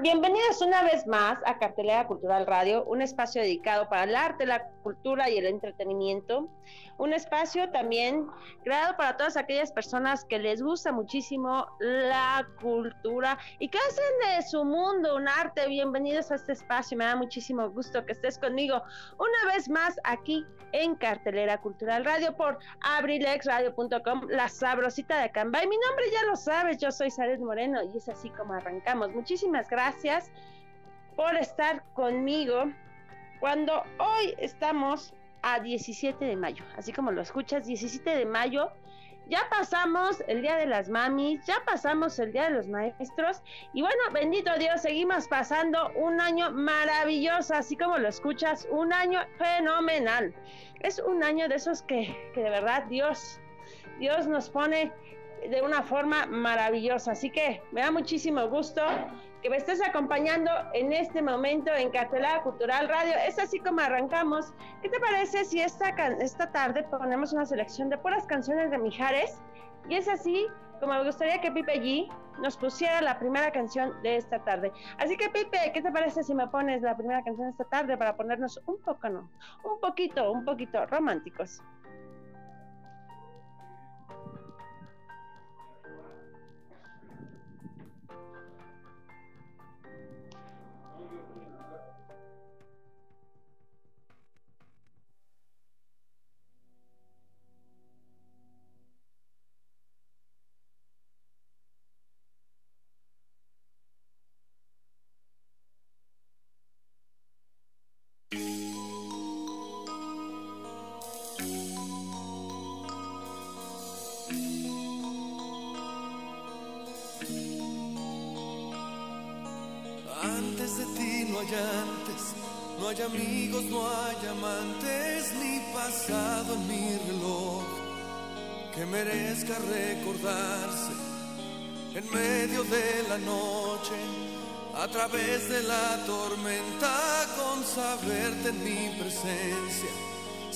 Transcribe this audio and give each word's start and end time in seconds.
Están? 0.00 0.20
Bienvenidos 0.20 0.60
una 0.62 0.82
vez 0.82 1.06
más 1.06 1.38
a 1.44 1.58
Cartelera 1.58 2.06
Cultural 2.06 2.46
Radio, 2.46 2.84
un 2.84 3.02
espacio 3.02 3.42
dedicado 3.42 3.88
para 3.88 4.04
el 4.04 4.16
arte, 4.16 4.46
la 4.46 4.68
cultura 4.82 5.28
y 5.28 5.38
el 5.38 5.46
entretenimiento. 5.46 6.48
Un 6.98 7.12
espacio 7.14 7.70
también 7.70 8.26
creado 8.62 8.96
para 8.96 9.16
todas 9.16 9.36
aquellas 9.36 9.72
personas 9.72 10.24
que 10.24 10.38
les 10.38 10.62
gusta 10.62 10.92
muchísimo 10.92 11.66
la 11.80 12.46
cultura 12.60 13.38
y 13.58 13.68
que 13.68 13.78
hacen 13.78 14.36
de 14.36 14.42
su 14.42 14.64
mundo 14.64 15.16
un 15.16 15.26
arte. 15.26 15.66
Bienvenidos 15.66 16.30
a 16.30 16.34
este 16.36 16.52
espacio, 16.52 16.98
me 16.98 17.04
da 17.06 17.16
muchísimo 17.16 17.68
gusto 17.70 18.04
que 18.04 18.12
estés 18.12 18.38
conmigo 18.38 18.82
una 19.18 19.54
vez 19.54 19.68
más 19.68 19.98
aquí 20.04 20.44
en 20.72 20.94
Cartelera 20.94 21.58
Cultural 21.58 22.04
Radio 22.04 22.36
por 22.36 22.58
abrilexradio.com, 22.82 24.28
la 24.28 24.48
sabrosita 24.48 25.20
de 25.20 25.30
Cambay. 25.30 25.66
Mi 25.66 25.78
nombre 25.78 26.04
ya 26.12 26.26
lo 26.26 26.36
sabes, 26.36 26.78
yo 26.78 26.92
soy 26.92 27.10
Saret 27.10 27.40
Moreno 27.40 27.80
y 27.82 27.96
es 27.96 28.08
así 28.08 28.30
como 28.30 28.52
arrancamos. 28.52 29.10
Muchísimas 29.10 29.68
gracias 29.68 29.89
por 31.16 31.36
estar 31.36 31.82
conmigo 31.94 32.70
cuando 33.40 33.82
hoy 33.98 34.34
estamos 34.38 35.12
a 35.42 35.58
17 35.58 36.24
de 36.24 36.36
mayo, 36.36 36.64
así 36.76 36.92
como 36.92 37.10
lo 37.10 37.22
escuchas, 37.22 37.66
17 37.66 38.10
de 38.10 38.26
mayo. 38.26 38.70
Ya 39.28 39.48
pasamos 39.48 40.22
el 40.26 40.42
Día 40.42 40.56
de 40.56 40.66
las 40.66 40.88
Mamis, 40.88 41.44
ya 41.46 41.62
pasamos 41.64 42.18
el 42.18 42.32
Día 42.32 42.44
de 42.44 42.50
los 42.50 42.68
Maestros 42.68 43.42
y 43.72 43.80
bueno, 43.80 44.00
bendito 44.12 44.50
Dios, 44.58 44.82
seguimos 44.82 45.28
pasando 45.28 45.90
un 45.94 46.20
año 46.20 46.50
maravilloso, 46.50 47.54
así 47.54 47.76
como 47.76 47.98
lo 47.98 48.08
escuchas, 48.08 48.66
un 48.70 48.92
año 48.92 49.20
fenomenal. 49.38 50.34
Es 50.80 50.98
un 50.98 51.22
año 51.22 51.48
de 51.48 51.56
esos 51.56 51.82
que, 51.82 52.16
que 52.34 52.42
de 52.42 52.50
verdad 52.50 52.84
Dios, 52.84 53.40
Dios 53.98 54.26
nos 54.26 54.50
pone 54.50 54.92
de 55.48 55.62
una 55.62 55.82
forma 55.82 56.26
maravillosa. 56.26 57.12
Así 57.12 57.30
que 57.30 57.62
me 57.72 57.82
da 57.82 57.90
muchísimo 57.90 58.48
gusto 58.48 58.82
que 59.42 59.50
me 59.50 59.56
estés 59.56 59.80
acompañando 59.86 60.50
en 60.74 60.92
este 60.92 61.22
momento 61.22 61.72
en 61.74 61.90
Cartelera 61.90 62.42
Cultural 62.42 62.88
Radio. 62.88 63.14
Es 63.26 63.38
así 63.38 63.58
como 63.58 63.80
arrancamos. 63.80 64.52
¿Qué 64.82 64.88
te 64.88 65.00
parece 65.00 65.44
si 65.44 65.60
esta, 65.60 65.88
esta 66.20 66.50
tarde 66.52 66.82
ponemos 66.84 67.32
una 67.32 67.46
selección 67.46 67.88
de 67.88 67.98
puras 67.98 68.26
canciones 68.26 68.70
de 68.70 68.78
Mijares? 68.78 69.40
Y 69.88 69.96
es 69.96 70.08
así 70.08 70.46
como 70.80 70.94
me 70.94 71.04
gustaría 71.04 71.40
que 71.40 71.52
Pipe 71.52 71.80
G 71.80 72.08
nos 72.40 72.56
pusiera 72.56 73.02
la 73.02 73.18
primera 73.18 73.50
canción 73.52 73.92
de 74.02 74.16
esta 74.16 74.38
tarde. 74.44 74.72
Así 74.98 75.16
que 75.16 75.28
Pipe, 75.28 75.70
¿qué 75.74 75.82
te 75.82 75.92
parece 75.92 76.22
si 76.22 76.34
me 76.34 76.48
pones 76.48 76.82
la 76.82 76.96
primera 76.96 77.22
canción 77.22 77.46
de 77.48 77.50
esta 77.50 77.64
tarde 77.64 77.96
para 77.96 78.16
ponernos 78.16 78.60
un 78.66 78.78
poco, 78.80 79.08
no, 79.08 79.30
un 79.62 79.80
poquito, 79.80 80.32
un 80.32 80.44
poquito 80.44 80.86
románticos? 80.86 81.62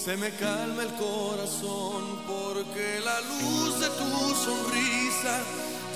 Se 0.04 0.18
me 0.18 0.28
calma 0.32 0.82
el 0.82 0.92
corazón 0.96 2.20
porque 2.26 3.00
la 3.02 3.22
luz 3.22 3.80
de 3.80 3.88
tu 3.88 4.34
sonrisa 4.34 5.40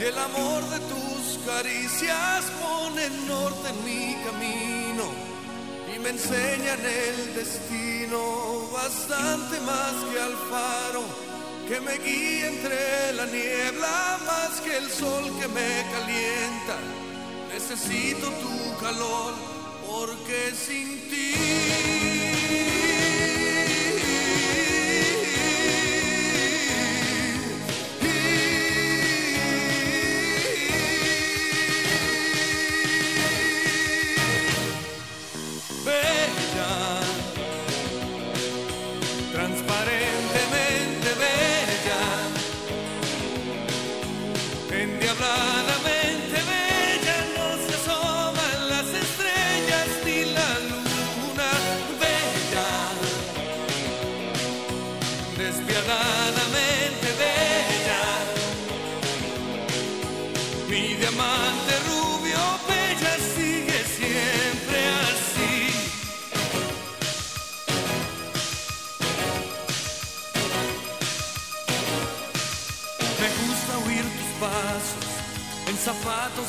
y 0.00 0.04
el 0.04 0.16
amor 0.16 0.62
de 0.70 0.78
tus 0.78 1.38
caricias 1.44 2.46
ponen 2.62 3.28
norte 3.28 3.68
en 3.68 3.84
mi 3.84 4.16
camino 4.24 5.04
y 5.94 5.98
me 5.98 6.08
enseñan 6.08 6.80
el 6.80 7.34
destino 7.34 8.70
bastante 8.72 9.60
más 9.60 9.92
que 10.10 10.20
al 10.20 10.36
faro 10.48 11.04
que 11.68 11.78
me 11.78 11.98
guía 11.98 12.48
entre 12.48 13.12
la 13.12 13.26
niebla 13.26 14.20
más 14.24 14.58
que 14.62 14.74
el 14.74 14.88
sol 14.88 15.24
que 15.38 15.48
me 15.48 15.84
calienta. 15.92 16.78
Necesito 17.52 18.30
tu 18.30 18.80
calor 18.80 19.34
porque 19.86 20.54
sin 20.54 21.10
ti 21.10 21.97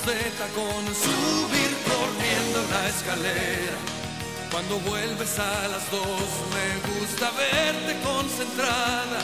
de 0.09 0.31
tacón, 0.41 0.85
subir 1.05 1.71
corriendo 1.85 2.57
la 2.73 2.89
escalera. 2.89 3.77
Cuando 4.51 4.79
vuelves 4.79 5.37
a 5.37 5.67
las 5.67 5.85
dos, 5.91 6.27
me 6.55 6.69
gusta 6.89 7.29
verte 7.37 7.93
concentrada, 8.01 9.19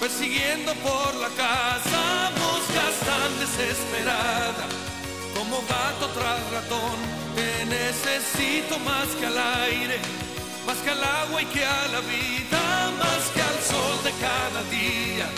persiguiendo 0.00 0.74
por 0.86 1.14
la 1.14 1.28
casa, 1.28 2.00
moscas 2.42 2.94
tan 3.10 3.30
desesperada, 3.38 4.64
como 5.36 5.62
gato 5.70 6.06
tras 6.16 6.42
ratón, 6.50 6.98
te 7.36 7.64
necesito 7.66 8.80
más 8.80 9.06
que 9.18 9.26
al 9.26 9.38
aire, 9.68 9.98
más 10.66 10.78
que 10.78 10.90
al 10.90 11.04
agua 11.04 11.40
y 11.40 11.46
que 11.46 11.64
a 11.64 11.86
la 11.94 12.00
vida, 12.00 12.62
más 12.98 13.22
que 13.32 13.42
al 13.42 13.58
sol 13.62 13.96
de 14.02 14.12
cada 14.26 14.60
día. 14.70 15.28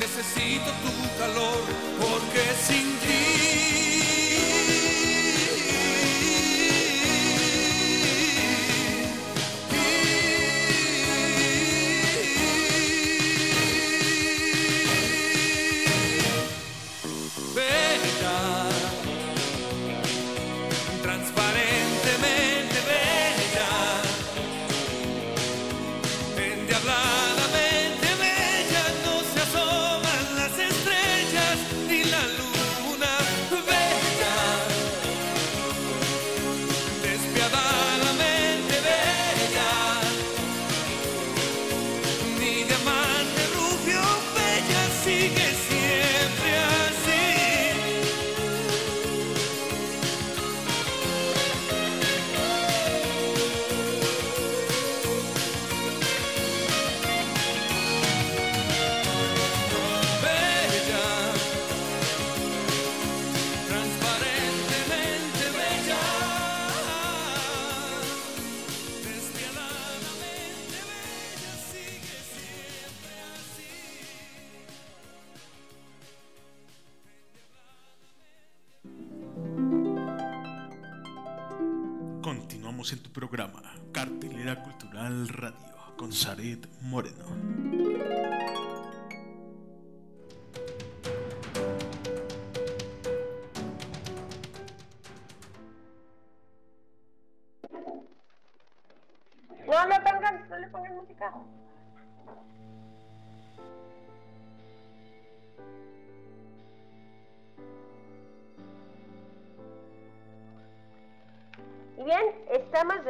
Necesito 0.00 0.70
tu 0.84 0.94
calor, 1.20 1.62
porque 2.00 2.42
sin 2.66 2.86
ti 3.04 4.05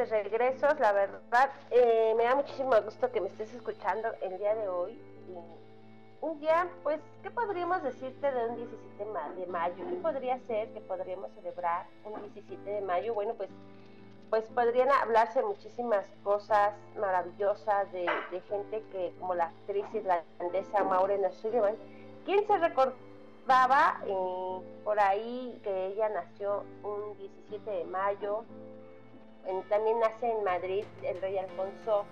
regresos, 0.09 0.79
la 0.79 0.91
verdad, 0.91 1.51
eh, 1.71 2.13
me 2.17 2.23
da 2.23 2.35
muchísimo 2.35 2.71
gusto 2.81 3.11
que 3.11 3.21
me 3.21 3.27
estés 3.27 3.53
escuchando 3.53 4.09
el 4.21 4.37
día 4.37 4.55
de 4.55 4.67
hoy. 4.67 4.99
un 6.19 6.39
día, 6.39 6.67
pues, 6.83 6.99
¿qué 7.21 7.29
podríamos 7.29 7.83
decirte 7.83 8.31
de 8.31 8.45
un 8.47 8.55
17 8.55 9.05
de 9.39 9.47
mayo? 9.47 9.75
¿Qué 9.75 9.95
podría 9.95 10.39
ser 10.39 10.67
que 10.73 10.81
podríamos 10.81 11.31
celebrar 11.33 11.85
un 12.05 12.21
17 12.33 12.69
de 12.69 12.81
mayo? 12.81 13.13
Bueno, 13.13 13.33
pues, 13.35 13.49
pues 14.29 14.45
podrían 14.45 14.89
hablarse 14.89 15.41
muchísimas 15.43 16.05
cosas 16.23 16.73
maravillosas 16.99 17.91
de, 17.91 18.07
gente 18.49 18.83
que, 18.91 19.13
como 19.19 19.35
la 19.35 19.45
actriz 19.45 19.85
irlandesa 19.93 20.83
Maureen 20.83 21.31
Sullivan, 21.33 21.75
quien 22.25 22.45
se 22.47 22.57
recordaba 22.57 24.01
eh, 24.05 24.61
por 24.83 24.99
ahí 24.99 25.59
que 25.63 25.87
ella 25.87 26.09
nació 26.09 26.63
un 26.83 27.17
17 27.17 27.69
de 27.69 27.85
mayo 27.85 28.43
también 29.69 29.99
nace 29.99 30.29
en 30.29 30.43
Madrid 30.43 30.85
el 31.03 31.21
rey 31.21 31.37
Alfonso 31.37 32.05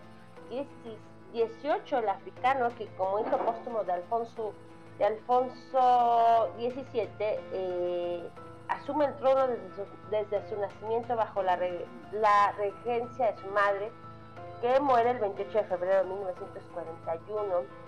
XVIII, 0.49 1.99
el 1.99 2.09
africano, 2.09 2.69
que 2.77 2.87
como 2.97 3.19
hijo 3.19 3.37
póstumo 3.37 3.83
de 3.83 3.93
Alfonso, 3.93 4.53
de 4.97 5.05
Alfonso 5.05 6.49
XVII, 6.57 7.09
eh, 7.19 8.29
asume 8.69 9.05
el 9.05 9.15
trono 9.15 9.47
desde 10.09 10.49
su, 10.49 10.59
nacimiento 10.59 11.15
bajo 11.15 11.43
la, 11.43 11.59
la 12.11 12.51
regencia 12.53 13.31
de 13.31 13.37
su 13.41 13.47
madre, 13.47 13.91
que 14.61 14.79
muere 14.79 15.11
el 15.11 15.19
28 15.19 15.57
de 15.57 15.63
febrero 15.65 16.03
de 16.03 16.05
1941 16.05 17.85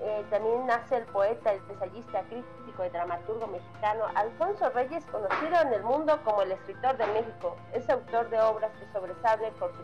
eh, 0.00 0.24
también 0.30 0.66
nace 0.66 0.96
el 0.96 1.04
poeta, 1.04 1.52
el 1.52 1.60
ensayista, 1.70 2.22
crítico 2.22 2.65
y 2.84 2.88
dramaturgo 2.90 3.46
mexicano 3.46 4.04
Alfonso 4.14 4.70
Reyes, 4.70 5.04
conocido 5.06 5.60
en 5.62 5.72
el 5.72 5.82
mundo 5.82 6.18
como 6.24 6.42
el 6.42 6.52
escritor 6.52 6.96
de 6.96 7.06
México. 7.06 7.56
Es 7.72 7.88
autor 7.88 8.28
de 8.30 8.40
obras 8.40 8.70
que 8.78 8.86
sobresalen 8.92 9.52
por 9.54 9.72
su 9.74 9.82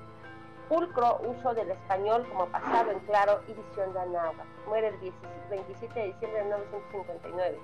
pulcro 0.68 1.20
uso 1.24 1.54
del 1.54 1.70
español 1.70 2.26
como 2.28 2.46
pasado 2.46 2.90
en 2.90 3.00
claro 3.00 3.40
y 3.48 3.54
visión 3.54 3.92
de 3.92 4.00
Anáhuac. 4.00 4.46
Muere 4.66 4.88
el 4.88 5.12
27 5.50 5.98
de 5.98 6.06
diciembre 6.06 6.38
de 6.38 6.44
1959. 6.44 7.60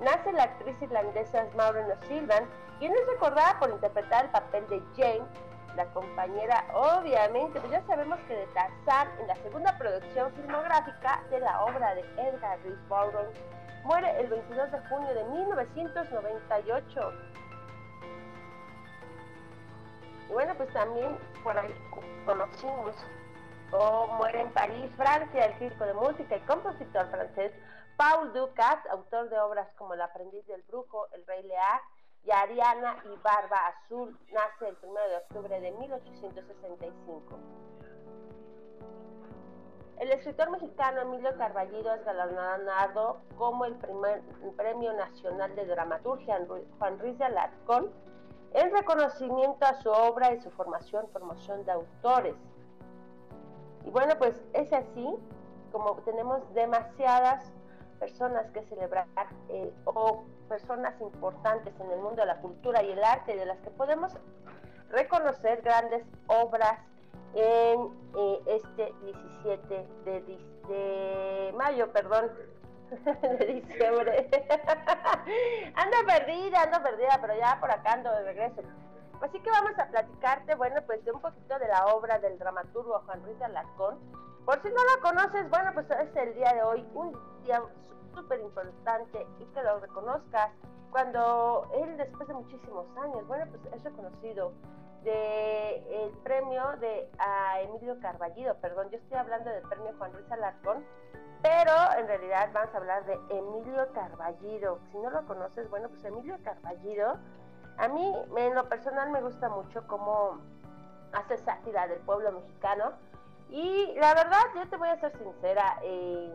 Nace 0.00 0.32
la 0.32 0.44
actriz 0.44 0.76
irlandesa 0.80 1.46
Maureen 1.56 1.90
O'Sullivan, 1.92 2.44
quien 2.78 2.92
es 2.92 3.06
recordada 3.06 3.58
por 3.58 3.70
interpretar 3.70 4.24
el 4.24 4.30
papel 4.30 4.66
de 4.68 4.82
Jane 4.96 5.26
la 5.76 5.84
compañera, 5.86 6.64
obviamente, 6.74 7.60
pues 7.60 7.72
ya 7.72 7.82
sabemos 7.86 8.18
que 8.26 8.34
de 8.34 8.46
Tarzán, 8.46 9.08
en 9.20 9.28
la 9.28 9.36
segunda 9.36 9.76
producción 9.78 10.32
filmográfica 10.32 11.22
de 11.30 11.40
la 11.40 11.64
obra 11.64 11.94
de 11.94 12.00
Edgar 12.16 12.58
Rice 12.64 12.76
Burroughs, 12.88 13.38
muere 13.84 14.20
el 14.20 14.28
22 14.28 14.72
de 14.72 14.78
junio 14.88 15.14
de 15.14 15.24
1998. 15.24 17.12
Y 20.28 20.32
bueno, 20.32 20.54
pues 20.56 20.72
también 20.72 21.18
por 21.42 21.58
ahí 21.58 21.74
conocimos, 22.24 22.94
o 23.72 24.06
muere 24.18 24.42
en 24.42 24.50
París, 24.52 24.90
Francia, 24.96 25.46
el 25.46 25.54
crítico 25.54 25.84
de 25.84 25.94
música 25.94 26.36
y 26.36 26.40
compositor 26.40 27.08
francés 27.10 27.52
Paul 27.96 28.32
Ducat, 28.32 28.86
autor 28.90 29.28
de 29.28 29.38
obras 29.38 29.68
como 29.76 29.92
El 29.92 30.00
aprendiz 30.00 30.46
del 30.46 30.62
brujo, 30.62 31.08
El 31.12 31.26
rey 31.26 31.42
Lear, 31.42 31.80
y 32.24 32.30
Ariana 32.30 32.96
y 33.04 33.16
Barba 33.22 33.58
Azul 33.66 34.18
nace 34.32 34.68
el 34.68 34.76
1 34.82 35.00
de 35.08 35.16
octubre 35.16 35.60
de 35.60 35.70
1865. 35.72 37.38
El 40.00 40.10
escritor 40.12 40.50
mexicano 40.50 41.02
Emilio 41.02 41.36
Carballido 41.36 41.92
es 41.94 42.02
galardonado 42.06 43.20
como 43.36 43.66
el 43.66 43.74
primer 43.74 44.22
Premio 44.56 44.94
Nacional 44.94 45.54
de 45.54 45.66
Dramaturgia 45.66 46.40
Juan 46.78 46.98
Ruiz 46.98 47.18
de 47.18 47.26
Alarcón 47.26 47.90
en 48.54 48.72
reconocimiento 48.72 49.62
a 49.66 49.74
su 49.74 49.90
obra 49.90 50.32
y 50.32 50.40
su 50.40 50.50
formación, 50.52 51.06
promoción 51.12 51.66
de 51.66 51.72
autores. 51.72 52.34
Y 53.84 53.90
bueno, 53.90 54.14
pues 54.18 54.42
es 54.54 54.72
así 54.72 55.16
como 55.70 55.96
tenemos 55.96 56.50
demasiadas 56.54 57.52
personas 57.98 58.50
que 58.52 58.62
celebrar 58.62 59.06
eh, 59.50 59.70
o 59.84 60.24
personas 60.48 60.98
importantes 61.02 61.78
en 61.78 61.90
el 61.90 62.00
mundo 62.00 62.22
de 62.22 62.26
la 62.26 62.40
cultura 62.40 62.82
y 62.82 62.90
el 62.90 63.04
arte 63.04 63.36
de 63.36 63.44
las 63.44 63.58
que 63.58 63.70
podemos 63.70 64.16
reconocer 64.88 65.60
grandes 65.60 66.06
obras 66.26 66.78
en 67.34 67.90
eh, 68.16 68.42
este 68.46 68.92
17 69.44 69.86
de, 70.04 71.54
mayo, 71.56 71.90
perdón, 71.92 72.30
de 73.38 73.46
diciembre. 73.46 74.30
ando 75.74 75.96
perdida, 76.06 76.62
ando 76.62 76.82
perdida, 76.82 77.18
pero 77.20 77.36
ya 77.36 77.58
por 77.60 77.70
acá 77.70 77.92
ando 77.94 78.10
de 78.10 78.24
regreso. 78.24 78.62
Así 79.20 79.38
que 79.40 79.50
vamos 79.50 79.78
a 79.78 79.86
platicarte, 79.86 80.54
bueno, 80.54 80.80
pues 80.86 81.04
de 81.04 81.12
un 81.12 81.20
poquito 81.20 81.58
de 81.58 81.68
la 81.68 81.86
obra 81.86 82.18
del 82.18 82.38
dramaturgo 82.38 83.02
Juan 83.04 83.22
Ruiz 83.22 83.38
de 83.38 83.44
Alarcón. 83.44 83.98
Por 84.46 84.62
si 84.62 84.68
no 84.68 84.76
la 84.84 85.02
conoces, 85.02 85.48
bueno, 85.50 85.72
pues 85.74 85.86
es 85.90 86.16
el 86.16 86.34
día 86.34 86.54
de 86.54 86.62
hoy, 86.62 86.86
un 86.94 87.12
día 87.44 87.62
súper 88.14 88.40
importante 88.40 89.26
y 89.38 89.44
que 89.44 89.62
lo 89.62 89.78
reconozcas 89.78 90.50
cuando 90.90 91.68
él 91.74 91.96
después 91.96 92.26
de 92.26 92.34
muchísimos 92.34 92.86
años, 92.96 93.26
bueno, 93.26 93.46
pues 93.50 93.74
es 93.74 93.84
reconocido 93.84 94.52
de 95.04 96.04
el 96.04 96.10
premio 96.22 96.76
de 96.80 97.08
a 97.18 97.60
Emilio 97.60 97.98
Carballido, 98.00 98.54
perdón, 98.56 98.90
yo 98.90 98.98
estoy 98.98 99.18
hablando 99.18 99.50
del 99.50 99.62
premio 99.62 99.92
Juan 99.98 100.12
Ruiz 100.12 100.30
Alarcón, 100.30 100.84
pero 101.42 101.72
en 101.98 102.06
realidad 102.06 102.50
vamos 102.52 102.74
a 102.74 102.78
hablar 102.78 103.04
de 103.06 103.18
Emilio 103.30 103.92
Carballido. 103.92 104.78
Si 104.90 104.98
no 104.98 105.10
lo 105.10 105.26
conoces, 105.26 105.68
bueno, 105.70 105.88
pues 105.88 106.04
Emilio 106.04 106.36
Carballido, 106.44 107.18
a 107.78 107.88
mí 107.88 108.12
en 108.36 108.54
lo 108.54 108.68
personal 108.68 109.10
me 109.10 109.22
gusta 109.22 109.48
mucho 109.48 109.86
cómo 109.86 110.38
hace 111.12 111.38
sátira 111.38 111.86
del 111.88 112.00
pueblo 112.00 112.32
mexicano. 112.32 112.92
Y 113.48 113.94
la 113.96 114.14
verdad, 114.14 114.42
yo 114.54 114.68
te 114.68 114.76
voy 114.76 114.88
a 114.88 115.00
ser 115.00 115.16
sincera, 115.16 115.78
eh, 115.82 116.34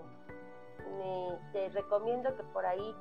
te 1.54 1.70
recomiendo 1.70 2.36
que 2.36 2.44
por 2.44 2.66
ahí 2.66 2.96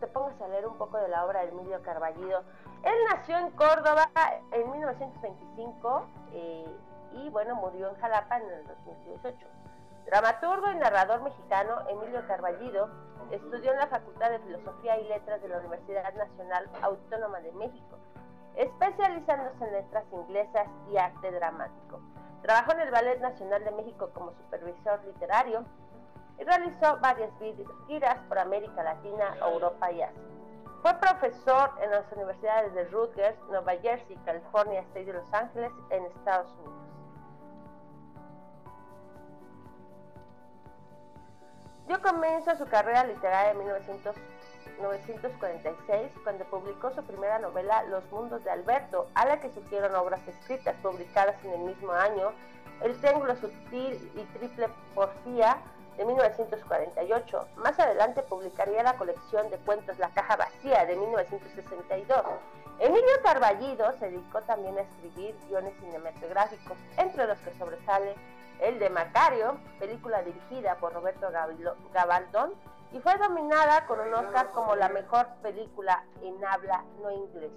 te 0.00 0.06
pongas 0.08 0.40
a 0.40 0.48
leer 0.48 0.66
un 0.66 0.76
poco 0.76 0.98
de 0.98 1.08
la 1.08 1.24
obra 1.24 1.42
de 1.42 1.48
Emilio 1.48 1.80
Carballido. 1.82 2.42
Él 2.82 2.94
nació 3.10 3.38
en 3.38 3.50
Córdoba 3.52 4.10
en 4.50 4.70
1925 4.70 6.06
eh, 6.32 6.66
y 7.12 7.28
bueno, 7.30 7.54
murió 7.56 7.90
en 7.90 7.96
Jalapa 7.96 8.38
en 8.38 8.50
el 8.50 8.66
2018. 8.66 9.46
Dramaturgo 10.06 10.70
y 10.72 10.76
narrador 10.76 11.22
mexicano, 11.22 11.88
Emilio 11.88 12.26
Carballido 12.26 12.90
estudió 13.30 13.72
en 13.72 13.78
la 13.78 13.86
Facultad 13.86 14.30
de 14.30 14.40
Filosofía 14.40 14.98
y 14.98 15.08
Letras 15.08 15.40
de 15.40 15.48
la 15.48 15.58
Universidad 15.58 16.12
Nacional 16.14 16.68
Autónoma 16.82 17.40
de 17.40 17.52
México, 17.52 17.96
especializándose 18.56 19.64
en 19.64 19.72
letras 19.72 20.04
inglesas 20.12 20.66
y 20.90 20.96
arte 20.96 21.30
dramático. 21.30 22.00
Trabajó 22.42 22.72
en 22.72 22.80
el 22.80 22.90
Ballet 22.90 23.20
Nacional 23.20 23.64
de 23.64 23.70
México 23.70 24.10
como 24.12 24.32
supervisor 24.32 25.04
literario 25.04 25.64
y 26.38 26.44
realizó 26.44 26.98
varias 27.00 27.30
giras 27.86 28.18
por 28.28 28.38
América 28.38 28.82
Latina, 28.82 29.34
Europa 29.40 29.90
y 29.92 30.02
Asia. 30.02 30.20
Fue 30.82 30.92
profesor 30.94 31.70
en 31.80 31.90
las 31.92 32.10
universidades 32.10 32.74
de 32.74 32.82
Rutgers, 32.86 33.38
Nueva 33.48 33.76
Jersey, 33.76 34.16
California 34.24 34.80
State 34.80 35.04
de 35.04 35.12
Los 35.12 35.32
Ángeles, 35.32 35.70
en 35.90 36.04
Estados 36.06 36.50
Unidos. 36.56 36.72
Dio 41.86 42.02
comienzo 42.02 42.50
a 42.50 42.56
su 42.56 42.66
carrera 42.66 43.04
literaria 43.04 43.52
en 43.52 43.58
1946 43.58 46.10
cuando 46.24 46.44
publicó 46.46 46.92
su 46.92 47.04
primera 47.04 47.38
novela 47.38 47.84
Los 47.84 48.10
Mundos 48.10 48.42
de 48.42 48.50
Alberto, 48.50 49.06
a 49.14 49.24
la 49.26 49.40
que 49.40 49.50
sugieron 49.50 49.94
obras 49.94 50.26
escritas 50.26 50.74
publicadas 50.82 51.36
en 51.44 51.52
el 51.52 51.60
mismo 51.60 51.92
año, 51.92 52.32
El 52.80 53.00
Triángulo 53.00 53.36
Sutil 53.36 54.10
y 54.16 54.24
Triple 54.36 54.68
Porfía, 54.96 55.58
de 55.96 56.04
1948. 56.04 57.48
Más 57.56 57.78
adelante 57.78 58.22
publicaría 58.22 58.82
la 58.82 58.94
colección 58.94 59.50
de 59.50 59.58
cuentos 59.58 59.98
La 59.98 60.10
Caja 60.10 60.36
Vacía 60.36 60.84
de 60.86 60.96
1962. 60.96 62.22
Emilio 62.78 63.12
Carballido 63.22 63.92
se 63.98 64.10
dedicó 64.10 64.40
también 64.42 64.76
a 64.78 64.82
escribir 64.82 65.36
guiones 65.48 65.74
cinematográficos, 65.80 66.76
entre 66.96 67.26
los 67.26 67.38
que 67.38 67.52
sobresale 67.58 68.14
el 68.60 68.78
de 68.78 68.90
Macario, 68.90 69.56
película 69.78 70.22
dirigida 70.22 70.76
por 70.76 70.92
Roberto 70.92 71.30
Gabaldón 71.92 72.54
y 72.92 73.00
fue 73.00 73.16
dominada 73.16 73.86
con 73.86 74.00
un 74.00 74.14
Oscar 74.14 74.50
como 74.52 74.76
la 74.76 74.88
mejor 74.88 75.26
película 75.42 76.04
en 76.22 76.44
habla 76.44 76.84
no 77.00 77.10
inglesa. 77.10 77.54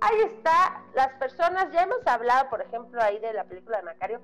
Ahí 0.00 0.20
está, 0.20 0.82
las 0.94 1.08
personas, 1.14 1.70
ya 1.72 1.82
hemos 1.82 2.06
hablado, 2.06 2.48
por 2.48 2.62
ejemplo, 2.62 3.02
ahí 3.02 3.18
de 3.18 3.32
la 3.32 3.44
película 3.44 3.78
de 3.78 3.82
Macario. 3.82 4.20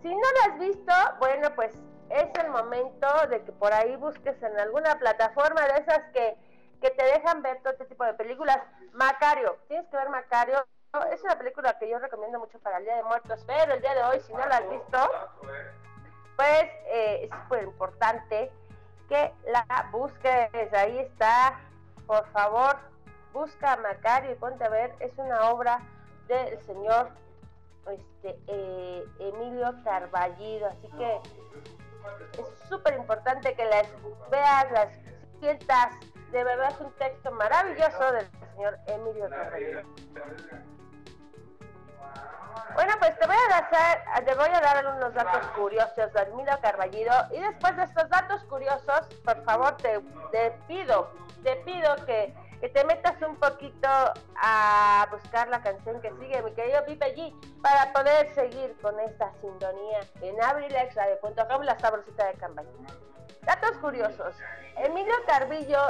Si 0.00 0.08
no 0.08 0.14
la 0.16 0.52
has 0.52 0.58
visto, 0.58 0.92
bueno, 1.18 1.54
pues 1.54 1.74
es 2.10 2.28
el 2.42 2.50
momento 2.50 3.06
de 3.28 3.42
que 3.42 3.52
por 3.52 3.72
ahí 3.72 3.94
busques 3.96 4.42
en 4.42 4.58
alguna 4.58 4.98
plataforma 4.98 5.62
de 5.62 5.80
esas 5.80 6.00
que, 6.12 6.36
que 6.80 6.90
te 6.90 7.04
dejan 7.04 7.40
ver 7.42 7.58
todo 7.62 7.72
este 7.72 7.84
tipo 7.86 8.04
de 8.04 8.14
películas. 8.14 8.58
Macario, 8.92 9.56
tienes 9.68 9.88
que 9.88 9.96
ver 9.96 10.08
Macario. 10.08 10.64
Es 11.12 11.22
una 11.22 11.38
película 11.38 11.78
que 11.78 11.88
yo 11.88 12.00
recomiendo 12.00 12.40
mucho 12.40 12.58
para 12.58 12.78
el 12.78 12.84
Día 12.84 12.96
de 12.96 13.04
Muertos, 13.04 13.44
pero 13.46 13.74
el 13.74 13.80
día 13.80 13.94
de 13.94 14.02
hoy, 14.02 14.20
si 14.20 14.32
no 14.32 14.44
la 14.44 14.56
has 14.56 14.68
visto, 14.68 14.98
pues 16.34 16.64
eh, 16.86 17.20
es 17.22 17.30
súper 17.42 17.62
importante 17.62 18.50
que 19.08 19.32
la 19.46 19.88
busques. 19.92 20.72
Ahí 20.72 20.98
está, 20.98 21.60
por 22.08 22.26
favor, 22.32 22.76
busca 23.32 23.76
Macario 23.76 24.32
y 24.32 24.34
ponte 24.34 24.64
a 24.64 24.68
ver. 24.68 24.92
Es 24.98 25.12
una 25.16 25.50
obra 25.50 25.80
del 26.26 26.60
señor 26.66 27.10
este, 27.88 28.36
eh, 28.48 29.04
Emilio 29.20 29.72
Carballido, 29.84 30.66
así 30.68 30.88
que 30.98 31.20
es 32.32 32.68
súper 32.68 32.94
importante 32.94 33.54
que 33.54 33.64
las 33.64 33.86
veas, 34.30 34.70
las 34.72 34.88
sientas. 35.38 35.94
De 36.32 36.44
verdad 36.44 36.70
es 36.70 36.80
un 36.80 36.92
texto 36.92 37.32
maravilloso 37.32 38.12
del 38.12 38.30
señor 38.54 38.78
Emilio 38.86 39.28
Carballo. 39.28 39.82
Bueno, 42.74 42.92
pues 43.00 43.18
te 43.18 43.26
voy 43.26 43.36
a 43.36 43.60
dar, 43.60 44.24
te 44.24 44.34
voy 44.34 44.48
a 44.48 44.60
dar 44.60 44.76
algunos 44.76 45.12
datos 45.12 45.46
curiosos 45.48 46.12
de 46.12 46.22
Emilio 46.22 46.52
Carballido 46.62 47.12
y 47.32 47.40
después 47.40 47.76
de 47.76 47.82
estos 47.82 48.08
datos 48.08 48.44
curiosos, 48.44 49.08
por 49.24 49.42
favor 49.44 49.76
te 49.76 50.00
pido, 50.68 51.10
te 51.42 51.56
pido 51.56 51.96
que 52.06 52.32
que 52.60 52.68
te 52.68 52.84
metas 52.84 53.20
un 53.22 53.36
poquito 53.36 53.88
a 54.36 55.08
buscar 55.10 55.48
la 55.48 55.62
canción 55.62 56.00
que 56.00 56.10
sigue, 56.20 56.42
mi 56.42 56.52
querido 56.52 56.84
Pipe 56.84 57.16
G, 57.16 57.60
para 57.62 57.92
poder 57.92 58.32
seguir 58.34 58.76
con 58.82 58.98
esta 59.00 59.32
sintonía 59.40 60.00
en 60.20 60.42
abrilexradio.com, 60.42 61.62
la 61.62 61.78
sabrosita 61.78 62.26
de 62.26 62.34
Cambay. 62.34 62.66
Datos 63.42 63.78
curiosos. 63.78 64.34
Emilio 64.76 65.14
Carbillo, 65.26 65.80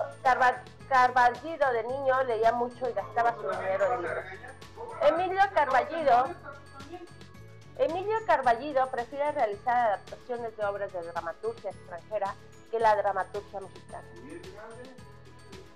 Carballido 0.88 1.72
de 1.72 1.84
niño 1.84 2.22
leía 2.24 2.52
mucho 2.52 2.88
y 2.88 2.92
gastaba 2.92 3.34
su 3.34 3.50
dinero 3.50 3.94
en 3.94 4.02
libros. 4.02 4.24
Emilio 5.02 5.40
Carballido 5.52 6.26
Emilio 7.80 8.18
Carballido 8.26 8.90
prefiere 8.90 9.32
realizar 9.32 9.74
adaptaciones 9.74 10.54
de 10.54 10.64
obras 10.66 10.92
de 10.92 11.02
dramaturgia 11.02 11.70
extranjera 11.70 12.34
que 12.70 12.78
la 12.78 12.94
dramaturgia 12.94 13.58
mexicana. 13.58 14.04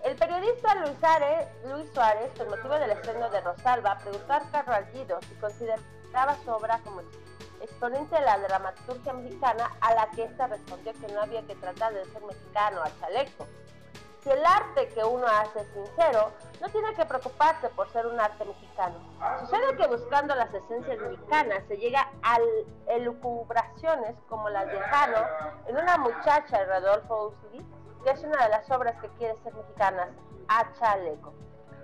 El 0.04 0.16
periodista 0.16 0.74
Luis, 0.74 1.90
Suárez, 1.94 2.30
con 2.36 2.50
motivo 2.50 2.74
del 2.74 2.90
estreno 2.90 3.30
de 3.30 3.40
Rosalba, 3.40 3.96
preguntó 3.96 4.34
a 4.34 4.40
Carballido 4.52 5.18
si 5.22 5.34
consideraba 5.36 6.36
su 6.44 6.50
obra 6.50 6.78
como 6.84 7.00
exponente 7.62 8.14
de 8.14 8.20
la 8.20 8.38
dramaturgia 8.38 9.14
mexicana, 9.14 9.70
a 9.80 9.94
la 9.94 10.10
que 10.10 10.24
ésta 10.24 10.46
respondió 10.46 10.92
que 10.92 11.10
no 11.10 11.22
había 11.22 11.40
que 11.46 11.54
tratar 11.54 11.94
de 11.94 12.04
ser 12.04 12.22
mexicano 12.22 12.82
al 12.82 13.00
chaleco. 13.00 13.46
Si 14.22 14.30
el 14.30 14.44
arte 14.44 14.88
que 14.88 15.02
uno 15.02 15.26
hace 15.26 15.60
es 15.60 15.68
sincero, 15.72 16.32
no 16.60 16.68
tiene 16.68 16.94
que 16.94 17.06
preocuparse 17.06 17.70
por 17.70 17.90
ser 17.90 18.06
un 18.06 18.20
arte 18.20 18.44
mexicano. 18.44 18.96
Sucede 19.40 19.74
que 19.74 19.86
buscando 19.86 20.34
las 20.34 20.52
esencias 20.52 20.98
mexicanas 20.98 21.62
se 21.66 21.78
llega 21.78 22.10
a 22.22 22.38
elucubraciones 22.88 24.16
como 24.28 24.50
las 24.50 24.66
de 24.66 24.80
Jano 24.80 25.26
en 25.66 25.78
una 25.78 25.96
muchacha 25.96 26.58
de 26.58 26.66
Rodolfo 26.66 27.28
Usli, 27.28 27.64
que 28.04 28.10
es 28.10 28.22
una 28.22 28.44
de 28.44 28.50
las 28.50 28.70
obras 28.70 28.94
que 29.00 29.08
quiere 29.18 29.34
ser 29.42 29.54
mexicanas, 29.54 30.08
a 30.48 30.72
chaleco. 30.74 31.32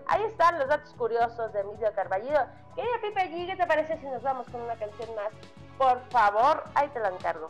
Ahí 0.07 0.23
están 0.25 0.59
los 0.59 0.69
datos 0.69 0.93
curiosos 0.95 1.53
de 1.53 1.61
Emilio 1.61 1.93
Carballido. 1.95 2.47
Querida 2.77 3.01
Pipe 3.01 3.47
¿qué 3.47 3.57
te 3.57 3.67
parece 3.67 3.97
si 3.99 4.07
nos 4.07 4.23
vamos 4.23 4.47
con 4.51 4.61
una 4.61 4.77
canción 4.77 5.09
más? 5.17 5.31
Por 5.79 6.01
favor, 6.11 6.65
ahí 6.75 6.89
te 6.89 7.01
la 7.01 7.09
encargo. 7.09 7.49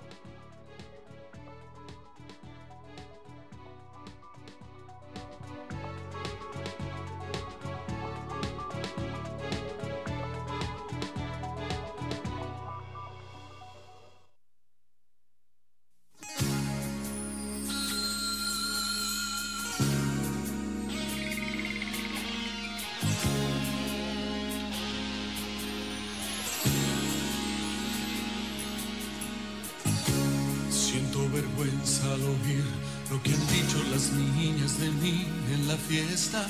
En 35.03 35.67
la 35.67 35.77
fiesta. 35.77 36.47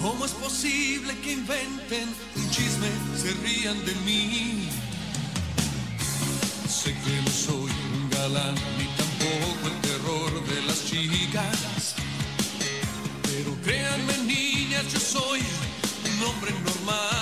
¿Cómo 0.00 0.26
es 0.26 0.32
posible 0.32 1.16
que 1.20 1.32
inventen 1.32 2.08
un 2.36 2.50
chisme, 2.50 2.88
se 3.16 3.32
rían 3.42 3.82
de 3.86 3.94
mí? 4.04 4.68
Sé 6.68 6.92
que 6.92 7.22
no 7.22 7.30
soy 7.30 7.70
un 7.94 8.10
galán 8.10 8.54
ni 8.76 8.84
tampoco 8.98 9.68
el 9.68 9.80
terror 9.80 10.48
de 10.48 10.62
las 10.66 10.84
chicas. 10.84 11.94
Pero 13.22 13.56
créanme 13.64 14.18
niñas, 14.18 14.84
yo 14.92 15.00
soy 15.00 15.40
un 15.40 16.28
hombre 16.28 16.52
normal 16.52 17.13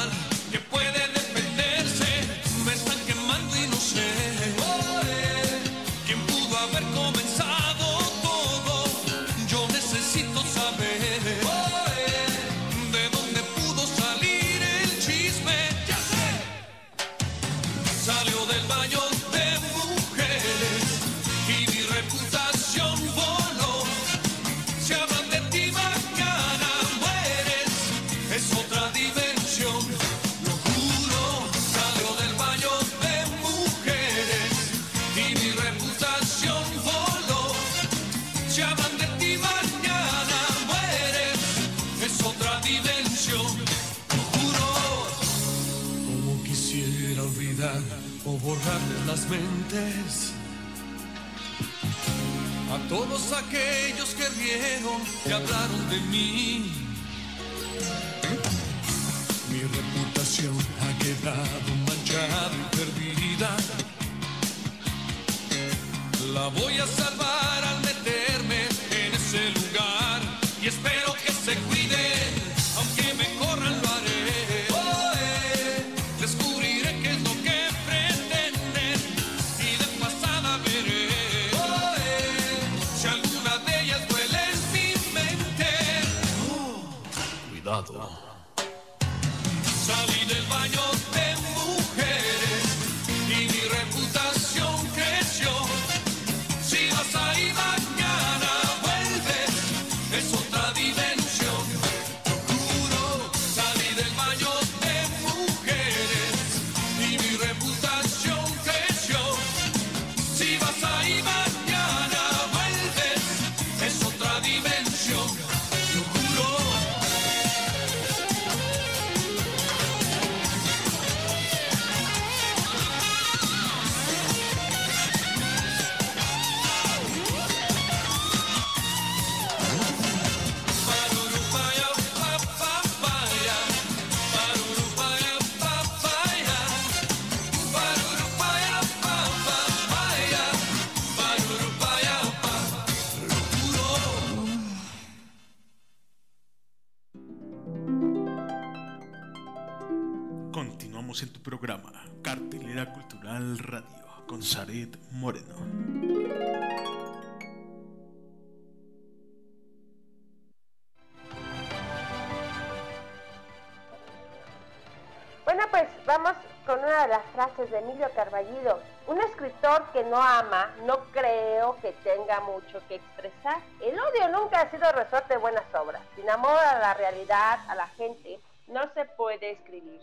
no 170.12 170.22
ama, 170.22 170.70
no 170.84 170.98
creo 171.10 171.78
que 171.80 171.92
tenga 172.04 172.40
mucho 172.40 172.86
que 172.86 172.96
expresar. 172.96 173.56
El 173.80 173.98
odio 173.98 174.28
nunca 174.28 174.60
ha 174.60 174.70
sido 174.70 174.92
resorte 174.92 175.32
de 175.32 175.40
buenas 175.40 175.64
obras. 175.75 176.02
Sin 176.14 176.28
amor 176.28 176.58
a 176.58 176.78
la 176.80 176.92
realidad, 176.92 177.60
a 177.66 177.75
la 177.75 177.86
gente, 177.96 178.38
no 178.66 178.82
se 178.92 179.06
puede 179.06 179.52
escribir. 179.52 180.02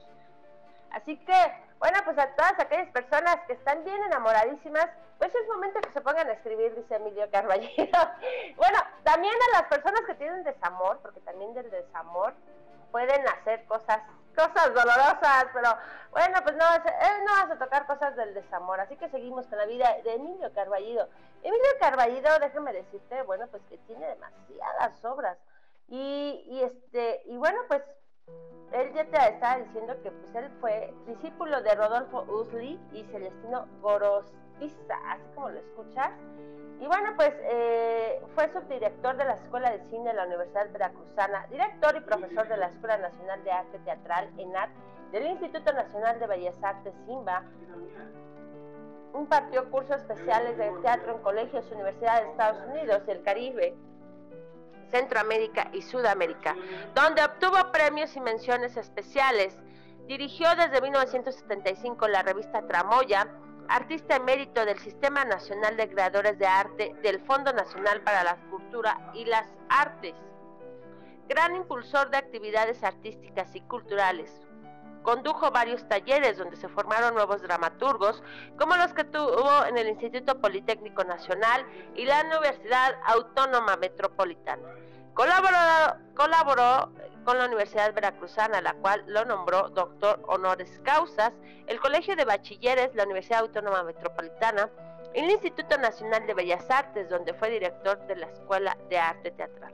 Así 0.90 1.16
que, 1.16 1.54
bueno, 1.78 2.00
pues 2.06 2.18
a 2.18 2.26
todas 2.36 2.60
aquellas 2.60 2.90
personas 2.90 3.38
que 3.46 3.54
están 3.54 3.84
bien 3.84 4.02
enamoradísimas, 4.06 4.88
pues 5.20 5.30
es 5.36 5.48
momento 5.48 5.80
que 5.80 5.94
se 5.94 6.02
pongan 6.02 6.28
a 6.28 6.34
escribir, 6.34 6.74
dice 6.74 6.96
Emilio 6.96 7.30
Carballido. 7.30 8.00
bueno, 8.56 8.80
también 9.04 9.36
a 9.36 9.60
las 9.60 9.70
personas 9.70 10.02
que 10.08 10.16
tienen 10.16 10.44
desamor, 10.44 10.98
porque 11.04 11.20
también 11.20 11.54
del 11.54 11.70
desamor 11.70 12.34
pueden 12.92 13.28
hacer 13.28 13.66
cosas 13.66 14.02
cosas 14.36 14.74
dolorosas, 14.74 15.48
pero 15.54 15.76
bueno, 16.12 16.38
pues 16.44 16.56
no, 16.56 16.66
eh, 16.66 17.24
no 17.26 17.34
vas 17.34 17.52
a 17.52 17.60
tocar 17.60 17.86
cosas 17.86 18.16
del 18.16 18.34
desamor, 18.34 18.80
así 18.80 18.96
que 18.96 19.10
seguimos 19.10 19.48
con 19.48 19.58
la 19.58 19.66
vida 19.66 19.98
de 20.04 20.14
Emilio 20.14 20.54
Carballido. 20.54 21.10
Emilio 21.44 21.70
Carballido, 21.80 22.40
déjame 22.40 22.72
decirte, 22.72 23.22
bueno, 23.24 23.48
pues 23.48 23.62
que 23.70 23.78
tiene 23.80 24.08
demasiadas 24.08 25.04
obras 25.04 25.38
y, 25.90 26.44
y 26.46 26.64
este 26.64 27.22
y 27.26 27.38
bueno, 27.38 27.60
pues 27.68 27.82
él 28.72 28.94
ya 28.94 29.06
te 29.06 29.34
estaba 29.34 29.58
diciendo 29.58 29.96
que 30.04 30.12
pues 30.12 30.36
él 30.36 30.50
fue 30.62 30.94
discípulo 31.08 31.62
de 31.62 31.74
Rodolfo 31.76 32.22
Usli 32.22 32.80
y 32.94 33.04
Celestino 33.12 33.68
Gorostiza, 33.82 34.96
así 35.08 35.24
como 35.34 35.50
lo 35.50 35.60
escuchas. 35.60 36.12
Y 36.80 36.88
bueno, 36.88 37.14
pues 37.18 37.34
eh, 37.42 38.22
fue 38.36 38.50
subdirector 38.54 39.18
de 39.18 39.26
la 39.26 39.34
Escuela 39.34 39.72
de 39.72 39.84
Cine 39.90 40.10
de 40.10 40.14
la 40.14 40.26
Universidad 40.26 40.72
Veracruzana, 40.72 41.46
director 41.48 41.96
y 41.98 42.00
profesor 42.00 42.48
de 42.48 42.56
la 42.56 42.68
Escuela 42.68 42.98
Nacional 42.98 43.44
de 43.44 43.52
Arte 43.52 43.80
Teatral, 43.80 44.30
ENAT, 44.38 44.70
del 45.12 45.28
Instituto 45.28 45.74
Nacional 45.74 46.20
de 46.20 46.28
Bellas 46.28 46.56
Artes, 46.64 46.94
SIMBA. 47.06 47.44
Impartió 49.14 49.70
cursos 49.72 49.98
especiales 49.98 50.58
de 50.58 50.72
teatro 50.82 51.16
en 51.16 51.22
colegios 51.22 51.70
universidades 51.72 52.24
de 52.24 52.32
Estados 52.32 52.70
Unidos 52.70 53.02
el 53.08 53.24
Caribe, 53.24 53.76
Centroamérica 54.90 55.70
y 55.74 55.82
Sudamérica, 55.82 56.56
donde 56.96 57.24
obtuvo 57.24 57.72
premios 57.74 58.16
y 58.16 58.22
menciones 58.22 58.78
especiales. 58.78 59.58
Dirigió 60.08 60.48
desde 60.56 60.82
1975 60.82 62.08
la 62.08 62.24
revista 62.24 62.66
Tramoya, 62.66 63.28
artista 63.70 64.16
emérito 64.16 64.66
del 64.66 64.80
Sistema 64.80 65.24
Nacional 65.26 65.78
de 65.78 65.90
Creadores 65.90 66.38
de 66.40 66.48
Arte 66.48 66.96
del 67.04 67.20
Fondo 67.22 67.54
Nacional 67.54 68.02
para 68.02 68.24
la 68.24 68.36
Cultura 68.50 69.12
y 69.14 69.26
las 69.26 69.46
Artes. 69.70 70.16
Gran 71.28 71.56
impulsor 71.56 72.10
de 72.10 72.18
actividades 72.18 72.84
artísticas 72.84 73.56
y 73.56 73.62
culturales. 73.62 74.32
Condujo 75.04 75.52
varios 75.52 75.88
talleres 75.88 76.38
donde 76.38 76.58
se 76.58 76.68
formaron 76.68 77.14
nuevos 77.14 77.42
dramaturgos, 77.44 78.24
como 78.58 78.76
los 78.76 78.94
que 78.94 79.04
tuvo 79.04 79.66
en 79.68 79.78
el 79.78 79.88
Instituto 79.88 80.42
Politécnico 80.42 81.04
Nacional 81.04 81.66
y 81.96 82.06
la 82.06 82.22
Universidad 82.22 82.96
Autónoma 83.06 83.78
Metropolitana. 83.78 84.68
Colaboró, 85.14 85.98
colaboró 86.16 86.92
con 87.26 87.38
la 87.38 87.46
Universidad 87.46 87.94
Veracruzana, 87.94 88.62
la 88.62 88.74
cual 88.76 89.04
lo 89.08 89.26
nombró 89.26 89.70
doctor 89.70 90.22
honoris 90.28 90.80
causas, 90.84 91.34
el 91.68 91.80
Colegio 91.80 92.16
de 92.16 92.26
Bachilleres, 92.26 92.96
la 92.96 93.04
Universidad 93.04 93.42
Autónoma 93.42 93.84
Metropolitana, 93.84 94.70
el 95.14 95.30
Instituto 95.30 95.78
Nacional 95.78 96.26
de 96.26 96.34
Bellas 96.34 96.70
Artes, 96.70 97.10
donde 97.10 97.34
fue 97.34 97.50
director 97.50 98.00
de 98.08 98.16
la 98.16 98.28
Escuela 98.28 98.78
de 98.90 98.98
Arte 98.98 99.32
Teatral. 99.32 99.74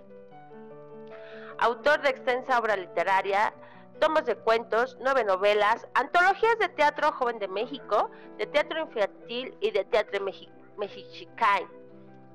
Autor 1.59 2.01
de 2.01 2.09
extensa 2.09 2.59
obra 2.59 2.75
literaria, 2.75 3.53
tomos 3.99 4.25
de 4.25 4.35
cuentos, 4.35 4.97
nueve 4.99 5.23
novelas, 5.23 5.87
antologías 5.93 6.57
de 6.59 6.69
teatro 6.69 7.11
joven 7.13 7.39
de 7.39 7.47
México, 7.47 8.09
de 8.37 8.47
teatro 8.47 8.79
infantil 8.81 9.55
y 9.61 9.71
de 9.71 9.85
teatro 9.85 10.25
mexi- 10.25 10.49
mexicano. 10.77 11.69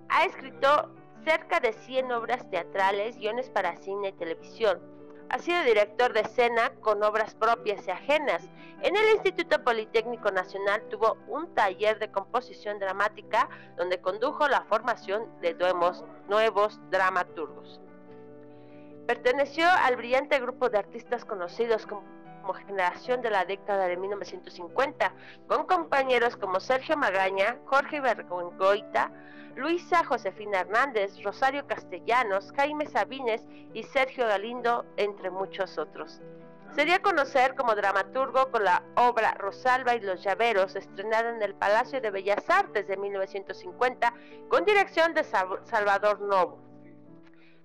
Ha 0.09 0.25
escrito 0.25 0.91
cerca 1.25 1.61
de 1.61 1.73
100 1.73 2.13
obras 2.13 2.49
teatrales, 2.51 3.17
guiones 3.17 3.51
para 3.51 3.77
cine 3.77 4.09
y 4.09 4.13
televisión. 4.13 4.81
Ha 5.31 5.39
sido 5.39 5.63
director 5.63 6.13
de 6.13 6.21
escena 6.21 6.73
con 6.81 7.03
obras 7.05 7.35
propias 7.37 7.87
y 7.87 7.91
ajenas. 7.91 8.49
En 8.83 8.97
el 8.97 9.11
Instituto 9.15 9.63
Politécnico 9.63 10.33
Nacional 10.33 10.83
tuvo 10.91 11.19
un 11.29 11.55
taller 11.55 12.01
de 12.01 12.11
composición 12.11 12.81
dramática 12.81 13.49
donde 13.77 14.01
condujo 14.01 14.49
la 14.49 14.63
formación 14.63 15.29
de 15.41 15.55
nuevos, 15.55 16.05
nuevos 16.29 16.81
dramaturgos. 16.91 17.81
Perteneció 19.07 19.69
al 19.69 19.97
brillante 19.97 20.39
grupo 20.41 20.69
de 20.69 20.79
artistas 20.79 21.25
conocidos 21.25 21.87
como 21.87 22.03
generación 22.55 23.23
de 23.23 23.31
la 23.31 23.45
década 23.45 23.87
de 23.87 23.97
1950, 23.97 25.13
con 25.47 25.67
compañeros 25.67 26.37
como 26.37 26.61
Sergio 26.61 26.97
Magaña, 26.97 27.59
Jorge 27.67 28.01
Bergoita, 28.01 29.11
Luisa 29.57 30.05
Josefina 30.05 30.61
Hernández, 30.61 31.23
Rosario 31.23 31.67
Castellanos, 31.67 32.53
Jaime 32.57 32.87
Sabines 32.87 33.43
y 33.75 33.83
Sergio 33.83 34.27
Galindo, 34.27 34.85
entre 34.97 35.31
muchos 35.31 35.77
otros. 35.79 36.21
Sería 36.75 37.01
conocer 37.03 37.57
como 37.57 37.75
dramaturgo 37.75 38.49
con 38.53 38.63
la 38.65 38.83
obra 38.95 39.35
Rosalba 39.35 39.97
y 39.97 40.01
los 40.01 40.23
Llaveros, 40.23 40.77
estrenada 40.77 41.31
en 41.31 41.43
el 41.43 41.55
Palacio 41.55 42.01
de 42.01 42.13
Bellas 42.13 42.49
Artes 42.49 42.87
de 42.87 42.97
1950, 42.97 44.15
con 44.49 44.65
dirección 44.65 45.13
de 45.13 45.25
Sal- 45.25 45.61
Salvador 45.65 46.21
Novo. 46.21 46.70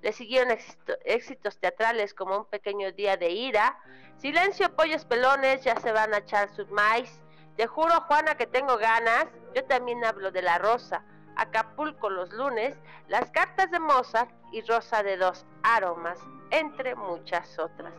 Le 0.05 0.13
siguieron 0.13 0.51
éxito- 0.51 0.95
éxitos 1.03 1.57
teatrales 1.57 2.13
como 2.13 2.37
Un 2.37 2.45
pequeño 2.45 2.91
día 2.91 3.17
de 3.17 3.31
ira, 3.31 3.75
Silencio, 4.17 4.73
pollos 4.75 5.03
pelones, 5.03 5.63
ya 5.63 5.75
se 5.77 5.91
van 5.91 6.13
a 6.13 6.17
echar 6.19 6.55
sus 6.55 6.69
maíz, 6.69 7.09
Te 7.57 7.65
juro, 7.65 7.99
Juana, 8.01 8.35
que 8.35 8.45
tengo 8.45 8.77
ganas. 8.77 9.25
Yo 9.55 9.63
también 9.65 10.05
hablo 10.05 10.29
de 10.29 10.43
la 10.43 10.59
rosa. 10.59 11.03
Acapulco 11.37 12.09
los 12.11 12.31
lunes, 12.33 12.77
las 13.07 13.31
cartas 13.31 13.71
de 13.71 13.79
Mozart 13.79 14.29
y 14.51 14.61
Rosa 14.61 15.01
de 15.03 15.17
dos 15.17 15.45
aromas, 15.63 16.19
entre 16.51 16.93
muchas 16.95 17.57
otras. 17.57 17.93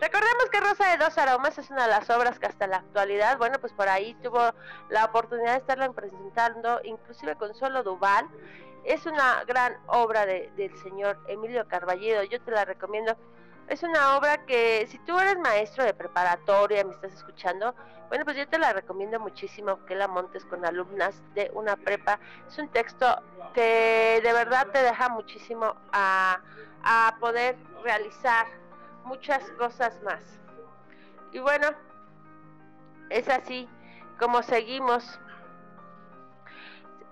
Recordemos 0.00 0.44
que 0.52 0.60
Rosa 0.60 0.88
de 0.90 0.98
dos 0.98 1.18
aromas 1.18 1.58
es 1.58 1.68
una 1.70 1.84
de 1.84 1.90
las 1.90 2.08
obras 2.10 2.38
que 2.38 2.46
hasta 2.46 2.66
la 2.68 2.76
actualidad, 2.76 3.38
bueno, 3.38 3.58
pues 3.58 3.72
por 3.72 3.88
ahí 3.88 4.14
tuvo 4.22 4.52
la 4.88 5.04
oportunidad 5.06 5.52
de 5.52 5.58
estarla 5.58 5.92
presentando, 5.92 6.80
inclusive 6.84 7.34
con 7.36 7.54
Solo 7.54 7.82
Duval. 7.82 8.28
Es 8.84 9.06
una 9.06 9.44
gran 9.44 9.76
obra 9.86 10.26
del 10.26 10.76
señor 10.78 11.18
Emilio 11.28 11.66
Carballido, 11.68 12.22
yo 12.24 12.40
te 12.40 12.50
la 12.50 12.64
recomiendo 12.64 13.16
es 13.70 13.84
una 13.84 14.16
obra 14.16 14.44
que 14.46 14.84
si 14.88 14.98
tú 14.98 15.16
eres 15.20 15.38
maestro 15.38 15.84
de 15.84 15.94
preparatoria, 15.94 16.84
me 16.84 16.90
estás 16.90 17.12
escuchando, 17.12 17.72
bueno, 18.08 18.24
pues 18.24 18.36
yo 18.36 18.48
te 18.48 18.58
la 18.58 18.72
recomiendo 18.72 19.20
muchísimo 19.20 19.86
que 19.86 19.94
la 19.94 20.08
montes 20.08 20.44
con 20.44 20.64
alumnas 20.66 21.22
de 21.36 21.52
una 21.54 21.76
prepa. 21.76 22.18
Es 22.48 22.58
un 22.58 22.68
texto 22.70 23.06
que 23.54 24.20
de 24.24 24.32
verdad 24.32 24.66
te 24.72 24.82
deja 24.82 25.08
muchísimo 25.08 25.76
a, 25.92 26.40
a 26.82 27.16
poder 27.20 27.56
realizar 27.84 28.48
muchas 29.04 29.48
cosas 29.52 30.02
más. 30.02 30.40
Y 31.30 31.38
bueno, 31.38 31.68
es 33.08 33.28
así 33.28 33.68
como 34.18 34.42
seguimos 34.42 35.20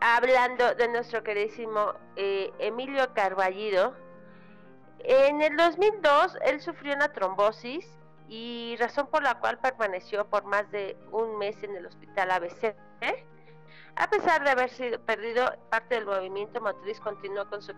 hablando 0.01 0.75
de 0.75 0.89
nuestro 0.89 1.23
queridísimo 1.23 1.95
eh, 2.17 2.53
Emilio 2.59 3.13
Carballido 3.15 3.95
en 5.01 5.43
el 5.43 5.57
2002 5.57 6.39
él 6.45 6.61
sufrió 6.61 6.95
una 6.95 7.13
trombosis 7.13 7.87
y 8.29 8.77
razón 8.79 9.07
por 9.07 9.23
la 9.23 9.39
cual 9.39 9.59
permaneció 9.59 10.27
por 10.29 10.45
más 10.45 10.71
de 10.71 10.97
un 11.13 11.39
mes 11.39 11.63
en 11.63 11.77
el 11.77 11.87
hospital 11.87 12.31
ABC. 12.31 12.75
A 13.97 14.11
pesar 14.11 14.45
de 14.45 14.51
haber 14.51 14.71
sido 14.71 15.01
perdido 15.01 15.51
parte 15.71 15.97
del 15.97 16.07
movimiento 16.07 16.61
motriz, 16.61 17.01
continuó 17.01 17.49
con 17.49 17.63
su, 17.63 17.73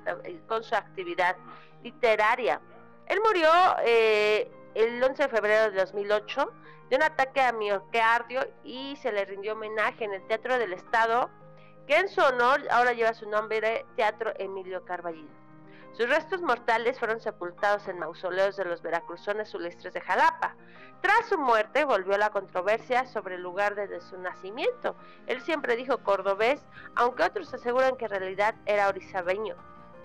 con 0.49 0.65
su 0.65 0.75
actividad 0.75 1.37
literaria. 1.83 2.61
Él 3.07 3.21
murió 3.25 3.49
eh, 3.85 4.51
el 4.75 5.03
11 5.03 5.23
de 5.23 5.29
febrero 5.29 5.71
de 5.71 5.79
2008 5.79 6.53
de 6.91 6.97
un 6.97 7.03
ataque 7.03 7.41
a 7.41 7.53
miocardio 7.53 8.47
y 8.65 8.97
se 8.97 9.13
le 9.13 9.25
rindió 9.25 9.53
homenaje 9.53 10.05
en 10.05 10.13
el 10.13 10.27
Teatro 10.27 10.59
del 10.59 10.73
Estado, 10.73 11.31
que 11.87 11.97
en 11.97 12.09
su 12.09 12.21
honor 12.21 12.61
ahora 12.71 12.93
lleva 12.93 13.15
su 13.15 13.29
nombre 13.29 13.61
de 13.61 13.87
Teatro 13.97 14.33
Emilio 14.39 14.85
Carballido. 14.85 15.41
Sus 15.93 16.09
restos 16.09 16.41
mortales 16.41 16.99
fueron 16.99 17.21
sepultados 17.21 17.87
en 17.89 17.99
mausoleos 17.99 18.57
de 18.57 18.65
los 18.65 18.81
veracruzones 18.81 19.49
sulistres 19.49 19.93
de 19.93 20.01
Jalapa. 20.01 20.55
Tras 21.03 21.27
su 21.29 21.37
muerte 21.37 21.85
volvió 21.85 22.17
la 22.17 22.31
controversia 22.31 23.07
sobre 23.07 23.35
el 23.35 23.43
lugar 23.43 23.75
de 23.75 24.01
su 24.01 24.17
nacimiento. 24.19 24.95
Él 25.27 25.41
siempre 25.43 25.77
dijo 25.77 25.99
cordobés, 25.99 26.61
aunque 26.95 27.25
otros 27.25 27.53
aseguran 27.53 27.97
que 27.97 28.05
en 28.05 28.11
realidad 28.13 28.55
era 28.67 28.89
orizabeño. 28.89 29.57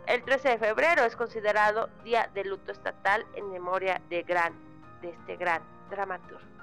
El 0.07 0.23
13 0.23 0.49
de 0.49 0.57
febrero 0.57 1.03
es 1.03 1.15
considerado 1.15 1.89
día 2.03 2.29
de 2.33 2.45
luto 2.45 2.71
estatal 2.71 3.25
en 3.33 3.51
memoria 3.51 4.01
de 4.09 4.23
gran, 4.23 4.53
de 5.01 5.09
este 5.09 5.35
gran 5.35 5.61
dramaturgo. 5.89 6.54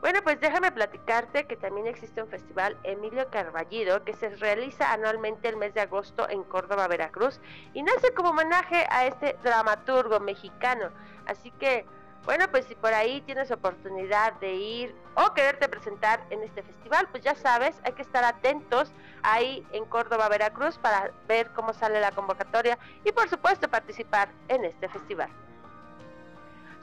Bueno, 0.00 0.20
pues 0.22 0.40
déjame 0.40 0.70
platicarte 0.70 1.48
que 1.48 1.56
también 1.56 1.88
existe 1.88 2.22
un 2.22 2.28
festival 2.28 2.78
Emilio 2.84 3.28
Carballido 3.30 4.04
que 4.04 4.14
se 4.14 4.28
realiza 4.36 4.92
anualmente 4.92 5.48
el 5.48 5.56
mes 5.56 5.74
de 5.74 5.80
agosto 5.80 6.28
en 6.28 6.44
Córdoba, 6.44 6.86
Veracruz 6.86 7.40
y 7.74 7.82
nace 7.82 8.14
como 8.14 8.30
homenaje 8.30 8.86
a 8.90 9.06
este 9.06 9.36
dramaturgo 9.42 10.20
mexicano. 10.20 10.90
Así 11.26 11.50
que, 11.50 11.84
bueno, 12.24 12.44
pues 12.48 12.66
si 12.66 12.76
por 12.76 12.94
ahí 12.94 13.22
tienes 13.22 13.50
oportunidad 13.50 14.34
de 14.34 14.54
ir 14.54 14.94
o 15.16 15.34
quererte 15.34 15.68
presentar 15.68 16.24
en 16.30 16.44
este 16.44 16.62
festival, 16.62 17.08
pues 17.10 17.24
ya 17.24 17.34
sabes, 17.34 17.74
hay 17.82 17.92
que 17.92 18.02
estar 18.02 18.22
atentos 18.22 18.92
ahí 19.24 19.66
en 19.72 19.84
Córdoba, 19.84 20.28
Veracruz 20.28 20.78
para 20.78 21.10
ver 21.26 21.50
cómo 21.50 21.72
sale 21.72 22.00
la 22.00 22.12
convocatoria 22.12 22.78
y 23.04 23.10
por 23.10 23.28
supuesto 23.28 23.66
participar 23.66 24.28
en 24.46 24.64
este 24.64 24.88
festival. 24.88 25.30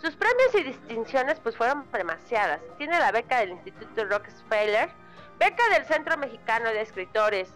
Sus 0.02 0.16
premios 0.16 0.56
y 0.56 0.64
distinciones 0.64 1.40
pues 1.40 1.56
fueron 1.56 1.86
demasiadas. 1.92 2.60
Tiene 2.78 3.00
la 3.00 3.12
beca 3.12 3.40
del 3.40 3.52
Instituto 3.52 4.06
Rockefeller, 4.06 4.90
beca 5.40 5.70
del 5.70 5.86
Centro 5.86 6.18
Mexicano 6.18 6.70
de 6.70 6.82
Escritores, 6.82 7.50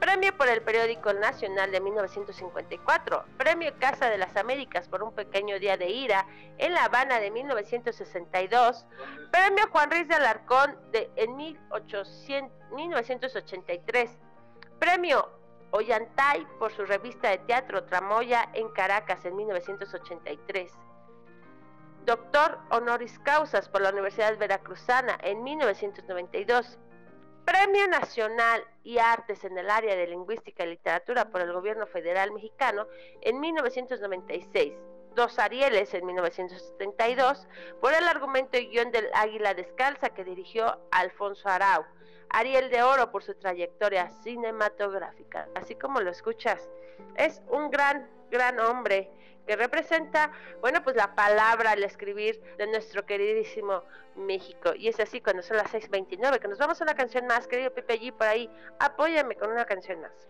premio 0.00 0.36
por 0.36 0.48
el 0.48 0.62
Periódico 0.62 1.12
Nacional 1.12 1.70
de 1.70 1.80
1954, 1.80 3.24
premio 3.38 3.72
Casa 3.78 4.10
de 4.10 4.18
las 4.18 4.36
Américas 4.36 4.88
por 4.88 5.00
un 5.02 5.14
pequeño 5.14 5.60
día 5.60 5.76
de 5.76 5.88
ira 5.88 6.26
en 6.58 6.74
La 6.74 6.84
Habana 6.84 7.20
de 7.20 7.30
1962, 7.30 8.84
premio 9.30 9.68
Juan 9.70 9.90
Ruiz 9.90 10.08
de 10.08 10.16
Alarcón 10.16 10.76
de, 10.90 11.08
en 11.16 11.36
1983, 11.36 14.18
premio 14.78 15.30
Ollantay 15.70 16.46
por 16.58 16.72
su 16.72 16.84
revista 16.84 17.30
de 17.30 17.38
teatro 17.38 17.84
Tramoya 17.84 18.50
en 18.54 18.68
Caracas 18.70 19.24
en 19.24 19.36
1983 19.36 20.72
doctor 22.06 22.58
honoris 22.70 23.18
causas 23.18 23.68
por 23.68 23.80
la 23.80 23.90
Universidad 23.90 24.38
Veracruzana 24.38 25.18
en 25.22 25.42
1992, 25.42 26.78
Premio 27.44 27.88
Nacional 27.88 28.62
y 28.84 28.98
Artes 28.98 29.42
en 29.44 29.58
el 29.58 29.68
área 29.68 29.96
de 29.96 30.06
Lingüística 30.06 30.64
y 30.64 30.68
Literatura 30.68 31.30
por 31.30 31.40
el 31.40 31.52
Gobierno 31.52 31.86
Federal 31.88 32.30
Mexicano 32.30 32.86
en 33.22 33.40
1996, 33.40 34.72
dos 35.16 35.38
Arieles 35.40 35.92
en 35.94 36.06
1972 36.06 37.48
por 37.80 37.92
el 37.92 38.06
argumento 38.06 38.56
y 38.56 38.68
guion 38.68 38.92
del 38.92 39.08
Águila 39.12 39.54
Descalza 39.54 40.10
que 40.10 40.24
dirigió 40.24 40.78
Alfonso 40.92 41.48
Arau, 41.48 41.84
Ariel 42.28 42.70
de 42.70 42.84
Oro 42.84 43.10
por 43.10 43.24
su 43.24 43.34
trayectoria 43.34 44.10
cinematográfica, 44.22 45.48
así 45.56 45.74
como 45.74 46.00
lo 46.00 46.12
escuchas, 46.12 46.68
es 47.16 47.42
un 47.48 47.68
gran, 47.68 48.08
gran 48.30 48.60
hombre 48.60 49.10
que 49.46 49.56
representa, 49.56 50.30
bueno, 50.60 50.82
pues 50.82 50.96
la 50.96 51.14
palabra 51.14 51.72
al 51.72 51.84
escribir 51.84 52.40
de 52.58 52.66
nuestro 52.66 53.06
queridísimo 53.06 53.82
México. 54.16 54.74
Y 54.74 54.88
es 54.88 54.98
así 55.00 55.20
cuando 55.20 55.42
son 55.42 55.56
las 55.56 55.72
6.29, 55.72 56.40
que 56.40 56.48
nos 56.48 56.58
vamos 56.58 56.80
a 56.80 56.84
una 56.84 56.94
canción 56.94 57.26
más, 57.26 57.46
querido 57.46 57.72
Pepe 57.72 57.94
allí 57.94 58.12
por 58.12 58.26
ahí, 58.26 58.50
apóyame 58.78 59.36
con 59.36 59.50
una 59.50 59.64
canción 59.64 60.00
más. 60.00 60.28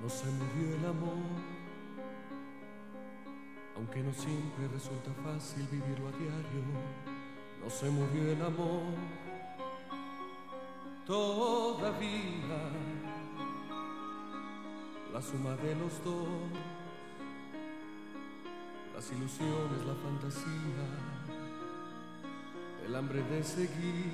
No 0.00 0.10
se 0.10 0.26
murió 0.26 0.76
el 0.76 0.84
amor 0.84 1.33
aunque 3.84 4.02
no 4.02 4.14
siempre 4.14 4.66
resulta 4.72 5.10
fácil 5.22 5.68
vivirlo 5.70 6.08
a 6.08 6.12
diario, 6.12 6.64
no 7.62 7.68
se 7.68 7.90
murió 7.90 8.32
el 8.32 8.40
amor 8.40 8.94
todavía. 11.06 12.70
La 15.12 15.20
suma 15.20 15.54
de 15.56 15.74
los 15.74 16.02
dos, 16.02 16.26
las 18.94 19.12
ilusiones, 19.12 19.84
la 19.86 19.94
fantasía, 19.94 20.86
el 22.86 22.96
hambre 22.96 23.22
de 23.22 23.44
seguir, 23.44 24.12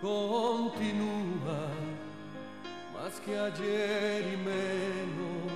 continúa 0.00 1.70
más 2.94 3.20
que 3.20 3.36
ayer 3.36 4.32
y 4.32 4.36
menos 4.36 5.48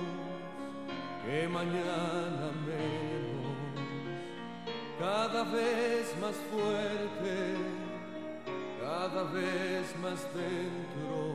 que 1.25 1.47
mañana 1.47 2.51
menos, 2.65 3.55
cada 4.99 5.43
vez 5.43 6.15
más 6.19 6.35
fuerte, 6.51 7.55
cada 8.81 9.23
vez 9.31 9.95
más 10.01 10.19
dentro. 10.33 11.33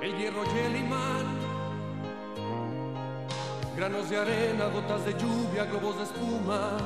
El 0.00 0.16
hierro 0.16 0.44
y 0.44 0.58
el 0.58 0.76
imán, 0.76 1.26
granos 3.76 4.08
de 4.08 4.16
arena, 4.16 4.66
gotas 4.68 5.04
de 5.04 5.12
lluvia, 5.12 5.64
globos 5.64 5.98
de 5.98 6.04
espuma, 6.04 6.78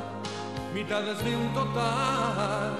mitades 0.74 1.22
de 1.22 1.36
un 1.36 1.54
total 1.54 2.72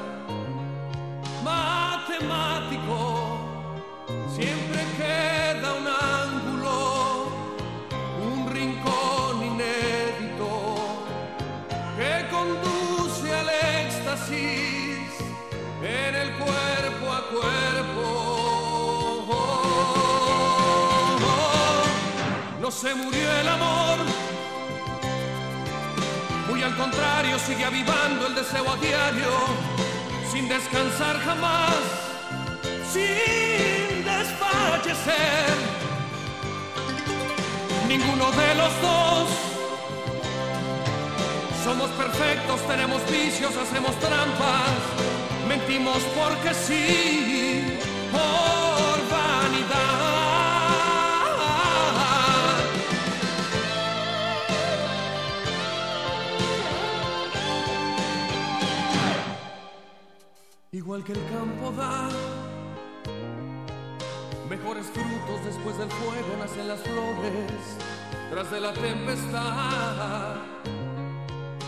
matemático 1.44 3.11
se 22.80 22.94
murió 22.94 23.32
el 23.40 23.48
amor, 23.48 23.98
Muy 26.48 26.62
al 26.62 26.76
contrario, 26.76 27.38
sigue 27.38 27.64
avivando 27.64 28.26
el 28.26 28.34
deseo 28.34 28.70
a 28.70 28.76
diario, 28.76 29.30
sin 30.30 30.48
descansar 30.48 31.18
jamás, 31.20 31.76
sin 32.92 34.04
desfallecer. 34.04 35.54
Ninguno 37.88 38.30
de 38.32 38.54
los 38.54 38.82
dos 38.82 39.28
somos 41.64 41.90
perfectos, 41.90 42.60
tenemos 42.66 43.00
vicios, 43.10 43.56
hacemos 43.56 43.94
trampas, 44.00 44.78
mentimos 45.48 46.02
porque 46.16 46.54
sí, 46.54 47.78
por 48.10 48.91
Igual 60.92 61.04
que 61.04 61.12
el 61.12 61.24
campo 61.30 61.72
da 61.72 62.10
mejores 64.46 64.84
frutos 64.88 65.42
después 65.42 65.78
del 65.78 65.88
fuego, 65.90 66.36
nacen 66.38 66.68
las 66.68 66.80
flores 66.80 67.78
tras 68.30 68.50
de 68.50 68.60
la 68.60 68.74
tempestad. 68.74 70.36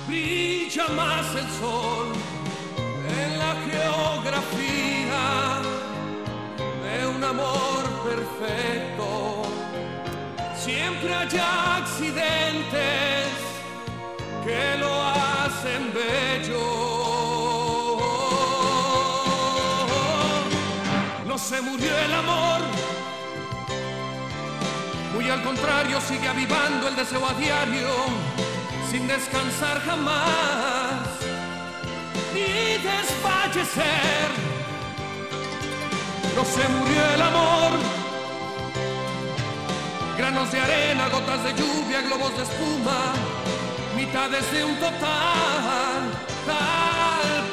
Brilla 0.07 0.89
más 0.89 1.35
el 1.37 1.49
sol 1.59 2.13
en 3.19 3.39
la 3.39 3.55
geografía 3.71 5.23
de 6.85 7.07
un 7.07 7.25
amor 7.25 7.83
perfecto. 8.05 9.45
Siempre 10.55 11.15
hay 11.15 11.39
accidentes 11.79 13.29
que 14.45 14.77
lo 14.79 14.93
hacen 15.03 15.95
bello. 15.95 16.94
Se 21.45 21.61
murió 21.61 21.99
el 21.99 22.15
amor, 22.15 22.61
muy 25.13 25.29
al 25.29 25.43
contrario 25.43 26.01
sigue 26.01 26.27
avivando 26.27 26.89
el 26.89 26.97
deseo 26.97 27.27
a 27.27 27.35
diario, 27.35 27.91
sin 28.91 29.07
descansar 29.07 29.79
jamás, 29.83 31.03
ni 32.33 32.79
desfallecer. 32.83 34.29
No 36.35 36.45
se 36.47 36.67
murió 36.67 37.05
el 37.15 37.21
amor, 37.21 37.73
granos 40.17 40.51
de 40.51 40.61
arena, 40.61 41.09
gotas 41.11 41.45
de 41.45 41.53
lluvia, 41.53 42.01
globos 42.01 42.35
de 42.39 42.43
espuma, 42.43 43.13
mitades 43.95 44.51
de 44.51 44.65
un 44.65 44.77
total, 44.77 46.11
tal 46.47 47.44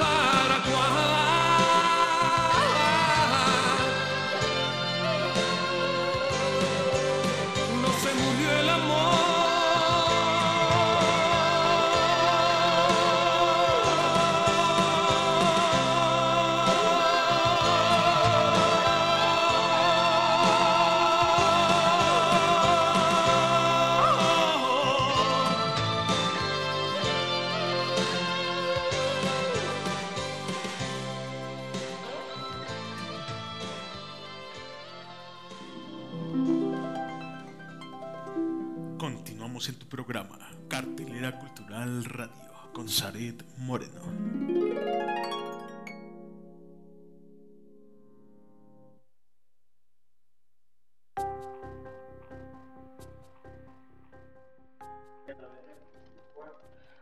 En 39.68 39.78
tu 39.78 39.88
programa, 39.88 40.40
Cartelera 40.68 41.38
Cultural 41.38 42.04
Radio, 42.06 42.52
con 42.74 42.90
Saret 42.90 43.44
Moreno. 43.58 44.02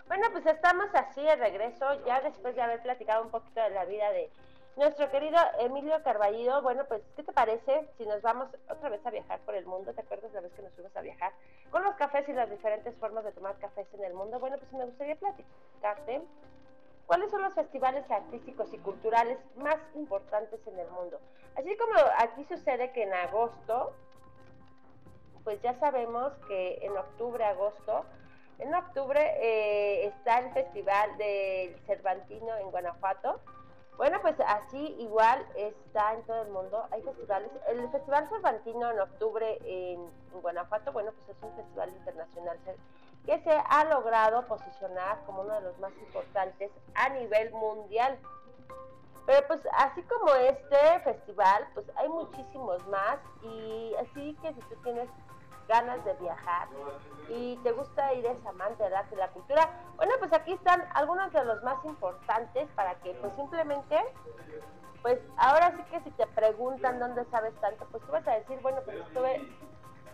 Bueno, 0.08 0.28
pues 0.34 0.46
estamos 0.48 0.88
así 0.96 1.22
de 1.22 1.38
regreso, 1.38 2.06
ya 2.06 2.20
después 2.20 2.56
de 2.56 2.62
haber 2.62 2.82
platicado 2.82 3.24
un 3.24 3.32
poquito 3.32 3.62
de 3.62 3.70
la 3.70 3.86
vida 3.86 4.12
de 4.12 4.30
nuestro 4.80 5.12
querido 5.12 5.38
Emilio 5.60 6.02
Carballido. 6.04 6.62
Bueno, 6.62 6.86
pues, 6.88 7.02
¿qué 7.16 7.24
te 7.24 7.34
parece 7.34 7.88
si 7.98 8.06
nos 8.06 8.22
vamos 8.22 8.48
otra 8.70 8.90
vez 8.90 9.06
a 9.06 9.12
viajar 9.12 9.40
por 9.42 9.54
el 9.54 9.66
mundo? 9.66 9.94
¿Te 9.94 10.02
acuerdas 10.02 10.32
la 10.34 10.40
vez 10.40 10.54
que 10.54 10.62
nos 10.62 10.74
fuimos 10.74 10.96
a 10.96 11.02
viajar? 11.02 11.34
Con 11.70 11.84
los 11.84 11.96
cafés 11.96 12.28
y 12.30 12.34
las 12.34 12.50
diferentes 12.50 12.96
formas 12.96 13.26
de 13.26 13.34
tomar 13.34 13.58
cafés 13.60 13.88
en 13.94 14.06
el 14.06 14.14
mundo. 14.14 14.40
Bueno, 14.40 14.58
pues 14.58 14.72
me 14.72 14.86
gustaría 14.86 15.18
platicarte 15.18 16.22
cuáles 17.06 17.30
son 17.30 17.42
los 17.42 17.54
festivales 17.54 18.10
artísticos 18.10 18.74
y 18.74 18.78
culturales 18.78 19.38
más 19.58 19.78
importantes 19.96 20.66
en 20.66 20.80
el 20.80 20.90
mundo. 20.92 21.20
Así 21.58 21.76
como 21.76 21.94
aquí 22.18 22.46
sucede 22.46 22.94
que 22.94 23.04
en 23.04 23.14
agosto, 23.14 23.94
pues 25.44 25.62
ya 25.62 25.74
sabemos 25.80 26.32
que 26.48 26.80
en 26.82 26.98
octubre, 26.98 27.44
agosto, 27.44 28.06
en 28.60 28.74
octubre 28.74 29.20
eh, 29.42 30.08
está 30.08 30.40
el 30.40 30.54
Festival 30.54 31.18
del 31.18 31.78
Cervantino 31.86 32.56
en 32.58 32.72
Guanajuato. 32.72 33.42
Bueno, 34.00 34.18
pues 34.22 34.36
así 34.48 34.96
igual 34.98 35.46
está 35.58 36.14
en 36.14 36.24
todo 36.24 36.44
el 36.44 36.52
mundo. 36.52 36.88
Hay 36.90 37.02
festivales. 37.02 37.52
El 37.68 37.92
Festival 37.92 38.30
Cervantino 38.30 38.90
en 38.92 39.00
octubre 39.02 39.60
en, 39.66 40.10
en 40.34 40.42
Guanajuato, 40.42 40.94
bueno, 40.94 41.12
pues 41.12 41.28
es 41.28 41.44
un 41.44 41.54
festival 41.58 41.90
internacional 41.90 42.58
que 43.26 43.40
se 43.40 43.52
ha 43.52 43.84
logrado 43.84 44.48
posicionar 44.48 45.20
como 45.26 45.42
uno 45.42 45.54
de 45.56 45.62
los 45.64 45.78
más 45.80 45.92
importantes 45.98 46.72
a 46.96 47.10
nivel 47.10 47.52
mundial. 47.52 48.18
Pero 49.26 49.46
pues 49.48 49.60
así 49.74 50.02
como 50.04 50.34
este 50.34 51.02
festival, 51.04 51.68
pues 51.74 51.86
hay 51.98 52.08
muchísimos 52.08 52.88
más 52.88 53.20
y 53.44 53.96
así 53.96 54.34
que 54.42 54.54
si 54.54 54.62
tú 54.62 54.76
tienes 54.82 55.10
ganas 55.70 56.04
de 56.04 56.14
viajar 56.16 56.68
y 57.30 57.56
te 57.58 57.72
gusta 57.72 58.14
ir, 58.16 58.26
es 58.26 58.46
amante 58.46 58.84
del 58.84 58.96
arte 58.96 59.16
y 59.16 59.18
la 59.20 59.30
cultura, 59.30 59.70
bueno, 59.96 60.14
pues 60.20 60.34
aquí 60.34 60.52
están 60.52 60.84
algunos 60.96 61.32
de 61.32 61.46
los 61.46 61.64
más 61.64 61.78
importantes 61.86 62.68
para 62.76 62.96
que 62.96 63.14
pues 63.14 63.34
simplemente, 63.36 63.96
pues 65.02 65.20
ahora 65.38 65.72
sí 65.78 65.84
que 65.92 66.02
si 66.02 66.12
te 66.12 66.28
preguntan 66.28 67.00
dónde 67.00 67.24
sabes 67.26 67.54
tanto, 67.62 67.86
pues 67.92 68.04
tú 68.04 68.12
vas 68.12 68.28
a 68.28 68.32
decir, 68.32 68.60
bueno, 68.62 68.82
pues 68.84 68.98
estuve 68.98 69.48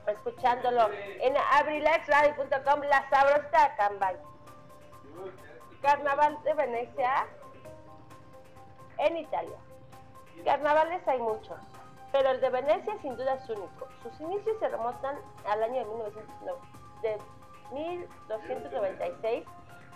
escuchándolo 0.05 0.89
en 0.91 1.35
abrilexradio.com, 1.53 2.81
la 2.81 3.09
sabrosa 3.09 3.69
de 3.69 3.75
Cambay. 3.77 4.17
Carnaval 5.81 6.37
de 6.43 6.53
Venecia 6.53 7.27
en 8.97 9.17
Italia. 9.17 9.57
Carnavales 10.43 11.07
hay 11.07 11.19
muchos, 11.19 11.57
pero 12.15 12.29
el 12.29 12.39
de 12.39 12.49
Venecia 12.49 12.97
sin 13.01 13.17
duda 13.17 13.33
es 13.33 13.49
único. 13.49 13.89
Sus 14.01 14.21
inicios 14.21 14.57
se 14.59 14.69
remontan 14.69 15.17
al 15.49 15.61
año 15.61 15.81
de, 15.81 15.85
1909 15.85 16.59
de 17.01 17.17
1296, 17.73 19.45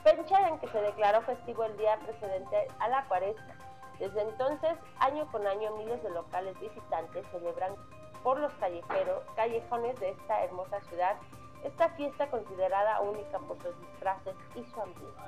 fecha 0.04 0.48
en 0.50 0.60
que 0.60 0.68
se 0.68 0.82
declaró 0.82 1.22
festivo 1.22 1.64
el 1.64 1.78
día 1.78 1.98
precedente 2.00 2.68
a 2.80 2.90
la 2.90 3.06
cuaresma. 3.06 3.56
Desde 4.00 4.22
entonces, 4.22 4.78
año 5.00 5.32
con 5.32 5.48
año, 5.48 5.78
miles 5.78 6.04
de 6.04 6.10
locales 6.10 6.60
visitantes 6.60 7.26
celebran 7.32 7.74
por 8.22 8.38
los 8.38 8.52
callejeros, 8.56 9.24
callejones 9.38 9.98
de 10.02 10.10
esta 10.10 10.44
hermosa 10.44 10.82
ciudad 10.90 11.16
esta 11.64 11.88
fiesta 11.92 12.30
considerada 12.30 13.00
única 13.00 13.40
por 13.40 13.62
sus 13.62 13.80
disfraces 13.80 14.36
y 14.56 14.64
su 14.66 14.82
ambiente. 14.82 15.22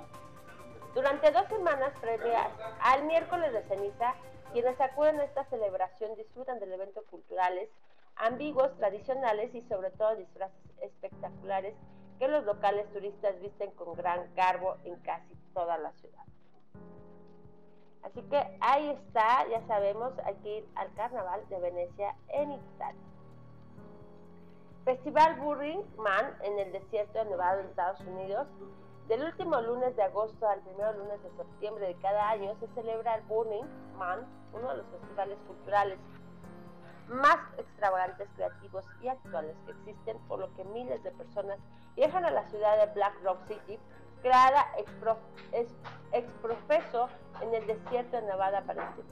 Durante 0.94 1.32
dos 1.32 1.48
semanas 1.48 1.94
previas 2.02 2.50
al 2.82 3.04
miércoles 3.04 3.54
de 3.54 3.64
ceniza, 3.64 4.14
quienes 4.52 4.80
acuden 4.80 5.20
a 5.20 5.24
esta 5.24 5.46
celebración 5.46 6.16
disfrutan 6.16 6.60
del 6.60 6.74
evento 6.74 7.04
culturales, 7.10 7.70
ambiguos, 8.16 8.76
tradicionales 8.78 9.54
y 9.56 9.62
sobre 9.62 9.92
todo 9.92 10.16
disfraces 10.16 10.60
espectaculares 10.82 11.76
que 12.20 12.28
los 12.28 12.44
locales 12.46 12.92
turistas 12.94 13.40
visten 13.42 13.72
con 13.72 13.94
gran 13.94 14.34
garbo 14.36 14.78
en 14.84 14.96
casi 15.00 15.36
toda 15.54 15.78
la 15.78 15.92
ciudad. 15.94 16.24
Así 18.04 18.22
que 18.24 18.58
ahí 18.60 18.90
está, 18.90 19.48
ya 19.48 19.66
sabemos, 19.68 20.14
hay 20.26 20.36
que 20.36 20.58
ir 20.58 20.70
al 20.76 20.94
Carnaval 20.96 21.48
de 21.50 21.60
Venecia 21.60 22.16
en 22.30 22.52
Italia. 22.52 23.02
Festival 24.84 25.40
Burning 25.40 25.84
Man 25.98 26.36
en 26.42 26.58
el 26.58 26.72
desierto 26.72 27.20
de 27.20 27.26
Nevada 27.26 27.62
en 27.62 27.68
Estados 27.68 28.02
Unidos. 28.02 28.48
Del 29.12 29.26
último 29.26 29.60
lunes 29.60 29.94
de 29.98 30.04
agosto 30.04 30.48
al 30.48 30.62
primer 30.62 30.96
lunes 30.96 31.22
de 31.22 31.32
septiembre 31.32 31.86
de 31.86 31.96
cada 31.96 32.30
año 32.30 32.56
se 32.62 32.68
celebra 32.70 33.16
el 33.16 33.24
Burning 33.24 33.66
Man, 33.98 34.26
uno 34.54 34.70
de 34.70 34.78
los 34.78 34.88
festivales 34.88 35.38
culturales 35.46 36.00
más 37.10 37.36
extravagantes, 37.58 38.30
creativos 38.38 38.86
y 39.02 39.10
actuales 39.10 39.58
que 39.66 39.74
existen, 39.74 40.18
por 40.30 40.40
lo 40.40 40.56
que 40.56 40.64
miles 40.64 41.04
de 41.04 41.12
personas 41.12 41.60
viajan 41.98 42.24
a 42.24 42.32
la 42.32 42.50
ciudad 42.50 42.78
de 42.78 42.94
Black 42.94 43.22
Rock 43.22 43.40
City, 43.50 43.78
creada 44.22 44.66
exprofeso 46.14 47.10
en 47.42 47.54
el 47.54 47.68
desierto 47.68 48.16
de 48.16 48.22
Nevada 48.22 48.62
para 48.62 48.92
este 48.92 49.04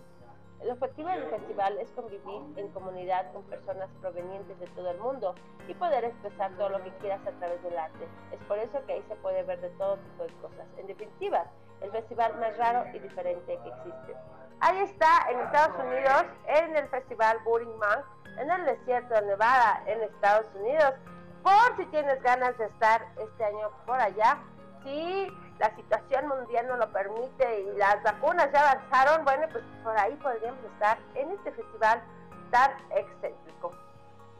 el 0.61 0.71
objetivo 0.71 1.09
del 1.09 1.29
festival 1.29 1.77
es 1.77 1.89
convivir 1.91 2.41
en 2.57 2.67
comunidad 2.69 3.31
con 3.31 3.43
personas 3.43 3.89
provenientes 4.01 4.59
de 4.59 4.67
todo 4.67 4.91
el 4.91 4.97
mundo 4.99 5.35
y 5.67 5.73
poder 5.73 6.03
expresar 6.03 6.51
todo 6.57 6.69
lo 6.69 6.83
que 6.83 6.91
quieras 6.97 7.21
a 7.25 7.31
través 7.31 7.61
del 7.63 7.77
arte. 7.77 8.07
Es 8.31 8.39
por 8.47 8.57
eso 8.57 8.79
que 8.85 8.93
ahí 8.93 9.03
se 9.07 9.15
puede 9.17 9.43
ver 9.43 9.61
de 9.61 9.69
todo 9.71 9.97
tipo 9.97 10.23
de 10.23 10.33
cosas. 10.41 10.67
En 10.77 10.87
definitiva, 10.87 11.45
el 11.81 11.91
festival 11.91 12.37
más 12.39 12.57
raro 12.57 12.85
y 12.93 12.99
diferente 12.99 13.57
que 13.63 13.69
existe. 13.69 14.15
Ahí 14.59 14.77
está 14.79 15.31
en 15.31 15.39
Estados 15.39 15.85
Unidos, 15.85 16.25
en 16.47 16.75
el 16.75 16.89
festival 16.89 17.37
Burning 17.45 17.77
Man, 17.77 18.03
en 18.37 18.51
el 18.51 18.65
desierto 18.65 19.13
de 19.15 19.21
Nevada, 19.21 19.81
en 19.85 20.01
Estados 20.01 20.47
Unidos. 20.55 20.93
Por 21.41 21.77
si 21.77 21.85
tienes 21.85 22.21
ganas 22.21 22.57
de 22.57 22.65
estar 22.65 23.07
este 23.17 23.45
año 23.45 23.69
por 23.85 23.99
allá, 23.99 24.37
sí 24.83 25.27
la 25.59 25.75
situación 25.75 26.27
mundial 26.27 26.67
no 26.67 26.77
lo 26.77 26.91
permite 26.91 27.61
y 27.61 27.77
las 27.77 28.01
vacunas 28.03 28.49
ya 28.51 28.71
avanzaron, 28.71 29.25
bueno, 29.25 29.47
pues 29.51 29.63
por 29.83 29.97
ahí 29.97 30.15
podríamos 30.15 30.63
estar 30.73 30.97
en 31.15 31.31
este 31.31 31.51
festival 31.51 32.01
tan 32.49 32.71
excéntrico. 32.91 33.73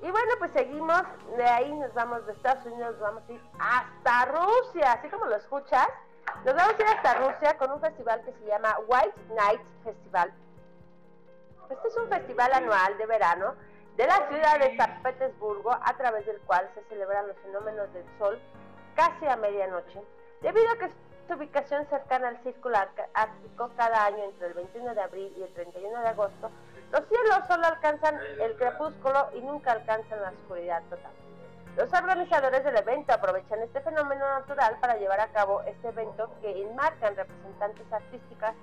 Y 0.01 0.09
bueno, 0.09 0.31
pues 0.39 0.51
seguimos, 0.53 1.01
de 1.35 1.43
ahí 1.43 1.73
nos 1.73 1.93
vamos 1.93 2.25
de 2.25 2.31
Estados 2.31 2.65
Unidos, 2.65 2.93
nos 2.93 3.01
vamos 3.01 3.23
a 3.27 3.31
ir 3.33 3.41
hasta 3.59 4.25
Rusia, 4.25 4.93
así 4.93 5.09
como 5.09 5.25
lo 5.25 5.35
escuchas, 5.35 5.87
nos 6.45 6.55
vamos 6.55 6.73
a 6.79 6.81
ir 6.81 6.87
hasta 6.87 7.13
Rusia 7.15 7.57
con 7.57 7.71
un 7.71 7.81
festival 7.81 8.21
que 8.23 8.31
se 8.31 8.45
llama 8.45 8.77
White 8.87 9.21
Night 9.35 9.61
Festival. 9.83 10.33
Este 11.69 11.87
es 11.87 11.97
un 11.97 12.07
festival 12.07 12.53
anual 12.53 12.97
de 12.97 13.05
verano 13.05 13.55
de 13.97 14.07
la 14.07 14.29
ciudad 14.29 14.57
de 14.59 14.77
San 14.77 15.03
Petersburgo, 15.03 15.71
a 15.71 15.97
través 15.97 16.25
del 16.25 16.39
cual 16.41 16.69
se 16.73 16.81
celebran 16.85 17.27
los 17.27 17.35
fenómenos 17.39 17.91
del 17.93 18.05
sol 18.17 18.39
casi 18.95 19.27
a 19.27 19.35
medianoche. 19.35 20.01
Debido 20.41 20.71
a 20.71 20.77
que 20.77 20.89
ubicación 21.35 21.85
cercana 21.87 22.29
al 22.29 22.43
círculo 22.43 22.77
ártico 23.13 23.71
cada 23.75 24.05
año 24.05 24.23
entre 24.23 24.47
el 24.47 24.53
21 24.53 24.95
de 24.95 25.01
abril 25.01 25.33
y 25.37 25.43
el 25.43 25.53
31 25.53 26.01
de 26.01 26.07
agosto, 26.07 26.51
los 26.91 27.07
cielos 27.07 27.39
solo 27.47 27.67
alcanzan 27.67 28.19
el 28.39 28.55
crepúsculo 28.55 29.29
y 29.35 29.41
nunca 29.41 29.71
alcanzan 29.73 30.21
la 30.21 30.29
oscuridad 30.29 30.81
total. 30.89 31.11
Los 31.77 31.93
organizadores 31.93 32.63
del 32.63 32.75
evento 32.75 33.13
aprovechan 33.13 33.61
este 33.61 33.79
fenómeno 33.81 34.27
natural 34.27 34.77
para 34.81 34.97
llevar 34.97 35.19
a 35.21 35.27
cabo 35.27 35.61
este 35.61 35.87
evento 35.87 36.29
que 36.41 36.63
enmarcan 36.63 37.15
representantes 37.15 37.93
artísticas, 37.93 38.55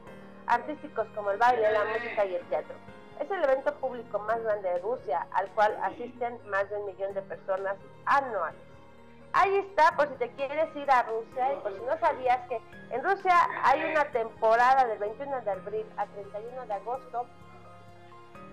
artísticos 0.47 1.07
como 1.15 1.31
el 1.31 1.39
baile, 1.39 1.73
la 1.73 1.85
música 1.85 2.25
y 2.27 2.35
el 2.35 2.49
teatro. 2.49 2.75
Es 3.21 3.31
el 3.31 3.43
evento 3.45 3.75
público 3.77 4.19
más 4.19 4.43
grande 4.43 4.69
de 4.69 4.79
Rusia, 4.81 5.27
al 5.33 5.49
cual 5.51 5.79
asisten 5.83 6.39
más 6.51 6.69
de 6.69 6.77
un 6.77 6.87
millón 6.87 7.15
de 7.15 7.23
personas 7.23 7.77
anuales. 8.05 8.61
Ahí 9.39 9.55
está, 9.57 9.95
por 9.97 10.09
si 10.09 10.15
te 10.15 10.31
quieres 10.31 10.75
ir 10.75 10.91
a 10.91 11.03
Rusia 11.03 11.53
y 11.53 11.57
por 11.57 11.75
si 11.75 11.81
no 11.83 11.99
sabías 11.99 12.41
que 12.49 12.59
en 12.89 13.05
Rusia 13.05 13.35
hay 13.65 13.85
una 13.85 14.07
temporada 14.07 14.87
del 14.87 14.99
21 14.99 15.43
de 15.43 15.51
abril 15.51 15.87
a 15.99 16.07
31 16.07 16.65
de 16.65 16.73
agosto 16.73 17.27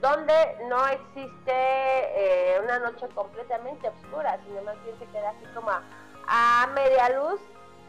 donde 0.02 0.34
no 0.67 0.86
existe 0.88 1.54
eh, 1.54 2.60
una 2.62 2.80
noche 2.80 3.08
completamente 3.15 3.88
oscura, 3.88 4.38
sino 4.43 4.62
más 4.63 4.76
bien 4.84 5.00
se 5.00 5.06
queda 5.06 5.30
así 5.30 5.46
como 5.56 5.72
a, 5.72 6.67
media 6.76 7.17
luz 7.17 7.39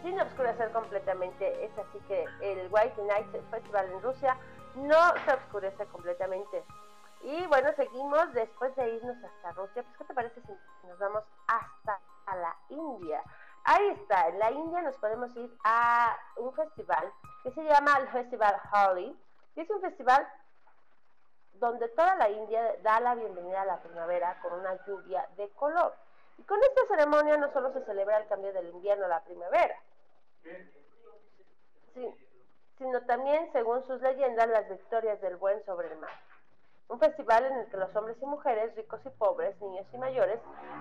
sin 0.04 0.20
oscurecer 0.20 0.70
completamente. 0.70 1.64
Es 1.64 1.72
así 1.76 1.98
que 2.06 2.24
el 2.42 2.68
White 2.70 3.02
Night 3.08 3.26
Festival 3.50 3.90
en 3.90 4.02
Rusia 4.02 4.36
no 4.76 5.14
se 5.24 5.32
oscurece 5.32 5.84
completamente. 5.86 6.62
Y 7.22 7.44
bueno, 7.48 7.70
seguimos 7.74 8.32
después 8.34 8.76
de 8.76 8.88
irnos 8.88 9.16
hasta 9.16 9.50
Rusia. 9.60 9.82
Pues, 9.82 9.96
¿qué 9.98 10.04
te 10.04 10.14
parece 10.14 10.40
si 10.42 10.86
nos 10.86 10.96
vamos 11.00 11.24
hasta 11.48 11.98
a 12.26 12.36
la 12.36 12.56
India. 12.68 13.22
Ahí 13.64 13.88
está, 13.90 14.28
en 14.28 14.38
la 14.38 14.50
India 14.50 14.82
nos 14.82 14.96
podemos 14.96 15.34
ir 15.36 15.50
a 15.64 16.16
un 16.36 16.52
festival 16.54 17.12
que 17.42 17.50
se 17.52 17.62
llama 17.64 17.98
el 17.98 18.08
Festival 18.08 18.60
Holi, 18.72 19.18
que 19.54 19.62
es 19.62 19.70
un 19.70 19.80
festival 19.80 20.26
donde 21.54 21.88
toda 21.90 22.14
la 22.16 22.28
India 22.28 22.76
da 22.82 23.00
la 23.00 23.14
bienvenida 23.14 23.62
a 23.62 23.66
la 23.66 23.80
primavera 23.80 24.38
con 24.42 24.52
una 24.52 24.84
lluvia 24.86 25.26
de 25.36 25.48
color. 25.50 25.94
Y 26.36 26.42
con 26.42 26.62
esta 26.62 26.86
ceremonia 26.88 27.36
no 27.36 27.52
solo 27.52 27.72
se 27.72 27.84
celebra 27.84 28.18
el 28.18 28.26
cambio 28.26 28.52
del 28.52 28.68
invierno 28.70 29.04
a 29.06 29.08
la 29.08 29.24
primavera, 29.24 29.76
sino 32.76 33.00
también, 33.06 33.50
según 33.52 33.86
sus 33.86 34.00
leyendas, 34.02 34.48
las 34.48 34.68
victorias 34.68 35.20
del 35.20 35.36
buen 35.36 35.64
sobre 35.64 35.88
el 35.92 35.98
mal 35.98 36.12
un 36.88 36.98
festival 36.98 37.46
en 37.46 37.58
el 37.58 37.66
que 37.70 37.76
los 37.76 37.94
hombres 37.96 38.16
y 38.20 38.26
mujeres, 38.26 38.74
ricos 38.76 39.00
y 39.04 39.10
pobres, 39.10 39.58
niños 39.60 39.86
y 39.92 39.98
mayores, 39.98 40.38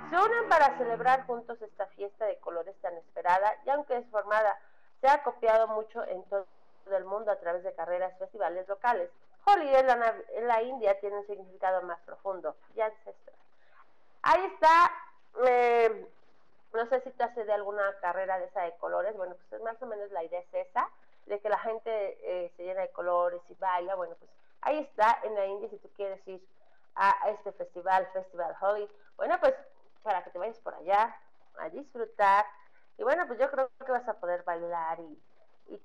se 0.10 0.16
unen 0.16 0.50
para 0.50 0.78
celebrar 0.78 1.26
juntos 1.26 1.62
esta 1.62 1.88
fiesta 1.88 2.26
de 2.26 2.38
colores 2.38 2.76
tan 2.82 2.94
esperada 2.98 3.54
y 3.66 3.70
aunque 3.70 3.98
es 3.98 4.08
formada, 4.10 4.58
se 5.02 5.08
ha 5.08 5.24
copiado 5.24 5.68
mucho 5.68 6.06
en 6.06 6.24
todo 6.26 6.46
el 6.92 7.06
mundo 7.06 7.32
a 7.32 7.39
través 7.39 7.63
de 7.63 7.74
carreras 7.74 8.18
festivales 8.20 8.68
locales. 8.68 9.10
Holi 9.46 9.76
en 9.76 9.88
la, 9.88 10.16
en 10.36 10.48
la 10.48 10.62
India 10.62 11.00
tiene 11.00 11.18
un 11.18 11.28
significado 11.28 11.82
más 11.82 12.00
profundo 12.02 12.56
y 12.76 12.82
ancestral. 12.82 13.36
Ahí 14.22 14.46
está, 14.46 14.92
eh, 15.46 16.08
no 16.74 16.88
sé 16.88 17.02
si 17.02 17.12
te 17.12 17.24
hace 17.24 17.44
de 17.44 17.54
alguna 17.54 17.84
carrera 18.00 18.39
de 18.39 18.46
esa 18.46 18.62
de 18.62 18.78
colores, 18.78 19.16
bueno, 19.18 19.36
pues 19.50 19.62
más 19.62 19.82
o 19.82 19.86
menos 19.86 20.10
la 20.12 20.24
idea 20.24 20.39
es 20.39 20.68
esa, 20.68 20.89
de 21.26 21.39
que 21.39 21.50
la 21.50 21.60
gente 21.60 21.89
eh, 22.24 22.52
se 22.56 22.63
llena 22.63 22.82
de 22.82 22.92
colores 22.92 23.42
y 23.50 23.56
baila, 23.56 23.96
bueno, 23.96 24.16
pues 24.18 24.32
Ahí 24.65 24.80
está 24.80 25.19
en 25.23 25.36
la 25.36 25.45
India 25.45 25.69
si 25.69 25.78
tú 25.78 25.89
quieres 25.95 26.26
ir 26.28 26.41
a 26.95 27.30
este 27.30 27.52
festival, 27.54 28.08
Festival 28.13 28.56
Holly. 28.62 28.89
Bueno, 29.17 29.38
pues 29.39 29.54
para 30.04 30.23
que 30.23 30.30
te 30.30 30.39
vayas 30.39 30.60
por 30.60 30.73
allá 30.76 31.15
a 31.58 31.69
disfrutar. 31.69 32.45
Y 32.97 33.04
bueno, 33.04 33.26
pues 33.28 33.39
yo 33.39 33.49
creo 33.49 33.69
que 33.84 33.91
vas 33.91 34.08
a 34.08 34.19
poder 34.19 34.43
bailar 34.43 34.99
y, 34.99 35.19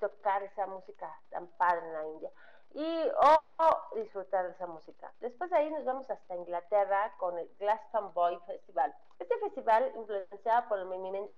tocar 0.00 0.42
esa 0.42 0.66
música 0.66 1.12
tan 1.30 1.46
padre 1.56 1.84
en 1.86 1.92
la 1.92 2.06
India. 2.06 2.30
Y 2.74 3.10
o, 3.58 3.96
disfrutar 3.96 4.46
de 4.46 4.52
esa 4.52 4.66
música. 4.66 5.12
Después 5.20 5.50
de 5.50 5.56
ahí 5.56 5.70
nos 5.70 5.84
vamos 5.84 6.08
hasta 6.10 6.36
Inglaterra 6.36 7.12
con 7.16 7.38
el 7.38 7.48
Glastonbury 7.58 8.38
Festival. 8.46 8.94
Este 9.18 9.36
festival, 9.38 9.90
influenciado 9.96 10.68
por 10.68 10.78
el 10.78 10.84
movimiento 10.84 11.32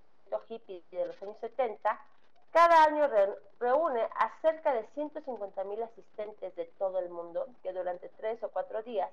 hippie 0.47 0.83
de 0.91 1.07
los 1.07 1.23
años 1.23 1.37
70, 1.39 1.99
cada 2.51 2.83
año 2.83 3.07
reúne 3.59 4.01
a 4.15 4.31
cerca 4.41 4.73
de 4.73 4.87
150.000 4.95 5.83
asistentes 5.83 6.55
de 6.55 6.65
todo 6.77 6.99
el 6.99 7.09
mundo 7.09 7.47
que 7.63 7.71
durante 7.71 8.09
tres 8.17 8.41
o 8.43 8.49
cuatro 8.49 8.83
días 8.83 9.09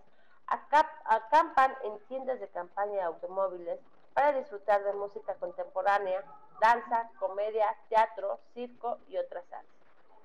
acampan 0.47 1.75
en 1.85 1.99
tiendas 2.09 2.41
de 2.41 2.49
campaña 2.49 2.95
de 2.95 3.03
automóviles 3.03 3.79
para 4.15 4.33
disfrutar 4.33 4.83
de 4.83 4.93
música 4.95 5.35
contemporánea, 5.35 6.25
danza, 6.61 7.11
comedia, 7.19 7.77
teatro, 7.89 8.41
circo 8.55 8.99
y 9.09 9.17
otras 9.19 9.45
artes. 9.53 9.71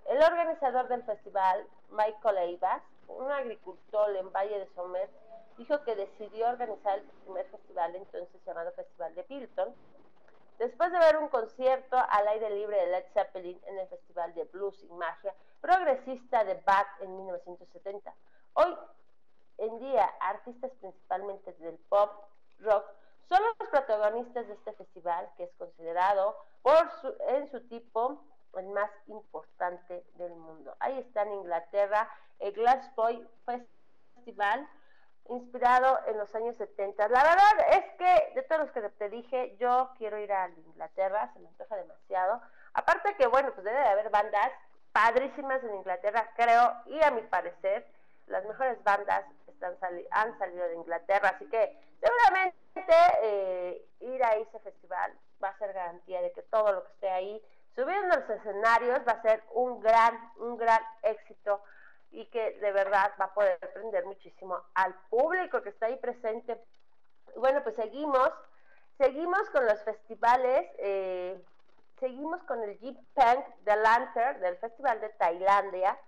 El 0.05 0.23
organizador 0.23 0.87
del 0.87 1.03
festival, 1.03 1.67
Michael 1.91 2.37
Eivas, 2.37 2.81
un 3.07 3.29
agricultor 3.31 4.15
en 4.15 4.31
Valle 4.31 4.59
de 4.59 4.67
Somer, 4.73 5.09
dijo 5.57 5.83
que 5.83 5.95
decidió 5.95 6.49
organizar 6.49 6.99
el 6.99 7.05
primer 7.23 7.45
festival 7.47 7.95
entonces 7.95 8.41
llamado 8.45 8.71
Festival 8.71 9.13
de 9.13 9.23
Pilton, 9.23 9.75
Después 10.59 10.91
de 10.91 10.99
ver 10.99 11.17
un 11.17 11.27
concierto 11.29 11.97
al 12.09 12.27
aire 12.27 12.49
libre 12.51 12.77
de 12.77 12.87
Led 12.87 13.05
Zeppelin 13.13 13.59
en 13.65 13.79
el 13.79 13.87
Festival 13.87 14.33
de 14.33 14.43
Blues 14.45 14.81
y 14.83 14.93
Magia 14.93 15.33
progresista 15.61 16.43
de 16.43 16.55
Bath 16.65 17.01
en 17.01 17.15
1970, 17.17 18.13
hoy 18.53 18.77
en 19.57 19.79
día 19.79 20.05
artistas 20.19 20.71
principalmente 20.79 21.53
del 21.53 21.77
pop, 21.89 22.11
rock, 22.59 22.85
son 23.29 23.39
los 23.43 23.69
protagonistas 23.69 24.47
de 24.47 24.53
este 24.53 24.73
festival 24.73 25.29
que 25.37 25.43
es 25.43 25.53
considerado 25.57 26.35
por 26.61 26.89
en 27.29 27.49
su 27.49 27.61
tipo 27.67 28.21
el 28.55 28.67
más 28.67 28.91
importante 29.07 30.05
del 30.15 30.35
mundo. 30.35 30.75
Ahí 30.79 30.99
está 30.99 31.23
en 31.23 31.33
Inglaterra 31.33 32.09
el 32.39 32.53
Glasgow 32.53 33.25
Festival 33.45 34.67
inspirado 35.29 35.99
en 36.07 36.17
los 36.17 36.33
años 36.35 36.55
70. 36.57 37.07
La 37.09 37.23
verdad 37.23 37.67
es 37.71 37.85
que 37.97 38.33
de 38.35 38.43
todos 38.43 38.61
los 38.61 38.71
que 38.71 38.81
te 38.81 39.09
dije, 39.09 39.55
yo 39.59 39.89
quiero 39.97 40.17
ir 40.17 40.31
a 40.31 40.49
Inglaterra, 40.49 41.31
se 41.33 41.39
me 41.39 41.47
antoja 41.47 41.75
demasiado. 41.77 42.41
Aparte 42.73 43.15
que, 43.15 43.27
bueno, 43.27 43.51
pues 43.53 43.63
debe 43.63 43.79
de 43.79 43.87
haber 43.87 44.09
bandas 44.09 44.51
padrísimas 44.91 45.63
en 45.63 45.75
Inglaterra, 45.75 46.29
creo, 46.35 46.73
y 46.85 47.01
a 47.03 47.11
mi 47.11 47.21
parecer, 47.23 47.85
las 48.27 48.45
mejores 48.45 48.81
bandas 48.83 49.25
están 49.47 49.75
han 50.11 50.37
salido 50.37 50.67
de 50.67 50.75
Inglaterra, 50.75 51.29
así 51.35 51.45
que 51.47 51.77
seguramente 51.99 52.55
eh, 53.21 53.85
ir 53.99 54.23
a 54.23 54.35
ese 54.35 54.59
festival 54.59 55.13
va 55.43 55.49
a 55.49 55.57
ser 55.57 55.73
garantía 55.73 56.21
de 56.21 56.31
que 56.33 56.41
todo 56.43 56.71
lo 56.73 56.83
que 56.83 56.91
esté 56.93 57.09
ahí 57.09 57.41
subiendo 57.75 58.15
los 58.15 58.29
escenarios 58.29 58.99
va 59.07 59.13
a 59.13 59.21
ser 59.21 59.43
un 59.53 59.79
gran, 59.79 60.31
un 60.37 60.57
gran 60.57 60.81
éxito 61.01 61.61
y 62.13 62.25
que 62.27 62.59
de 62.59 62.71
verdad 62.71 63.11
va 63.19 63.25
a 63.25 63.33
poder 63.33 63.57
aprender 63.61 64.05
muchísimo 64.05 64.61
al 64.75 64.93
público 65.09 65.61
que 65.61 65.69
está 65.69 65.87
ahí 65.87 65.97
presente. 65.97 66.59
Bueno, 67.35 67.63
pues 67.63 67.75
seguimos, 67.75 68.29
seguimos 68.97 69.49
con 69.49 69.65
los 69.65 69.81
festivales, 69.83 70.69
eh, 70.77 71.43
seguimos 71.99 72.41
con 72.43 72.61
el 72.61 72.79
Jeep 72.79 72.97
Peng 73.15 73.43
de 73.61 73.75
Lantern 73.75 74.39
del 74.41 74.57
Festival 74.57 75.01
de 75.01 75.09
Tailandia, 75.09 75.99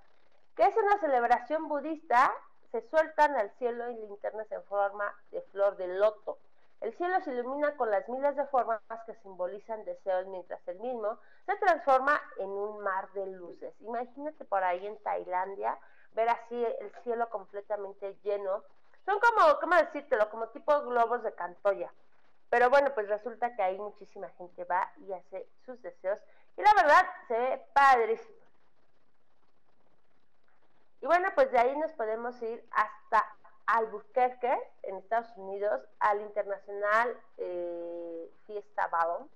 que 0.55 0.63
es 0.63 0.77
una 0.77 0.99
celebración 0.99 1.67
budista, 1.67 2.31
se 2.71 2.87
sueltan 2.89 3.35
al 3.35 3.49
cielo 3.57 3.89
y 3.89 3.95
linternas 3.95 4.51
en 4.51 4.63
forma 4.65 5.11
de 5.31 5.41
flor 5.41 5.75
de 5.77 5.87
loto. 5.87 6.37
El 6.81 6.95
cielo 6.97 7.19
se 7.21 7.31
ilumina 7.31 7.75
con 7.77 7.89
las 7.89 8.07
miles 8.09 8.35
de 8.35 8.45
formas 8.47 8.79
que 9.07 9.15
simbolizan 9.23 9.83
deseos, 9.85 10.27
mientras 10.27 10.65
el 10.67 10.79
mismo 10.79 11.17
se 11.47 11.55
transforma 11.55 12.21
en 12.37 12.49
un 12.49 12.79
mar 12.81 13.09
de 13.13 13.25
luces. 13.27 13.73
Imagínate 13.79 14.45
por 14.45 14.63
ahí 14.63 14.85
en 14.85 15.01
Tailandia 15.01 15.79
ver 16.15 16.29
así 16.29 16.65
el 16.79 16.91
cielo 17.03 17.29
completamente 17.29 18.17
lleno. 18.23 18.63
Son 19.05 19.19
como, 19.19 19.59
¿cómo 19.59 19.75
decírtelo? 19.75 20.29
Como 20.29 20.47
tipo 20.49 20.81
globos 20.81 21.21
de 21.21 21.33
Cantoya. 21.33 21.93
Pero 22.49 22.69
bueno, 22.69 22.91
pues 22.93 23.07
resulta 23.07 23.55
que 23.55 23.61
ahí 23.61 23.77
muchísima 23.77 24.29
gente 24.37 24.63
va 24.63 24.91
y 24.97 25.13
hace 25.13 25.47
sus 25.65 25.81
deseos. 25.81 26.19
Y 26.57 26.61
la 26.61 26.73
verdad, 26.73 27.05
se 27.27 27.37
ve 27.37 27.65
padrísimo. 27.73 28.45
Y 31.01 31.05
bueno, 31.05 31.29
pues 31.35 31.51
de 31.51 31.59
ahí 31.59 31.75
nos 31.77 31.91
podemos 31.93 32.41
ir 32.41 32.67
hasta 32.71 33.25
Albuquerque, 33.67 34.57
en 34.83 34.95
Estados 34.97 35.35
Unidos, 35.37 35.81
al 35.99 36.21
Internacional 36.21 37.19
eh, 37.37 38.31
Fiesta 38.45 38.87
Ballon, 38.87 39.29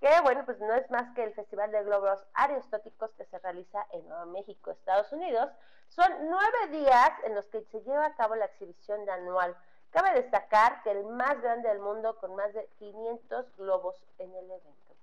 que 0.00 0.20
bueno, 0.22 0.44
pues 0.44 0.58
no 0.60 0.74
es 0.74 0.88
más 0.90 1.12
que 1.14 1.24
el 1.24 1.34
Festival 1.34 1.70
de 1.72 1.82
Globos 1.82 2.24
Aerostáticos 2.34 3.10
que 3.14 3.24
se 3.26 3.38
realiza 3.38 3.86
en 3.92 4.08
Nuevo 4.08 4.26
México, 4.26 4.70
Estados 4.70 5.12
Unidos. 5.12 5.50
Son 5.88 6.10
nueve 6.28 6.68
días 6.70 7.10
en 7.24 7.34
los 7.34 7.46
que 7.46 7.62
se 7.62 7.80
lleva 7.82 8.06
a 8.06 8.14
cabo 8.14 8.36
la 8.36 8.44
exhibición 8.44 9.04
de 9.04 9.12
anual. 9.12 9.56
Cabe 9.90 10.12
destacar 10.12 10.82
que 10.82 10.90
el 10.90 11.04
más 11.04 11.40
grande 11.40 11.68
del 11.68 11.80
mundo 11.80 12.16
con 12.18 12.36
más 12.36 12.52
de 12.52 12.66
500 12.78 13.56
globos 13.56 13.96
en 14.18 14.34
el 14.34 14.44
evento. 14.44 14.94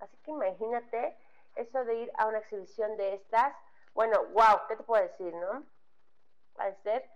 Así 0.00 0.16
que 0.24 0.32
imagínate 0.32 1.16
eso 1.54 1.84
de 1.84 1.94
ir 1.94 2.12
a 2.18 2.26
una 2.26 2.38
exhibición 2.38 2.96
de 2.96 3.14
estas. 3.14 3.54
Bueno, 3.94 4.24
wow, 4.32 4.66
¿qué 4.68 4.76
te 4.76 4.82
puedo 4.82 5.02
decir, 5.02 5.32
no? 5.34 5.64
Va 6.58 6.64
a 6.64 6.74
ser 6.82 7.08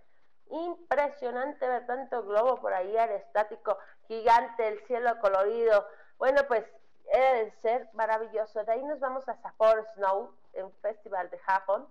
Impresionante 0.49 1.67
ver 1.67 1.85
tanto 1.85 2.23
globo 2.23 2.61
por 2.61 2.73
ahí 2.73 2.95
aerostático, 2.95 3.77
gigante, 4.07 4.67
el 4.67 4.79
cielo 4.87 5.19
colorido. 5.19 5.85
Bueno, 6.17 6.41
pues 6.47 6.63
debe 7.11 7.51
ser 7.61 7.89
maravilloso. 7.93 8.63
De 8.63 8.71
ahí 8.71 8.83
nos 8.83 8.99
vamos 8.99 9.27
a 9.27 9.35
Sapporo 9.35 9.85
Snow, 9.95 10.31
en 10.53 10.71
Festival 10.81 11.29
de 11.29 11.39
Japón. 11.39 11.87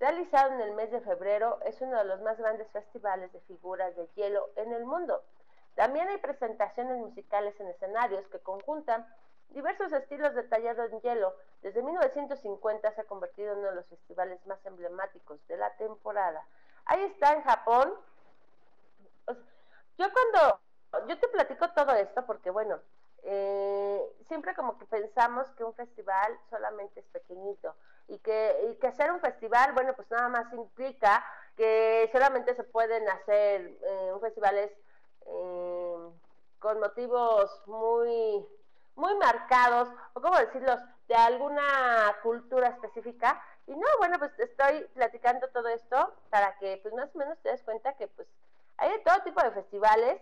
Realizado 0.00 0.52
en 0.52 0.60
el 0.60 0.72
mes 0.72 0.90
de 0.90 1.00
febrero, 1.00 1.60
es 1.64 1.80
uno 1.80 1.96
de 1.98 2.04
los 2.04 2.20
más 2.22 2.36
grandes 2.38 2.68
festivales 2.72 3.32
de 3.32 3.40
figuras 3.42 3.94
de 3.94 4.08
hielo 4.16 4.50
en 4.56 4.72
el 4.72 4.84
mundo. 4.84 5.22
También 5.76 6.08
hay 6.08 6.18
presentaciones 6.18 6.98
musicales 6.98 7.58
en 7.60 7.68
escenarios 7.68 8.26
que 8.28 8.40
conjuntan 8.40 9.06
diversos 9.50 9.92
estilos 9.92 10.34
de 10.34 10.42
tallado 10.44 10.84
en 10.84 11.00
hielo. 11.00 11.34
Desde 11.62 11.82
1950 11.82 12.92
se 12.92 13.00
ha 13.00 13.04
convertido 13.04 13.52
en 13.52 13.60
uno 13.60 13.68
de 13.68 13.76
los 13.76 13.86
festivales 13.86 14.44
más 14.46 14.64
emblemáticos 14.66 15.38
de 15.46 15.56
la 15.56 15.70
temporada. 15.76 16.44
Ahí 16.86 17.02
está 17.04 17.34
en 17.34 17.42
Japón. 17.42 17.94
Yo 19.98 20.06
cuando, 20.12 20.60
yo 21.06 21.18
te 21.18 21.28
platico 21.28 21.70
todo 21.70 21.92
esto 21.92 22.26
porque 22.26 22.50
bueno, 22.50 22.80
eh, 23.22 24.02
siempre 24.26 24.54
como 24.54 24.78
que 24.78 24.86
pensamos 24.86 25.46
que 25.56 25.64
un 25.64 25.74
festival 25.74 26.38
solamente 26.50 27.00
es 27.00 27.06
pequeñito 27.06 27.74
y 28.08 28.18
que, 28.18 28.78
hacer 28.86 29.12
un 29.12 29.20
festival, 29.20 29.72
bueno, 29.72 29.94
pues 29.94 30.10
nada 30.10 30.28
más 30.28 30.52
implica 30.52 31.24
que 31.56 32.08
solamente 32.12 32.54
se 32.54 32.64
pueden 32.64 33.08
hacer 33.08 33.78
eh, 33.82 34.12
festivales 34.20 34.70
eh, 35.26 36.10
con 36.58 36.80
motivos 36.80 37.62
muy, 37.66 38.44
muy 38.96 39.14
marcados, 39.16 39.88
o 40.14 40.20
como 40.20 40.36
decirlos, 40.36 40.80
de 41.08 41.14
alguna 41.14 42.16
cultura 42.22 42.68
específica, 42.68 43.42
y 43.66 43.76
no, 43.76 43.86
bueno, 43.98 44.18
pues 44.18 44.32
estoy 44.38 44.88
platicando 44.94 45.48
todo 45.48 45.68
esto 45.68 46.14
para 46.30 46.56
que 46.58 46.78
pues 46.82 46.94
más 46.94 47.14
o 47.14 47.18
menos 47.18 47.38
te 47.42 47.50
des 47.50 47.62
cuenta 47.62 47.94
que 47.94 48.08
pues 48.08 48.28
hay 48.78 48.90
de 48.90 48.98
todo 49.00 49.22
tipo 49.22 49.42
de 49.42 49.52
festivales 49.52 50.20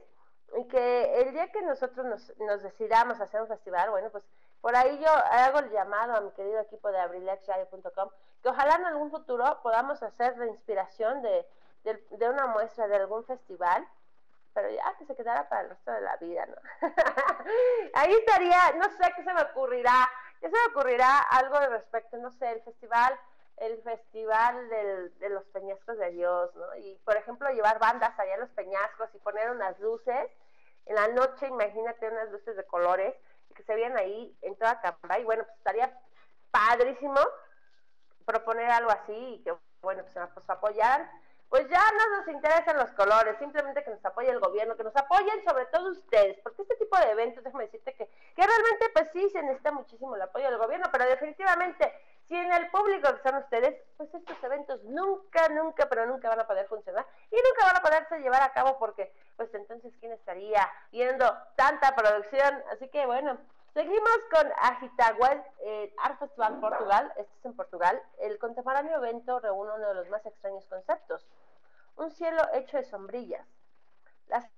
y 0.58 0.64
que 0.68 1.20
el 1.20 1.32
día 1.32 1.50
que 1.52 1.62
nosotros 1.62 2.06
nos, 2.06 2.38
nos 2.38 2.62
decidamos 2.62 3.20
hacer 3.20 3.40
un 3.40 3.48
festival, 3.48 3.90
bueno, 3.90 4.10
pues 4.10 4.24
por 4.60 4.76
ahí 4.76 4.98
yo 4.98 5.08
hago 5.08 5.60
el 5.60 5.70
llamado 5.70 6.14
a 6.14 6.20
mi 6.20 6.30
querido 6.32 6.60
equipo 6.60 6.90
de 6.90 6.98
abrilexradio.com 6.98 8.10
que 8.42 8.48
ojalá 8.48 8.74
en 8.76 8.86
algún 8.86 9.10
futuro 9.10 9.60
podamos 9.62 10.02
hacer 10.02 10.36
la 10.38 10.46
inspiración 10.46 11.22
de, 11.22 11.46
de, 11.84 12.04
de, 12.10 12.28
una 12.28 12.46
muestra 12.46 12.88
de 12.88 12.96
algún 12.96 13.24
festival, 13.24 13.86
pero 14.54 14.70
ya 14.70 14.94
que 14.98 15.04
se 15.04 15.14
quedara 15.14 15.48
para 15.48 15.62
el 15.62 15.70
resto 15.70 15.92
de 15.92 16.00
la 16.00 16.16
vida, 16.16 16.46
¿no? 16.46 16.56
ahí 17.94 18.12
estaría, 18.12 18.72
no 18.76 18.84
sé 18.84 19.12
qué 19.14 19.22
se 19.22 19.32
me 19.34 19.42
ocurrirá, 19.42 20.10
qué 20.40 20.48
se 20.48 20.56
me 20.56 20.72
ocurrirá 20.74 21.18
algo 21.18 21.60
de 21.60 21.68
respecto, 21.68 22.16
no 22.16 22.30
sé, 22.32 22.50
el 22.50 22.62
festival 22.62 23.18
el 23.60 23.80
festival 23.82 24.68
del, 24.70 25.18
de 25.18 25.28
los 25.28 25.44
peñascos 25.48 25.98
de 25.98 26.10
Dios, 26.12 26.54
¿no? 26.56 26.76
Y, 26.76 26.98
por 27.04 27.16
ejemplo, 27.16 27.48
llevar 27.50 27.78
bandas 27.78 28.18
allá 28.18 28.34
a 28.34 28.38
los 28.38 28.48
peñascos 28.50 29.14
y 29.14 29.18
poner 29.18 29.50
unas 29.50 29.78
luces. 29.80 30.30
En 30.90 30.96
la 30.96 31.06
noche, 31.06 31.46
imagínate 31.46 32.08
unas 32.08 32.32
luces 32.32 32.56
de 32.56 32.66
colores 32.66 33.14
que 33.54 33.62
se 33.62 33.76
vean 33.76 33.96
ahí 33.96 34.36
en 34.42 34.56
toda 34.56 34.80
Cambay. 34.80 35.22
Bueno, 35.22 35.44
pues 35.44 35.56
estaría 35.58 35.96
padrísimo 36.50 37.20
proponer 38.24 38.68
algo 38.72 38.90
así 38.90 39.14
y 39.14 39.42
que, 39.44 39.54
bueno, 39.82 40.02
pues 40.02 40.16
nos 40.16 40.30
pues, 40.30 40.50
apoyaran. 40.50 41.08
Pues 41.48 41.68
ya 41.68 41.80
no 41.92 42.16
nos 42.16 42.26
interesan 42.26 42.76
los 42.76 42.90
colores, 42.94 43.38
simplemente 43.38 43.84
que 43.84 43.90
nos 43.90 44.04
apoye 44.04 44.30
el 44.30 44.40
gobierno, 44.40 44.76
que 44.76 44.82
nos 44.82 44.96
apoyen 44.96 45.44
sobre 45.44 45.66
todo 45.66 45.92
ustedes, 45.92 46.40
porque 46.42 46.62
este 46.62 46.74
tipo 46.74 46.98
de 46.98 47.10
eventos, 47.10 47.44
déjame 47.44 47.66
decirte 47.66 47.94
que, 47.94 48.08
que 48.08 48.42
realmente, 48.44 48.88
pues 48.92 49.10
sí, 49.12 49.30
se 49.30 49.42
necesita 49.44 49.70
muchísimo 49.70 50.16
el 50.16 50.22
apoyo 50.22 50.46
del 50.46 50.58
gobierno, 50.58 50.88
pero 50.90 51.04
definitivamente 51.04 51.92
si 52.30 52.36
en 52.36 52.52
el 52.52 52.70
público 52.70 53.12
que 53.12 53.28
son 53.28 53.38
ustedes, 53.42 53.74
pues 53.96 54.14
estos 54.14 54.40
eventos 54.44 54.80
nunca, 54.84 55.48
nunca, 55.48 55.88
pero 55.88 56.06
nunca 56.06 56.28
van 56.28 56.38
a 56.38 56.46
poder 56.46 56.68
funcionar 56.68 57.04
y 57.28 57.34
nunca 57.34 57.66
van 57.66 57.76
a 57.76 57.82
poderse 57.82 58.20
llevar 58.20 58.40
a 58.42 58.52
cabo 58.52 58.78
porque, 58.78 59.12
pues 59.36 59.52
entonces, 59.52 59.92
¿quién 59.98 60.12
estaría 60.12 60.64
viendo 60.92 61.26
tanta 61.56 61.92
producción? 61.96 62.62
Así 62.70 62.88
que 62.88 63.04
bueno, 63.04 63.36
seguimos 63.74 64.16
con 64.32 64.46
Agitaguel, 64.60 65.42
eh, 65.64 65.92
Art 66.04 66.20
Festival 66.20 66.60
Portugal, 66.60 67.12
este 67.16 67.36
es 67.36 67.44
en 67.46 67.56
Portugal. 67.56 68.00
El 68.20 68.38
contemporáneo 68.38 68.98
evento 68.98 69.40
reúne 69.40 69.72
uno 69.74 69.88
de 69.88 69.94
los 69.94 70.08
más 70.08 70.24
extraños 70.24 70.64
conceptos, 70.66 71.26
un 71.96 72.12
cielo 72.12 72.42
hecho 72.52 72.76
de 72.76 72.84
sombrillas. 72.84 73.44
Las 74.28 74.48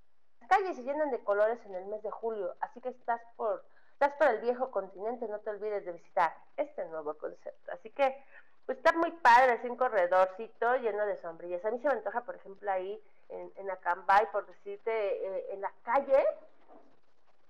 calles 0.46 0.76
se 0.76 0.82
llenan 0.82 1.10
de 1.10 1.24
colores 1.24 1.64
en 1.64 1.74
el 1.74 1.86
mes 1.86 2.02
de 2.02 2.10
julio, 2.10 2.54
así 2.60 2.82
que 2.82 2.90
estás 2.90 3.22
por 3.36 3.64
estás 4.03 4.18
por 4.18 4.34
el 4.34 4.40
viejo 4.40 4.70
continente, 4.72 5.28
no 5.28 5.38
te 5.38 5.50
olvides 5.50 5.84
de 5.84 5.92
visitar 5.92 6.34
este 6.57 6.84
nuevo 6.86 7.14
concepto. 7.14 7.70
Así 7.70 7.88
que, 7.90 8.24
pues 8.66 8.78
está 8.78 8.92
muy 8.94 9.12
padre, 9.12 9.55
es 9.55 9.70
un 9.70 9.76
corredorcito 9.76 10.76
lleno 10.78 11.07
de 11.07 11.20
sombrillas. 11.20 11.64
A 11.64 11.70
mí 11.70 11.78
se 11.78 11.86
me 11.86 11.94
antoja, 11.94 12.22
por 12.22 12.34
ejemplo, 12.34 12.68
ahí 12.68 13.00
en, 13.28 13.53
en 13.57 13.70
Acambay, 13.70 14.26
por 14.32 14.44
decirte, 14.46 14.90
eh, 14.90 15.46
en 15.53 15.61
la 15.61 15.72
calle, 15.84 16.24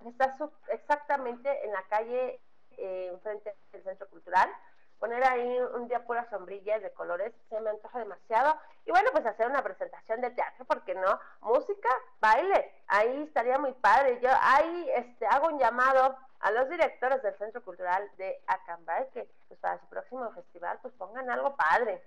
está 0.06 0.36
exactamente 0.68 1.64
en 1.64 1.72
la 1.72 1.82
calle 1.84 2.38
eh, 2.76 3.08
enfrente 3.12 3.54
del 3.72 3.82
Centro 3.84 4.08
Cultural, 4.08 4.50
poner 4.98 5.24
ahí 5.24 5.58
un 5.74 5.88
día 5.88 6.04
pura 6.04 6.28
sombrilla 6.28 6.78
de 6.80 6.92
colores, 6.92 7.32
se 7.48 7.60
me 7.60 7.70
antoja 7.70 7.98
demasiado. 7.98 8.58
Y 8.84 8.90
bueno, 8.90 9.08
pues 9.10 9.24
hacer 9.24 9.46
una 9.46 9.62
presentación 9.62 10.20
de 10.20 10.30
teatro, 10.30 10.66
porque 10.66 10.94
no? 10.94 11.18
Música, 11.40 11.88
baile, 12.20 12.72
ahí 12.88 13.22
estaría 13.22 13.58
muy 13.58 13.72
padre. 13.72 14.20
Yo 14.20 14.28
ahí 14.40 14.90
este, 14.94 15.26
hago 15.26 15.48
un 15.48 15.58
llamado 15.58 16.16
a 16.42 16.50
los 16.50 16.68
directores 16.68 17.22
del 17.22 17.36
Centro 17.38 17.62
Cultural 17.62 18.10
de 18.16 18.42
Acambay 18.46 19.08
que 19.10 19.28
pues 19.48 19.58
para 19.60 19.78
su 19.78 19.86
próximo 19.86 20.30
festival 20.32 20.78
pues 20.82 20.92
pongan 20.94 21.30
algo 21.30 21.56
padre. 21.56 22.02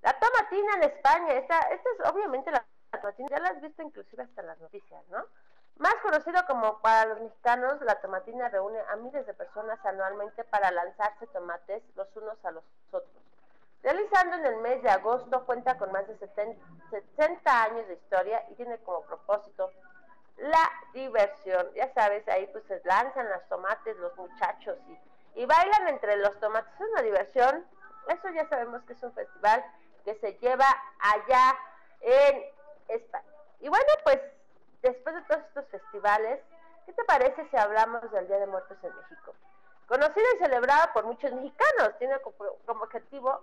La 0.00 0.18
tomatina 0.18 0.76
en 0.76 0.82
España, 0.84 1.32
esta, 1.34 1.58
esta 1.60 1.90
es 1.90 2.12
obviamente 2.12 2.50
la, 2.50 2.64
tomatina, 2.92 3.28
ya 3.30 3.38
la 3.40 3.48
has 3.50 3.60
visto 3.60 3.82
inclusive 3.82 4.22
hasta 4.22 4.40
en 4.40 4.46
las 4.46 4.58
noticias, 4.58 5.04
¿no? 5.08 5.24
Más 5.78 5.94
conocido 6.02 6.40
como 6.46 6.80
para 6.80 7.06
los 7.06 7.20
mexicanos, 7.20 7.80
la 7.82 8.00
tomatina 8.00 8.48
reúne 8.48 8.78
a 8.92 8.96
miles 8.96 9.26
de 9.26 9.34
personas 9.34 9.84
anualmente 9.84 10.44
para 10.44 10.70
lanzarse 10.70 11.26
tomates 11.28 11.82
los 11.96 12.08
unos 12.16 12.44
a 12.44 12.52
los 12.52 12.64
otros. 12.90 13.10
Realizando 13.82 14.36
en 14.36 14.46
el 14.46 14.56
mes 14.58 14.82
de 14.82 14.90
agosto, 14.90 15.44
cuenta 15.44 15.76
con 15.78 15.90
más 15.90 16.06
de 16.06 16.16
70, 16.18 16.64
60 16.90 17.62
años 17.64 17.88
de 17.88 17.94
historia 17.94 18.44
y 18.50 18.54
tiene 18.54 18.78
como 18.78 19.02
propósito 19.02 19.72
la 20.36 20.70
diversión. 20.92 21.68
Ya 21.74 21.92
sabes, 21.94 22.26
ahí 22.28 22.46
pues 22.52 22.64
se 22.66 22.80
lanzan 22.84 23.28
los 23.28 23.46
tomates 23.48 23.96
los 23.98 24.16
muchachos 24.16 24.78
y, 24.88 25.40
y 25.42 25.46
bailan 25.46 25.88
entre 25.88 26.16
los 26.16 26.38
tomates. 26.40 26.72
Es 26.74 26.80
una 26.80 27.02
diversión. 27.02 27.66
Eso 28.08 28.28
ya 28.30 28.48
sabemos 28.48 28.82
que 28.82 28.94
es 28.94 29.02
un 29.02 29.12
festival 29.12 29.64
que 30.04 30.14
se 30.16 30.32
lleva 30.38 30.66
allá 31.00 31.56
en 32.00 32.44
España. 32.88 33.24
Y 33.60 33.68
bueno, 33.68 33.86
pues 34.04 34.18
después 34.82 35.14
de 35.14 35.22
todos 35.22 35.42
estos 35.44 35.66
festivales, 35.68 36.40
¿qué 36.86 36.92
te 36.92 37.04
parece 37.04 37.46
si 37.48 37.56
hablamos 37.56 38.10
del 38.10 38.26
Día 38.26 38.38
de 38.38 38.46
Muertos 38.46 38.76
en 38.82 38.94
México? 38.96 39.34
Conocido 39.86 40.26
y 40.34 40.38
celebrado 40.38 40.92
por 40.92 41.04
muchos 41.04 41.32
mexicanos, 41.32 41.96
tiene 41.98 42.18
como 42.66 42.82
objetivo 42.82 43.40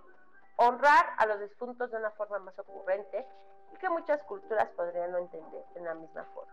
honrar 0.56 1.14
a 1.16 1.26
los 1.26 1.40
difuntos 1.40 1.90
de 1.90 1.96
una 1.96 2.10
forma 2.10 2.38
más 2.40 2.58
ocurrente 2.58 3.26
y 3.72 3.76
que 3.76 3.88
muchas 3.88 4.22
culturas 4.24 4.68
podrían 4.76 5.12
no 5.12 5.18
entender 5.18 5.64
en 5.74 5.84
la 5.84 5.94
misma 5.94 6.24
forma. 6.34 6.52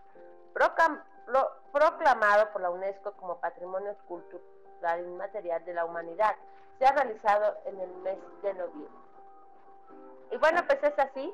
proclamado 1.71 2.51
por 2.51 2.61
la 2.61 2.69
UNESCO 2.69 3.11
como 3.13 3.39
Patrimonio 3.39 3.95
Cultural 4.07 5.01
Inmaterial 5.05 5.63
de 5.65 5.73
la 5.73 5.85
Humanidad, 5.85 6.35
se 6.79 6.85
ha 6.85 6.91
realizado 6.91 7.57
en 7.65 7.79
el 7.79 7.93
mes 7.97 8.17
de 8.41 8.53
noviembre. 8.53 9.07
Y 10.31 10.37
bueno, 10.37 10.61
pues 10.67 10.81
es 10.83 10.97
así 10.99 11.33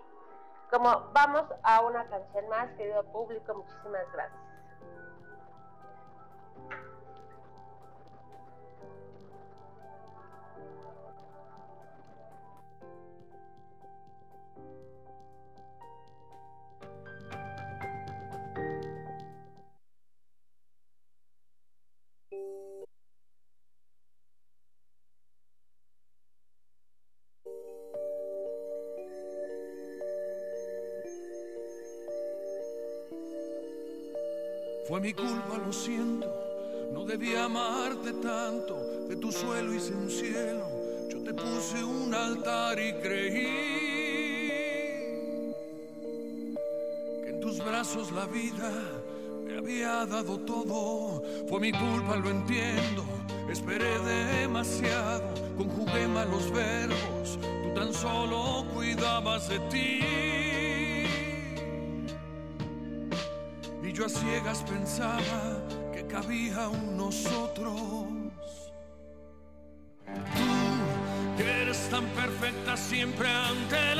como 0.73 0.89
vamos 1.13 1.43
a 1.61 1.81
una 1.81 2.03
canción 2.09 2.49
más, 2.49 2.67
querido 2.71 3.03
público, 3.11 3.53
muchísimas 3.53 4.11
gracias. 4.11 4.42
Fue 34.93 35.01
mi 35.01 35.11
culpa, 35.11 35.57
lo 35.57 35.73
siento. 35.73 36.31
No 36.91 37.03
debía 37.03 37.45
amarte 37.45 38.13
tanto. 38.13 39.07
De 39.09 39.15
tu 39.15 39.31
suelo 39.31 39.73
hice 39.73 39.91
un 39.91 40.07
cielo. 40.07 40.67
Yo 41.09 41.23
te 41.23 41.33
puse 41.33 41.83
un 41.83 42.13
altar 42.13 42.77
y 42.77 42.93
creí 43.01 43.47
que 47.23 47.27
en 47.27 47.39
tus 47.41 47.57
brazos 47.65 48.11
la 48.11 48.27
vida 48.27 48.71
me 49.43 49.57
había 49.57 50.05
dado 50.05 50.39
todo. 50.41 51.23
Fue 51.49 51.59
mi 51.59 51.71
culpa, 51.71 52.15
lo 52.15 52.29
entiendo. 52.29 53.03
Esperé 53.49 53.97
demasiado. 53.97 55.23
Conjugué 55.57 56.07
malos 56.07 56.51
verbos. 56.51 57.39
Tú 57.41 57.73
tan 57.73 57.91
solo 57.95 58.63
cuidabas 58.71 59.49
de 59.49 59.59
ti. 59.71 60.72
A 64.05 64.09
ciegas 64.09 64.63
pensaba 64.63 65.61
que 65.93 66.05
cabía 66.07 66.67
un 66.67 66.97
nosotros. 66.97 67.73
Tú, 70.05 71.37
que 71.37 71.61
eres 71.61 71.89
tan 71.89 72.05
perfecta 72.07 72.75
siempre 72.75 73.29
ante 73.29 73.92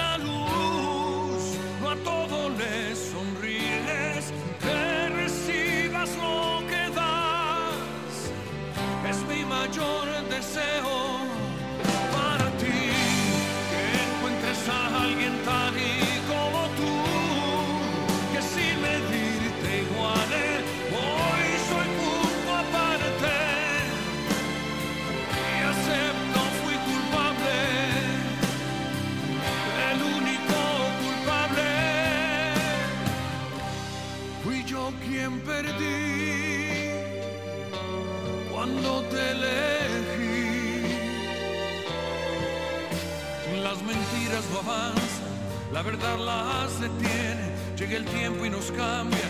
Las 43.74 43.82
mentiras 43.82 44.44
no 44.52 44.60
avanzan, 44.60 45.34
la 45.72 45.82
verdad 45.82 46.16
las 46.20 46.80
detiene. 46.80 47.56
Llega 47.76 47.98
el 47.98 48.06
tiempo 48.06 48.46
y 48.46 48.52
nos 48.52 48.70
cambia 48.72 49.28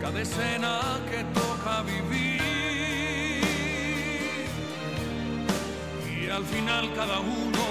cada 0.00 0.20
escena 0.20 0.78
que 1.10 1.24
toca 1.34 1.82
vivir. 1.82 2.40
Y 6.06 6.30
al 6.30 6.44
final 6.44 6.94
cada 6.94 7.18
uno 7.18 7.64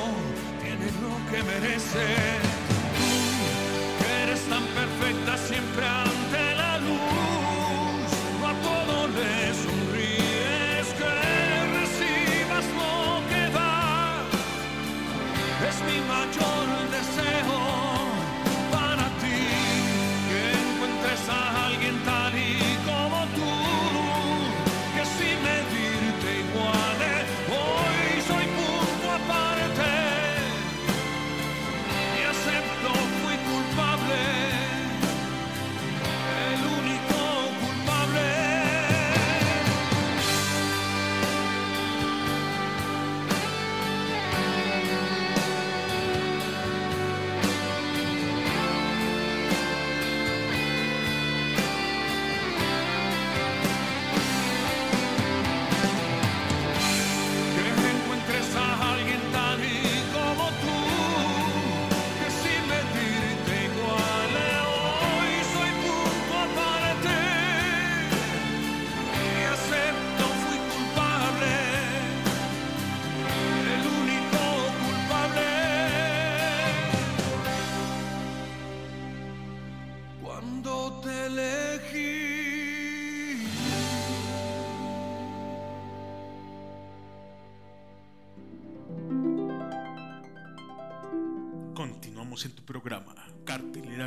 tiene 0.61 0.87
lo 1.03 1.15
que 1.31 1.41
merece. 1.41 2.05
Tú, 2.97 4.03
que 4.03 4.23
eres 4.23 4.41
tan 4.49 4.65
perfecta 4.75 5.37
siempre 5.37 5.85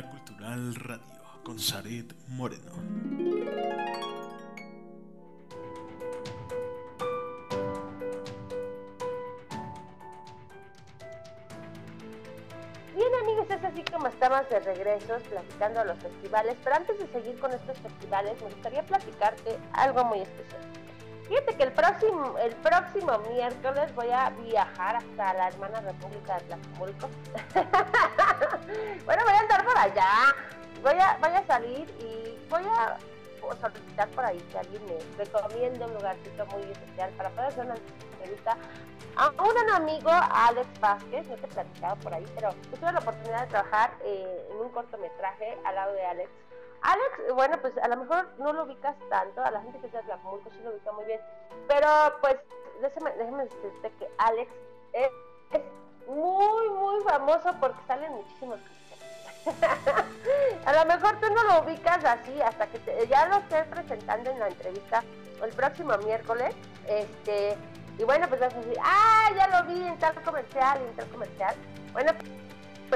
Cultural 0.09 0.75
Radio, 0.75 1.01
con 1.43 1.59
Zaret 1.59 2.13
Moreno. 2.27 2.71
Bien 12.95 13.07
amigos, 13.21 13.47
es 13.49 13.63
así 13.63 13.83
como 13.91 14.07
estamos 14.07 14.49
de 14.49 14.59
regreso 14.59 15.17
platicando 15.29 15.83
los 15.85 15.97
festivales, 15.99 16.55
pero 16.63 16.75
antes 16.75 16.99
de 16.99 17.07
seguir 17.07 17.39
con 17.39 17.51
estos 17.51 17.77
festivales 17.79 18.41
me 18.41 18.49
gustaría 18.49 18.83
platicarte 18.83 19.57
algo 19.73 20.05
muy 20.05 20.19
especial. 20.19 20.61
Fíjate 21.27 21.55
que 21.55 21.63
el 21.63 21.71
próximo, 21.71 22.37
el 22.37 22.55
próximo 22.57 23.17
miércoles 23.31 23.95
voy 23.95 24.11
a 24.11 24.29
viajar 24.29 24.97
hasta 24.97 25.33
la 25.33 25.47
hermana 25.47 25.81
República 25.81 26.37
de 26.37 26.43
Tlacomulco. 26.45 27.09
bueno, 29.05 29.23
voy 29.25 29.33
a 29.33 29.39
andar 29.39 29.65
por 29.65 29.77
allá, 29.77 30.35
voy 30.81 30.99
a, 30.99 31.17
voy 31.19 31.35
a 31.35 31.47
salir 31.47 31.89
y 31.99 32.47
voy 32.49 32.63
a 32.65 32.97
solicitar 33.61 34.07
por 34.09 34.25
ahí 34.25 34.39
que 34.51 34.57
alguien 34.57 34.81
me 34.85 35.23
recomiende 35.23 35.85
un 35.85 35.93
lugarcito 35.93 36.45
muy 36.47 36.61
especial 36.63 37.11
para 37.11 37.29
poder 37.29 37.47
hacer 37.47 37.65
una 37.65 37.75
entrevista 37.75 38.57
a 39.15 39.29
un 39.29 39.69
amigo, 39.75 40.09
Alex 40.09 40.67
Vázquez, 40.79 41.27
no 41.27 41.35
te 41.35 41.45
he 41.45 41.49
platicado 41.49 41.95
por 41.97 42.13
ahí, 42.13 42.25
pero 42.33 42.49
yo 42.49 42.77
tuve 42.79 42.91
la 42.91 42.99
oportunidad 42.99 43.41
de 43.41 43.47
trabajar 43.47 43.93
eh, 44.03 44.47
en 44.49 44.57
un 44.57 44.69
cortometraje 44.69 45.57
al 45.65 45.75
lado 45.75 45.93
de 45.93 46.05
Alex. 46.05 46.31
Alex, 46.81 47.35
bueno, 47.35 47.57
pues 47.61 47.77
a 47.77 47.87
lo 47.87 47.97
mejor 47.97 48.27
no 48.39 48.53
lo 48.53 48.63
ubicas 48.63 48.95
tanto, 49.09 49.41
a 49.43 49.51
la 49.51 49.61
gente 49.61 49.79
que 49.79 49.85
está 49.85 49.99
de 49.99 50.05
Tlacomulco 50.05 50.49
sí 50.51 50.59
lo 50.63 50.71
ubica 50.71 50.91
muy 50.93 51.05
bien, 51.05 51.21
pero 51.67 51.87
pues 52.21 52.37
déjeme, 52.81 53.43
decirte 53.43 53.91
que 53.99 54.09
Alex 54.17 54.51
es 54.93 55.09
muy, 56.07 56.69
muy 56.69 57.03
famoso 57.03 57.53
porque 57.59 57.79
salen 57.87 58.11
muchísimos 58.13 58.59
a 60.65 60.73
lo 60.73 60.85
mejor 60.85 61.19
tú 61.19 61.27
no 61.33 61.43
lo 61.43 61.63
ubicas 61.65 62.03
así 62.05 62.41
hasta 62.41 62.65
que 62.67 62.79
te- 62.79 63.07
ya 63.07 63.25
lo 63.27 63.37
estés 63.37 63.65
presentando 63.67 64.29
en 64.31 64.39
la 64.39 64.47
entrevista 64.47 65.03
el 65.43 65.51
próximo 65.51 65.97
miércoles. 65.97 66.55
Este, 66.87 67.57
y 67.97 68.03
bueno, 68.05 68.27
pues 68.29 68.39
vas 68.39 68.53
a 68.53 68.57
decir, 68.57 68.77
ah, 68.81 69.29
ya 69.35 69.47
lo 69.47 69.67
vi 69.67 69.85
en 69.85 69.97
tal 69.99 70.13
comercial, 70.23 70.79
en 70.81 70.95
tal 70.95 71.07
comercial. 71.09 71.55
Bueno, 71.91 72.13
pues 72.17 72.29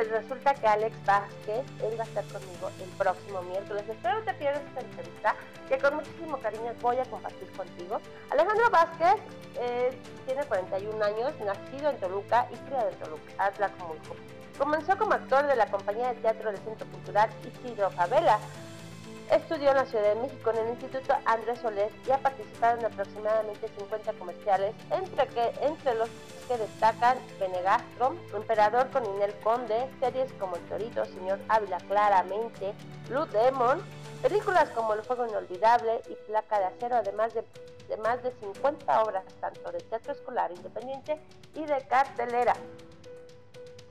resulta 0.06 0.54
que 0.54 0.68
Alex 0.68 0.96
Vázquez, 1.06 1.66
él 1.82 2.00
va 2.00 2.04
a 2.04 2.08
estar 2.08 2.24
conmigo 2.26 2.70
el 2.82 2.90
próximo 2.98 3.42
miércoles. 3.42 3.84
Espero 3.90 4.20
no 4.20 4.26
te 4.26 4.34
pierdas 4.36 4.62
esta 4.64 4.82
entrevista, 4.82 5.36
que 5.68 5.78
con 5.78 5.96
muchísimo 5.96 6.38
cariño 6.38 6.74
voy 6.82 6.98
a 6.98 7.06
compartir 7.06 7.52
contigo. 7.52 8.00
Alejandro 8.30 8.70
Vázquez 8.70 9.16
eh, 9.60 9.98
tiene 10.26 10.46
41 10.46 11.04
años, 11.04 11.34
nacido 11.44 11.90
en 11.90 11.98
Toluca 11.98 12.48
y 12.52 12.56
criado 12.68 12.90
en 12.90 12.96
Toluca, 12.96 13.32
Atlacomulco. 13.38 14.16
Comenzó 14.58 14.98
como 14.98 15.14
actor 15.14 15.46
de 15.46 15.56
la 15.56 15.68
compañía 15.68 16.10
de 16.10 16.16
teatro 16.16 16.52
del 16.52 16.60
Centro 16.62 16.88
Cultural 16.88 17.30
Isidro 17.44 17.92
Favela. 17.92 18.40
Estudió 19.32 19.72
en 19.72 19.76
la 19.76 19.86
Ciudad 19.86 20.16
de 20.16 20.22
México 20.22 20.52
en 20.52 20.58
el 20.58 20.70
Instituto 20.70 21.14
Andrés 21.26 21.60
Soler 21.60 21.92
y 22.08 22.12
ha 22.12 22.18
participado 22.18 22.80
en 22.80 22.86
aproximadamente 22.86 23.68
50 23.78 24.14
comerciales, 24.14 24.74
entre, 24.90 25.96
los 25.96 26.10
que 26.48 26.58
destacan 26.58 27.18
Benegastro, 27.38 28.16
Emperador 28.34 28.90
con 28.90 29.06
Inel 29.06 29.34
Conde, 29.44 29.90
series 30.00 30.32
como 30.34 30.56
El 30.56 30.62
Torito, 30.64 31.04
Señor 31.06 31.40
Ávila 31.50 31.78
Claramente, 31.90 32.74
Blue 33.10 33.26
Demon, 33.26 33.84
películas 34.22 34.70
como 34.70 34.94
El 34.94 35.04
Fuego 35.04 35.28
Inolvidable 35.28 36.02
y 36.08 36.16
Placa 36.28 36.60
de 36.60 36.66
Acero, 36.66 36.96
además 36.96 37.34
de, 37.34 37.44
de 37.90 37.98
más 37.98 38.24
de 38.24 38.32
50 38.32 39.04
obras 39.04 39.26
tanto 39.42 39.74
de 39.74 39.80
teatro 39.80 40.14
escolar 40.14 40.52
independiente 40.52 41.20
y 41.54 41.66
de 41.66 41.86
cartelera. 41.88 42.54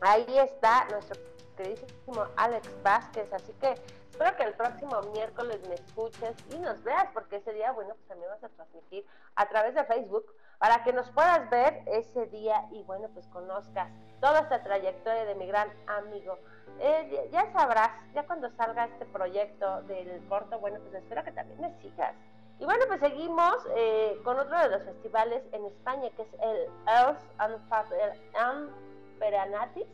Ahí 0.00 0.38
está 0.38 0.86
nuestro 0.90 1.20
queridísimo 1.56 2.26
Alex 2.36 2.82
Vázquez, 2.82 3.32
así 3.32 3.52
que 3.60 3.74
Espero 4.16 4.34
que 4.34 4.44
el 4.44 4.54
próximo 4.54 5.02
miércoles 5.12 5.60
me 5.68 5.74
escuches 5.74 6.34
y 6.50 6.56
nos 6.56 6.82
veas, 6.84 7.06
porque 7.12 7.36
ese 7.36 7.52
día, 7.52 7.70
bueno, 7.72 7.92
pues 7.96 8.08
también 8.08 8.30
vas 8.30 8.42
a 8.42 8.48
transmitir 8.48 9.04
a 9.34 9.46
través 9.46 9.74
de 9.74 9.84
Facebook 9.84 10.24
para 10.56 10.82
que 10.84 10.94
nos 10.94 11.10
puedas 11.10 11.50
ver 11.50 11.82
ese 11.84 12.24
día 12.28 12.66
y, 12.72 12.82
bueno, 12.84 13.10
pues 13.12 13.26
conozcas 13.26 13.90
toda 14.22 14.40
esta 14.40 14.62
trayectoria 14.62 15.26
de 15.26 15.34
mi 15.34 15.46
gran 15.46 15.68
amigo. 15.86 16.38
Eh, 16.80 17.28
ya 17.30 17.52
sabrás, 17.52 17.90
ya 18.14 18.22
cuando 18.22 18.48
salga 18.52 18.86
este 18.86 19.04
proyecto 19.04 19.82
del 19.82 20.26
corto, 20.30 20.58
bueno, 20.60 20.78
pues 20.80 20.94
espero 20.94 21.22
que 21.22 21.32
también 21.32 21.60
me 21.60 21.78
sigas. 21.82 22.14
Y 22.58 22.64
bueno, 22.64 22.86
pues 22.88 23.00
seguimos 23.00 23.56
eh, 23.76 24.18
con 24.24 24.38
otro 24.38 24.58
de 24.60 24.70
los 24.70 24.82
festivales 24.82 25.42
en 25.52 25.66
España, 25.66 26.08
que 26.16 26.22
es 26.22 26.32
el 26.40 26.70
Earth 26.86 27.20
and 27.36 28.70
Peranatis, 29.18 29.86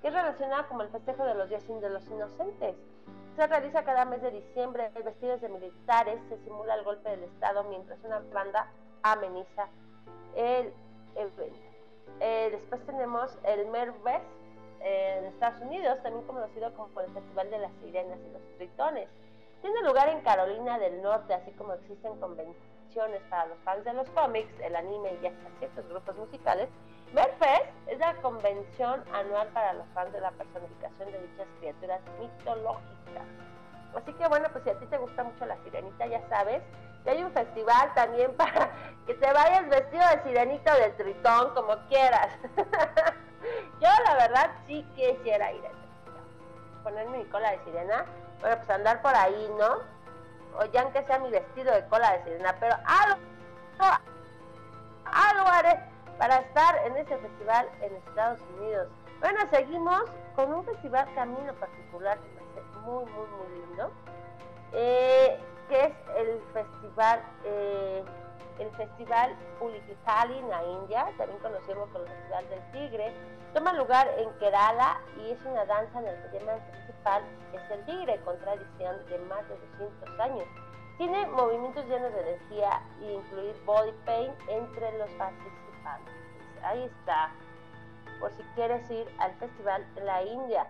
que 0.00 0.08
es 0.08 0.14
relacionado 0.14 0.68
como 0.68 0.82
el 0.82 0.88
festejo 0.88 1.24
de 1.24 1.34
los 1.34 1.48
días 1.48 1.66
de 1.66 1.90
los 1.90 2.06
inocentes. 2.08 2.76
Se 3.36 3.46
realiza 3.46 3.84
cada 3.84 4.04
mes 4.04 4.22
de 4.22 4.30
diciembre, 4.30 4.90
vestidos 5.04 5.40
de 5.40 5.48
militares, 5.48 6.20
se 6.28 6.38
simula 6.38 6.74
el 6.74 6.84
golpe 6.84 7.10
del 7.10 7.24
Estado 7.24 7.64
mientras 7.64 8.02
una 8.02 8.20
banda 8.32 8.70
ameniza 9.02 9.68
el 10.34 10.72
evento. 11.14 11.60
Eh, 12.20 12.48
después 12.50 12.84
tenemos 12.86 13.38
el 13.44 13.66
Mervest 13.66 14.24
en 14.80 15.24
Estados 15.26 15.60
Unidos, 15.62 16.02
también 16.02 16.26
conocido 16.26 16.72
como 16.74 17.00
el 17.00 17.12
Festival 17.12 17.50
de 17.50 17.58
las 17.58 17.72
Sirenas 17.82 18.18
y 18.20 18.32
los 18.32 18.42
Tritones. 18.56 19.08
Tiene 19.60 19.82
lugar 19.82 20.08
en 20.08 20.20
Carolina 20.20 20.78
del 20.78 21.02
Norte, 21.02 21.34
así 21.34 21.50
como 21.52 21.74
existen 21.74 22.18
convenciones 22.20 23.20
para 23.28 23.46
los 23.46 23.58
fans 23.64 23.84
de 23.84 23.92
los 23.92 24.08
cómics, 24.10 24.52
el 24.60 24.76
anime 24.76 25.18
y 25.22 25.26
hasta 25.26 25.58
ciertos 25.58 25.88
grupos 25.88 26.16
musicales. 26.16 26.68
Merfest 27.12 27.70
es 27.86 27.98
la 27.98 28.14
convención 28.16 29.04
anual 29.12 29.48
para 29.48 29.72
los 29.74 29.86
fans 29.94 30.12
de 30.12 30.20
la 30.20 30.30
personificación 30.32 31.12
de 31.12 31.18
dichas 31.20 31.46
criaturas 31.60 32.00
mitológicas. 32.18 33.24
Así 33.96 34.12
que 34.12 34.28
bueno, 34.28 34.48
pues 34.52 34.64
si 34.64 34.70
a 34.70 34.78
ti 34.78 34.86
te 34.86 34.98
gusta 34.98 35.24
mucho 35.24 35.46
la 35.46 35.56
sirenita, 35.62 36.06
ya 36.06 36.20
sabes 36.28 36.62
que 37.04 37.10
hay 37.10 37.22
un 37.22 37.32
festival 37.32 37.94
también 37.94 38.34
para 38.36 38.70
que 39.06 39.14
te 39.14 39.32
vayas 39.32 39.68
vestido 39.68 40.02
de 40.08 40.22
sirenito 40.24 40.74
de 40.74 40.90
tritón, 40.90 41.54
como 41.54 41.76
quieras. 41.88 42.28
Yo 43.80 43.88
la 44.04 44.14
verdad 44.16 44.50
sí 44.66 44.84
quisiera 44.94 45.52
ir 45.52 45.64
a 45.64 45.68
ese 45.68 45.76
festival. 45.76 46.24
Ponerme 46.82 47.18
mi 47.18 47.24
cola 47.26 47.52
de 47.52 47.64
sirena, 47.64 48.04
bueno, 48.40 48.56
pues 48.56 48.70
andar 48.70 49.00
por 49.00 49.14
ahí, 49.14 49.50
¿no? 49.58 49.96
O 50.58 50.64
ya 50.72 50.82
aunque 50.82 51.04
sea 51.04 51.18
mi 51.18 51.30
vestido 51.30 51.72
de 51.72 51.86
cola 51.86 52.12
de 52.12 52.24
sirena, 52.24 52.56
pero 52.58 52.74
algo, 52.84 53.20
algo 55.04 55.48
haré 55.48 55.95
para 56.18 56.38
estar 56.38 56.76
en 56.86 56.96
ese 56.96 57.16
festival 57.18 57.68
en 57.82 57.94
Estados 57.96 58.40
Unidos. 58.56 58.88
Bueno, 59.20 59.40
seguimos 59.50 60.02
con 60.34 60.52
un 60.52 60.64
festival 60.64 61.06
camino 61.14 61.52
particular 61.54 62.18
que 62.18 62.28
me 62.28 62.60
hace 62.60 62.78
muy, 62.80 63.04
muy, 63.04 63.26
muy 63.26 63.66
lindo, 63.66 63.90
eh, 64.72 65.40
que 65.68 65.84
es 65.84 65.92
el 66.16 66.40
festival, 66.52 67.22
eh, 67.44 68.04
el 68.58 68.70
festival 68.76 69.36
Ulikitali 69.60 70.38
en 70.38 70.48
la 70.48 70.64
India, 70.64 71.06
también 71.18 71.38
conocido 71.40 71.86
como 71.92 72.04
el 72.04 72.10
Festival 72.10 72.48
del 72.48 72.72
Tigre. 72.72 73.12
Toma 73.54 73.72
lugar 73.72 74.08
en 74.18 74.30
Kerala 74.38 75.00
y 75.18 75.30
es 75.30 75.38
una 75.44 75.64
danza 75.64 75.98
en 76.00 76.06
el 76.08 76.30
tema 76.30 76.52
principal 76.70 77.22
es 77.52 77.70
el 77.70 77.84
tigre, 77.86 78.20
con 78.24 78.38
tradición 78.40 79.06
de 79.06 79.18
más 79.30 79.48
de 79.48 79.56
200 79.78 80.20
años. 80.20 80.44
Tiene 80.98 81.26
movimientos 81.26 81.84
llenos 81.86 82.12
de 82.12 82.20
energía 82.20 82.82
e 83.00 83.12
incluir 83.12 83.54
body 83.64 83.92
paint 84.04 84.34
entre 84.48 84.98
los 84.98 85.10
participantes 85.12 85.65
Ahí 86.62 86.84
está, 86.84 87.30
por 88.18 88.32
si 88.32 88.42
quieres 88.54 88.90
ir 88.90 89.06
al 89.18 89.32
festival 89.34 89.86
la 90.04 90.22
India. 90.22 90.66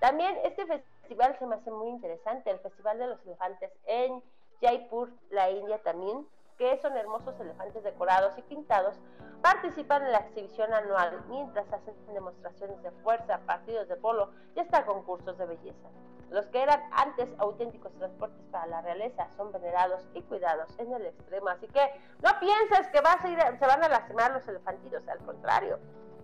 También 0.00 0.36
este 0.44 0.66
festival 0.66 1.36
se 1.38 1.46
me 1.46 1.56
hace 1.56 1.70
muy 1.70 1.88
interesante, 1.88 2.50
el 2.50 2.58
Festival 2.60 2.98
de 2.98 3.06
los 3.08 3.26
Elefantes 3.26 3.72
en 3.86 4.22
Jaipur, 4.60 5.10
la 5.30 5.50
India 5.50 5.82
también, 5.82 6.26
que 6.56 6.78
son 6.78 6.96
hermosos 6.96 7.38
elefantes 7.40 7.82
decorados 7.82 8.36
y 8.38 8.42
pintados, 8.42 9.00
participan 9.42 10.04
en 10.04 10.12
la 10.12 10.18
exhibición 10.18 10.72
anual 10.72 11.24
mientras 11.28 11.72
hacen 11.72 11.94
demostraciones 12.12 12.82
de 12.82 12.90
fuerza, 13.02 13.40
partidos 13.46 13.88
de 13.88 13.96
polo 13.96 14.30
y 14.54 14.60
hasta 14.60 14.84
concursos 14.84 15.36
de 15.38 15.46
belleza. 15.46 15.88
Los 16.30 16.46
que 16.46 16.62
eran 16.62 16.80
antes 16.92 17.28
auténticos 17.38 17.92
transportes 17.94 18.40
para 18.52 18.66
la 18.66 18.80
realeza 18.82 19.28
son 19.36 19.50
venerados 19.52 20.06
y 20.14 20.22
cuidados 20.22 20.68
en 20.78 20.92
el 20.92 21.06
extremo. 21.06 21.48
Así 21.48 21.66
que 21.66 21.80
no 22.22 22.30
pienses 22.38 22.86
que 22.88 23.00
vas 23.00 23.24
a 23.24 23.28
ir, 23.28 23.38
se 23.58 23.66
van 23.66 23.82
a 23.82 23.88
lastimar 23.88 24.30
los 24.32 24.46
elefantitos, 24.46 25.06
al 25.08 25.18
contrario. 25.18 25.78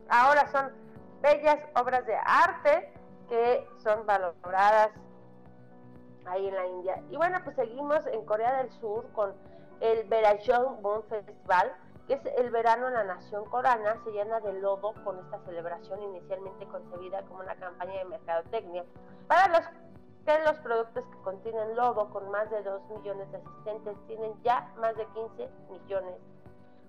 Ahora 0.08 0.46
son 0.48 0.70
bellas 1.20 1.58
obras 1.74 2.06
de 2.06 2.16
arte 2.24 2.92
que 3.28 3.68
son 3.78 4.06
valoradas 4.06 4.90
ahí 6.26 6.46
en 6.46 6.54
la 6.54 6.66
India. 6.66 7.02
Y 7.10 7.16
bueno, 7.16 7.38
pues 7.42 7.56
seguimos 7.56 8.06
en 8.06 8.24
Corea 8.24 8.62
del 8.62 8.70
Sur 8.72 9.10
con 9.12 9.34
el 9.80 10.08
Moon 10.82 11.02
Festival, 11.08 11.72
que 12.06 12.14
es 12.14 12.20
el 12.36 12.50
verano 12.50 12.88
en 12.88 12.94
la 12.94 13.04
nación 13.04 13.44
coreana, 13.46 13.96
se 14.04 14.12
llena 14.12 14.40
de 14.40 14.52
lodo 14.60 14.94
con 15.04 15.18
esta 15.18 15.38
celebración 15.44 16.00
inicialmente 16.02 16.66
concebida 16.66 17.22
como 17.22 17.40
una 17.40 17.56
campaña 17.56 17.98
de 17.98 18.04
mercadotecnia 18.04 18.84
para 19.26 19.48
los 19.48 19.68
que 20.26 20.38
los 20.40 20.56
productos 20.58 21.04
que 21.04 21.18
contienen 21.22 21.76
lodo 21.76 22.10
con 22.10 22.28
más 22.30 22.50
de 22.50 22.62
2 22.62 22.82
millones 22.90 23.30
de 23.30 23.38
asistentes 23.38 23.96
tienen 24.08 24.32
ya 24.42 24.72
más 24.78 24.96
de 24.96 25.06
15 25.06 25.48
millones, 25.70 26.14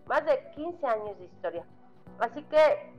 más 0.07 0.25
de 0.25 0.49
15 0.55 0.87
años 0.87 1.17
de 1.19 1.25
historia. 1.25 1.65
Así 2.19 2.41
que, 2.43 2.93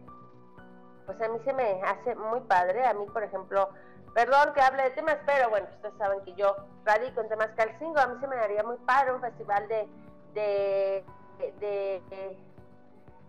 pues 1.06 1.20
a 1.20 1.28
mí 1.28 1.40
se 1.44 1.52
me 1.52 1.82
hace 1.82 2.14
muy 2.14 2.40
padre. 2.42 2.86
A 2.86 2.94
mí, 2.94 3.04
por 3.12 3.24
ejemplo, 3.24 3.68
perdón 4.14 4.54
que 4.54 4.60
hable 4.60 4.84
de 4.84 4.90
temas, 4.90 5.18
pero 5.26 5.50
bueno, 5.50 5.66
ustedes 5.74 5.94
saben 5.98 6.20
que 6.22 6.34
yo 6.34 6.54
radico 6.84 7.20
en 7.20 7.28
temas 7.28 7.48
calcingo. 7.56 7.98
A 7.98 8.06
mí 8.06 8.20
se 8.20 8.28
me 8.28 8.36
daría 8.36 8.62
muy 8.62 8.76
padre 8.78 9.14
un 9.14 9.20
festival 9.20 9.66
de, 9.66 9.88
de, 10.34 11.04
de, 11.58 12.38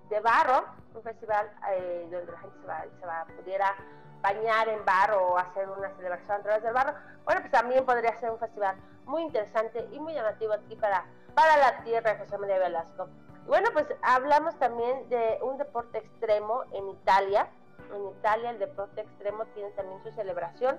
de, 0.10 0.20
barro, 0.20 0.64
un 0.94 1.02
festival 1.02 1.52
eh, 1.72 2.08
donde 2.12 2.32
la 2.32 2.40
gente 2.40 2.60
se 2.62 2.68
va, 2.68 2.86
se 3.00 3.06
va, 3.06 3.26
pudiera 3.36 3.76
bañar 4.22 4.68
en 4.70 4.84
barro 4.86 5.34
o 5.34 5.38
hacer 5.38 5.70
una 5.70 5.90
celebración 5.96 6.32
a 6.32 6.44
través 6.44 6.64
del 6.64 6.74
barro, 6.74 6.94
bueno, 7.26 7.42
pues 7.42 7.52
también 7.52 7.86
podría 7.86 8.18
ser 8.20 8.32
un 8.32 8.40
festival 8.40 8.76
muy 9.06 9.24
interesante 9.24 9.88
y 9.92 10.00
muy 10.00 10.14
llamativo 10.14 10.54
aquí 10.54 10.76
para, 10.76 11.06
para 11.36 11.58
la 11.58 11.84
tierra 11.84 12.14
de 12.14 12.20
José 12.20 12.38
María 12.38 12.60
Velasco. 12.60 13.08
Y 13.46 13.48
bueno, 13.48 13.70
pues 13.74 13.86
hablamos 14.02 14.58
también 14.60 15.08
de 15.10 15.40
un 15.42 15.58
deporte 15.58 16.00
extremo 16.00 16.64
en 16.72 16.90
Italia. 16.90 17.50
En 17.94 18.08
Italia 18.08 18.52
el 18.52 18.60
deporte 18.60 19.02
extremo 19.02 19.46
tiene 19.54 19.72
también 19.72 20.02
su 20.04 20.12
celebración. 20.12 20.78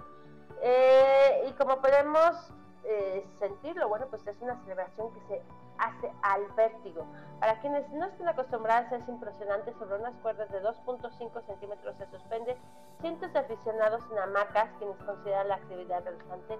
Eh, 0.62 1.45
y 1.49 1.53
como 1.53 1.80
podemos 1.80 2.53
eh, 2.93 3.24
sentirlo, 3.38 3.88
bueno, 3.88 4.07
pues 4.11 4.26
es 4.26 4.34
una 4.41 4.61
celebración 4.64 5.12
que 5.14 5.20
se 5.28 5.43
hace 5.78 6.12
al 6.22 6.45
vértigo. 6.57 7.07
Para 7.38 7.61
quienes 7.61 7.88
no 7.91 8.07
estén 8.07 8.26
acostumbrados, 8.26 8.91
es 8.91 9.09
impresionante. 9.09 9.72
Sobre 9.78 9.95
unas 9.95 10.14
cuerdas 10.22 10.51
de 10.51 10.61
2.5 10.61 11.47
centímetros 11.47 11.97
se 11.99 12.07
suspende 12.07 12.57
cientos 13.01 13.32
de 13.32 13.38
aficionados 13.38 14.03
en 14.11 14.18
hamacas, 14.18 14.70
quienes 14.78 14.97
consideran 15.05 15.49
la 15.49 15.55
actividad 15.55 16.05
relajante 16.05 16.59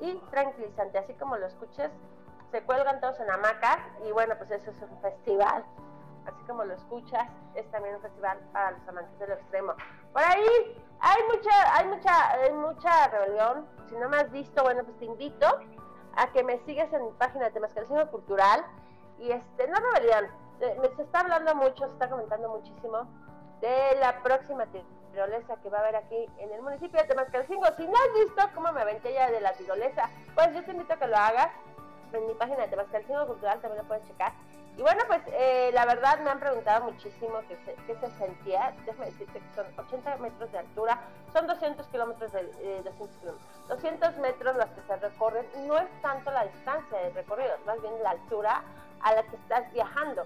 y 0.00 0.14
tranquilizante. 0.30 0.98
Así 0.98 1.12
como 1.14 1.36
lo 1.36 1.46
escuches, 1.46 1.90
se 2.50 2.62
cuelgan 2.62 2.98
todos 3.00 3.20
en 3.20 3.30
hamacas 3.30 3.78
y 4.06 4.12
bueno, 4.12 4.36
pues 4.38 4.50
eso 4.50 4.70
es 4.70 4.82
un 4.82 4.98
festival. 5.02 5.66
Así 6.24 6.42
como 6.46 6.64
lo 6.64 6.74
escuchas, 6.74 7.28
es 7.54 7.70
también 7.70 7.96
un 7.96 8.00
festival 8.00 8.38
para 8.52 8.70
los 8.70 8.88
amantes 8.88 9.18
del 9.18 9.32
extremo. 9.32 9.74
Por 10.14 10.22
ahí 10.22 10.82
hay 11.00 11.22
mucha, 11.34 11.76
hay 11.76 11.86
mucha, 11.86 12.30
hay 12.30 12.52
mucha 12.52 13.08
rebelión. 13.08 13.66
Si 13.88 13.96
no 13.96 14.08
me 14.08 14.18
has 14.18 14.30
visto, 14.30 14.62
bueno, 14.62 14.84
pues 14.84 14.98
te 14.98 15.04
invito 15.04 15.46
a 16.16 16.32
que 16.32 16.42
me 16.42 16.58
sigas 16.64 16.92
en 16.92 17.04
mi 17.04 17.12
página 17.12 17.46
de 17.46 17.50
Temascalcingo 17.52 18.10
Cultural. 18.10 18.64
Y 19.18 19.30
este, 19.32 19.68
no 19.68 19.76
rebelión, 19.92 20.28
me 20.80 20.88
se 20.96 21.02
está 21.02 21.20
hablando 21.20 21.54
mucho, 21.54 21.86
se 21.86 21.92
está 21.92 22.08
comentando 22.08 22.48
muchísimo 22.48 23.08
de 23.60 23.96
la 23.98 24.22
próxima 24.22 24.66
tirolesa 24.66 25.56
que 25.56 25.68
va 25.68 25.78
a 25.78 25.80
haber 25.80 25.96
aquí 25.96 26.26
en 26.38 26.52
el 26.52 26.62
municipio 26.62 27.00
de 27.00 27.08
Temascalcingo. 27.08 27.66
Si 27.76 27.86
no 27.86 27.94
has 27.94 28.26
visto 28.26 28.42
cómo 28.54 28.72
me 28.72 28.80
aventé 28.80 29.12
ya 29.12 29.30
de 29.30 29.40
la 29.40 29.52
tirolesa, 29.52 30.08
pues 30.34 30.52
yo 30.54 30.64
te 30.64 30.72
invito 30.72 30.94
a 30.94 30.96
que 30.96 31.06
lo 31.06 31.16
hagas. 31.16 31.48
En 32.12 32.26
mi 32.26 32.34
página 32.34 32.62
de 32.62 32.68
Tabascalcingo 32.68 33.26
Cultural 33.26 33.60
también 33.60 33.82
lo 33.82 33.88
puedes 33.88 34.06
checar. 34.06 34.32
Y 34.76 34.82
bueno, 34.82 35.02
pues 35.08 35.20
eh, 35.32 35.70
la 35.74 35.84
verdad 35.86 36.20
me 36.20 36.30
han 36.30 36.38
preguntado 36.38 36.84
muchísimo 36.84 37.40
qué 37.48 37.56
se, 37.64 37.74
qué 37.86 37.96
se 37.96 38.10
sentía. 38.16 38.72
Déjame 38.86 39.06
decirte 39.06 39.40
que 39.40 39.54
son 39.56 39.66
80 39.76 40.16
metros 40.18 40.52
de 40.52 40.58
altura, 40.58 41.00
son 41.32 41.48
200 41.48 41.86
kilómetros 41.88 42.30
de 42.32 42.44
200 42.84 43.08
kilómetros. 43.18 43.58
200 43.68 44.16
metros 44.18 44.56
las 44.56 44.70
que 44.70 44.80
se 44.82 44.96
recorren, 44.96 45.46
no 45.66 45.78
es 45.78 45.88
tanto 46.00 46.30
la 46.30 46.44
distancia 46.44 46.98
del 46.98 47.14
recorrido, 47.14 47.50
más 47.66 47.80
bien 47.82 47.92
la 48.02 48.10
altura 48.10 48.62
a 49.02 49.14
la 49.14 49.22
que 49.24 49.36
estás 49.36 49.70
viajando. 49.72 50.24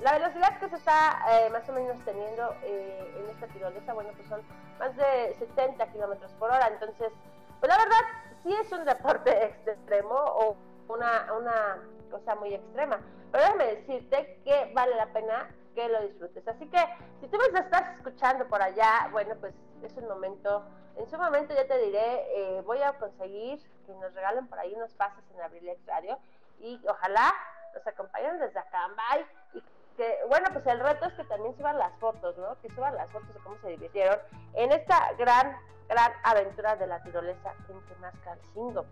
La 0.00 0.12
velocidad 0.12 0.58
que 0.58 0.70
se 0.70 0.76
está 0.76 1.18
eh, 1.30 1.50
más 1.50 1.68
o 1.68 1.72
menos 1.72 2.02
teniendo 2.06 2.54
eh, 2.62 3.14
en 3.18 3.30
esta 3.30 3.46
tirolesa, 3.48 3.92
bueno, 3.92 4.10
pues 4.16 4.26
son 4.28 4.40
más 4.78 4.96
de 4.96 5.36
70 5.38 5.86
kilómetros 5.92 6.32
por 6.38 6.50
hora. 6.50 6.68
Entonces, 6.68 7.12
pues 7.60 7.68
la 7.68 7.76
verdad, 7.76 8.00
sí 8.42 8.54
es 8.54 8.72
un 8.72 8.86
deporte 8.86 9.30
extremo 9.66 10.14
o 10.14 10.56
una, 10.90 11.32
una 11.32 11.78
cosa 12.10 12.34
muy 12.34 12.54
extrema. 12.54 13.00
Pero 13.30 13.44
déjame 13.44 13.76
decirte 13.76 14.40
que 14.44 14.72
vale 14.74 14.94
la 14.96 15.06
pena 15.12 15.48
que 15.74 15.88
lo 15.88 16.02
disfrutes. 16.02 16.46
Así 16.48 16.68
que 16.68 16.78
si 17.20 17.28
tú 17.28 17.38
me 17.52 17.60
estás 17.60 17.96
escuchando 17.96 18.46
por 18.48 18.60
allá, 18.60 19.08
bueno, 19.12 19.34
pues 19.40 19.54
es 19.82 19.96
un 19.96 20.08
momento, 20.08 20.64
en 20.96 21.08
su 21.08 21.16
momento 21.16 21.54
ya 21.54 21.66
te 21.66 21.78
diré, 21.78 22.58
eh, 22.58 22.62
voy 22.62 22.82
a 22.82 22.92
conseguir 22.98 23.60
que 23.86 23.92
nos 23.94 24.12
regalen 24.14 24.46
por 24.48 24.58
ahí 24.58 24.74
unos 24.74 24.92
pases 24.94 25.24
en 25.34 25.40
Abrilex 25.40 25.84
Radio 25.86 26.18
y 26.58 26.80
ojalá 26.88 27.32
nos 27.74 27.86
acompañen 27.86 28.38
desde 28.38 28.60
bye, 28.60 29.26
y 29.54 29.62
que, 29.96 30.18
bueno, 30.28 30.48
pues 30.52 30.66
el 30.66 30.80
reto 30.80 31.06
es 31.06 31.14
que 31.14 31.24
también 31.24 31.56
suban 31.56 31.78
las 31.78 31.92
fotos, 31.98 32.36
¿no? 32.36 32.60
Que 32.60 32.68
suban 32.70 32.94
las 32.96 33.10
fotos 33.10 33.32
de 33.32 33.40
cómo 33.40 33.56
se 33.58 33.68
divirtieron 33.68 34.18
en 34.54 34.72
esta 34.72 35.12
gran, 35.14 35.56
gran 35.88 36.12
aventura 36.24 36.76
de 36.76 36.86
la 36.86 37.02
tirolesa 37.02 37.54
en 37.68 37.80
Temascalcingo. 37.86 38.84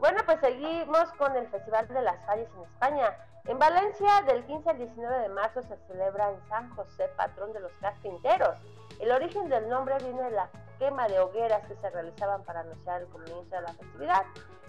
Bueno, 0.00 0.22
pues 0.24 0.40
seguimos 0.40 1.12
con 1.18 1.36
el 1.36 1.46
Festival 1.48 1.86
de 1.88 2.00
las 2.00 2.24
Falles 2.24 2.48
en 2.56 2.62
España. 2.62 3.14
En 3.44 3.58
Valencia, 3.58 4.22
del 4.26 4.46
15 4.46 4.70
al 4.70 4.78
19 4.78 5.18
de 5.18 5.28
marzo, 5.28 5.60
se 5.60 5.76
celebra 5.88 6.30
en 6.30 6.40
San 6.48 6.74
José, 6.74 7.06
patrón 7.18 7.52
de 7.52 7.60
los 7.60 7.72
carpinteros. 7.82 8.56
El 8.98 9.12
origen 9.12 9.50
del 9.50 9.68
nombre 9.68 9.98
viene 9.98 10.22
de 10.22 10.30
la 10.30 10.48
quema 10.78 11.06
de 11.06 11.20
hogueras 11.20 11.66
que 11.66 11.76
se 11.76 11.90
realizaban 11.90 12.42
para 12.44 12.60
anunciar 12.60 13.02
el 13.02 13.08
comienzo 13.08 13.54
de 13.54 13.60
la 13.60 13.74
festividad, 13.74 14.24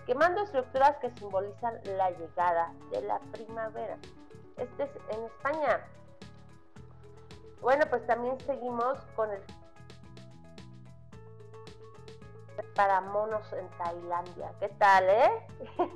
quemando 0.06 0.44
estructuras 0.44 0.98
que 0.98 1.10
simbolizan 1.12 1.80
la 1.96 2.12
llegada 2.12 2.74
de 2.92 3.02
la 3.02 3.20
primavera. 3.32 3.98
Este 4.58 4.84
es 4.84 4.92
en 5.12 5.24
España. 5.24 5.80
Bueno, 7.62 7.86
pues 7.90 8.06
también 8.06 8.38
seguimos 8.42 8.98
con 9.16 9.32
el 9.32 9.42
para 12.76 13.02
monos 13.02 13.52
en 13.54 13.68
Tailandia. 13.78 14.52
¿Qué 14.60 14.70
tal, 14.70 15.10
eh? 15.10 15.48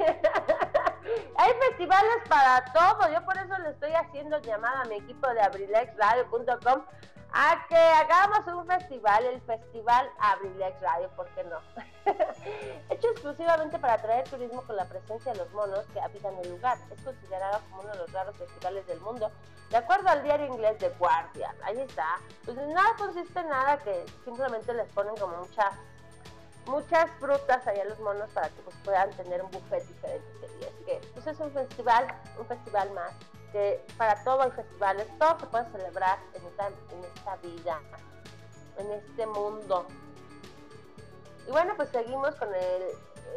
Hay 1.37 1.53
festivales 1.69 2.17
para 2.27 2.63
todo. 2.73 3.11
Yo 3.13 3.23
por 3.25 3.37
eso 3.37 3.57
le 3.59 3.69
estoy 3.69 3.91
haciendo 3.93 4.39
llamada 4.39 4.81
a 4.81 4.85
mi 4.85 4.95
equipo 4.95 5.27
de 5.29 5.41
abrilexradio.com 5.41 6.81
a 7.37 7.65
que 7.67 7.75
hagamos 7.75 8.47
un 8.47 8.65
festival, 8.65 9.25
el 9.25 9.41
Festival 9.41 10.09
Abrilex 10.19 10.79
Radio, 10.79 11.09
¿por 11.17 11.27
qué 11.35 11.43
no? 11.43 11.57
Hecho 12.89 13.09
exclusivamente 13.09 13.77
para 13.77 13.95
atraer 13.95 14.23
turismo 14.29 14.61
con 14.61 14.77
la 14.77 14.85
presencia 14.85 15.33
de 15.33 15.39
los 15.39 15.51
monos 15.51 15.85
que 15.93 15.99
habitan 15.99 16.33
el 16.37 16.49
lugar. 16.49 16.77
Es 16.91 17.01
considerado 17.01 17.59
como 17.69 17.81
uno 17.81 17.91
de 17.91 17.97
los 17.97 18.11
raros 18.13 18.37
festivales 18.37 18.87
del 18.87 19.01
mundo, 19.01 19.29
de 19.69 19.75
acuerdo 19.75 20.07
al 20.07 20.23
diario 20.23 20.45
inglés 20.45 20.77
The 20.77 20.89
Guardian. 20.97 21.55
Ahí 21.63 21.81
está. 21.81 22.07
Pues 22.45 22.55
nada 22.55 22.95
consiste 22.97 23.37
en 23.37 23.49
nada 23.49 23.79
que 23.79 24.05
simplemente 24.23 24.73
les 24.73 24.87
ponen 24.93 25.17
como 25.17 25.35
mucha 25.35 25.71
muchas 26.67 27.09
frutas 27.19 27.65
allá 27.67 27.85
los 27.85 27.99
monos 27.99 28.29
para 28.31 28.49
que 28.49 28.61
pues, 28.63 28.75
puedan 28.83 29.09
tener 29.11 29.43
un 29.43 29.51
buffet 29.51 29.85
diferente 29.85 30.25
Así 30.45 30.83
que 30.85 31.01
pues 31.13 31.27
es 31.27 31.39
un 31.39 31.51
festival, 31.51 32.07
un 32.39 32.45
festival 32.45 32.91
más, 32.91 33.13
que 33.51 33.83
para 33.97 34.23
todo 34.23 34.41
hay 34.41 34.51
festivales, 34.51 35.07
todo 35.19 35.39
se 35.39 35.45
puede 35.47 35.71
celebrar 35.71 36.19
en 36.33 36.45
esta, 36.45 36.67
en 36.67 37.03
esta 37.03 37.35
vida, 37.37 37.81
en 38.77 38.91
este 38.91 39.27
mundo. 39.27 39.85
Y 41.47 41.51
bueno, 41.51 41.73
pues 41.75 41.89
seguimos 41.89 42.35
con 42.35 42.49
el 42.53 42.83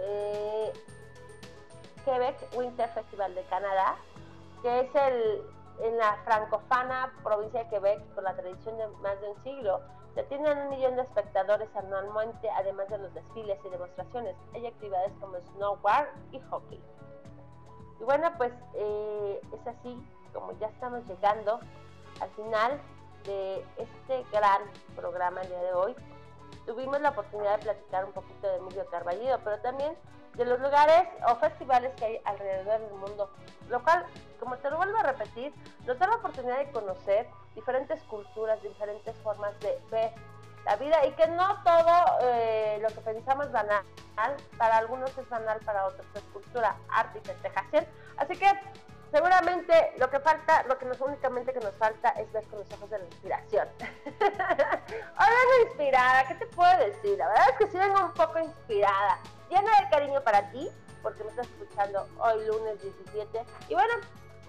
eh, 0.01 0.73
Quebec 2.05 2.37
Winter 2.57 2.89
Festival 2.91 3.35
de 3.35 3.43
Canadá, 3.45 3.97
que 4.63 4.81
es 4.81 4.95
el 4.95 5.43
en 5.81 5.97
la 5.97 6.17
francofana 6.25 7.13
provincia 7.23 7.63
de 7.63 7.69
Quebec 7.69 8.15
con 8.15 8.25
la 8.25 8.35
tradición 8.35 8.77
de 8.79 8.89
más 9.01 9.21
de 9.21 9.29
un 9.29 9.43
siglo 9.45 9.81
se 10.19 10.25
tienen 10.25 10.59
un 10.59 10.71
millón 10.71 10.97
de 10.97 11.03
espectadores 11.03 11.69
anualmente, 11.77 12.51
además 12.51 12.89
de 12.89 12.99
los 12.99 13.15
desfiles 13.15 13.57
y 13.65 13.69
demostraciones. 13.69 14.35
Hay 14.53 14.67
actividades 14.67 15.13
como 15.21 15.39
snowboard 15.53 16.09
y 16.33 16.41
hockey. 16.51 16.83
Y 18.01 18.03
bueno, 18.03 18.29
pues 18.37 18.53
eh, 18.75 19.41
es 19.53 19.67
así 19.69 19.97
como 20.35 20.59
ya 20.59 20.67
estamos 20.67 21.07
llegando 21.07 21.61
al 22.21 22.31
final 22.31 22.81
de 23.27 23.65
este 23.77 24.25
gran 24.33 24.63
programa 24.97 25.41
el 25.43 25.51
día 25.51 25.63
de 25.63 25.73
hoy. 25.73 25.95
Tuvimos 26.67 27.01
la 27.01 27.11
oportunidad 27.11 27.59
de 27.59 27.63
platicar 27.63 28.05
un 28.05 28.13
poquito 28.13 28.49
de 28.49 28.57
Emilio 28.57 28.87
Carballido, 28.91 29.39
pero 29.45 29.61
también 29.61 29.97
de 30.35 30.45
los 30.47 30.59
lugares 30.59 31.09
o 31.29 31.37
festivales 31.37 31.95
que 31.95 32.05
hay 32.05 32.21
alrededor 32.25 32.81
del 32.81 32.95
mundo, 32.95 33.31
lo 33.69 33.85
cual, 33.85 34.05
como 34.41 34.57
te 34.57 34.69
lo 34.69 34.79
vuelvo 34.79 34.99
a 34.99 35.05
repetir, 35.05 35.55
nos 35.87 35.97
da 35.97 36.09
la 36.09 36.17
oportunidad 36.17 36.59
de 36.59 36.73
conocer 36.73 37.29
diferentes 37.59 38.01
culturas, 38.05 38.63
diferentes 38.63 39.17
formas 39.17 39.59
de 39.59 39.77
ver 39.91 40.13
la 40.65 40.77
vida 40.77 41.05
y 41.07 41.13
que 41.13 41.27
no 41.27 41.61
todo 41.65 42.19
eh, 42.23 42.79
lo 42.81 42.89
que 42.89 43.01
pensamos 43.01 43.51
banal, 43.51 43.85
para 44.57 44.77
algunos 44.77 45.17
es 45.19 45.29
banal, 45.29 45.59
para 45.65 45.87
otros 45.87 46.07
es 46.15 46.23
cultura, 46.33 46.77
arte 46.89 47.19
y 47.19 47.27
festejación. 47.27 47.85
Así 48.17 48.37
que 48.37 48.47
seguramente 49.11 49.93
lo 49.99 50.09
que 50.09 50.21
falta, 50.21 50.63
lo 50.69 50.79
que 50.79 50.85
nos 50.85 51.01
únicamente 51.01 51.53
que 51.53 51.61
nos 51.61 51.75
falta 51.75 52.11
es 52.11 52.31
ver 52.33 52.45
con 52.45 52.61
los 52.61 52.73
ojos 52.73 52.91
de 52.91 52.99
la 52.99 53.05
inspiración. 53.07 53.69
Hola, 55.19 55.67
inspirada, 55.67 56.29
¿qué 56.29 56.35
te 56.37 56.47
puedo 56.47 56.79
decir? 56.79 57.19
La 57.19 57.27
verdad 57.27 57.45
es 57.51 57.57
que 57.59 57.67
sí 57.73 57.79
vengo 57.79 58.05
un 58.05 58.15
poco 58.15 58.39
inspirada 58.39 59.19
llena 59.51 59.71
de 59.81 59.91
cariño 59.91 60.21
para 60.23 60.49
ti, 60.53 60.69
porque 61.03 61.25
me 61.25 61.31
estás 61.31 61.49
escuchando 61.49 62.07
hoy 62.19 62.47
lunes 62.47 62.81
17. 62.83 63.45
Y 63.69 63.75
bueno, 63.75 63.95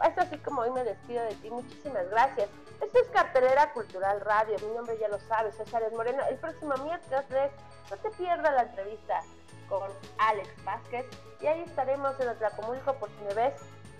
es 0.07 0.17
así 0.17 0.37
como 0.39 0.61
hoy 0.61 0.71
me 0.71 0.83
despido 0.83 1.23
de 1.23 1.35
ti. 1.35 1.49
Muchísimas 1.49 2.07
gracias. 2.09 2.49
Esto 2.81 2.99
es 2.99 3.07
Cartelera 3.09 3.73
Cultural 3.73 4.21
Radio. 4.21 4.55
Mi 4.59 4.73
nombre 4.73 4.97
ya 4.97 5.07
lo 5.09 5.19
sabes, 5.19 5.55
César 5.55 5.83
Moreno. 5.91 6.23
El 6.29 6.37
próximo 6.37 6.75
miércoles 6.77 7.51
no 7.89 7.97
te 7.97 8.09
pierdas 8.11 8.53
la 8.53 8.61
entrevista 8.61 9.21
con 9.67 9.89
Alex 10.17 10.63
Vázquez. 10.63 11.05
Y 11.41 11.47
ahí 11.47 11.61
estaremos 11.61 12.19
en 12.19 12.29
Atlacomulco 12.29 12.93
por 12.95 13.09
si 13.09 13.23
me 13.25 13.33
ves. 13.33 13.53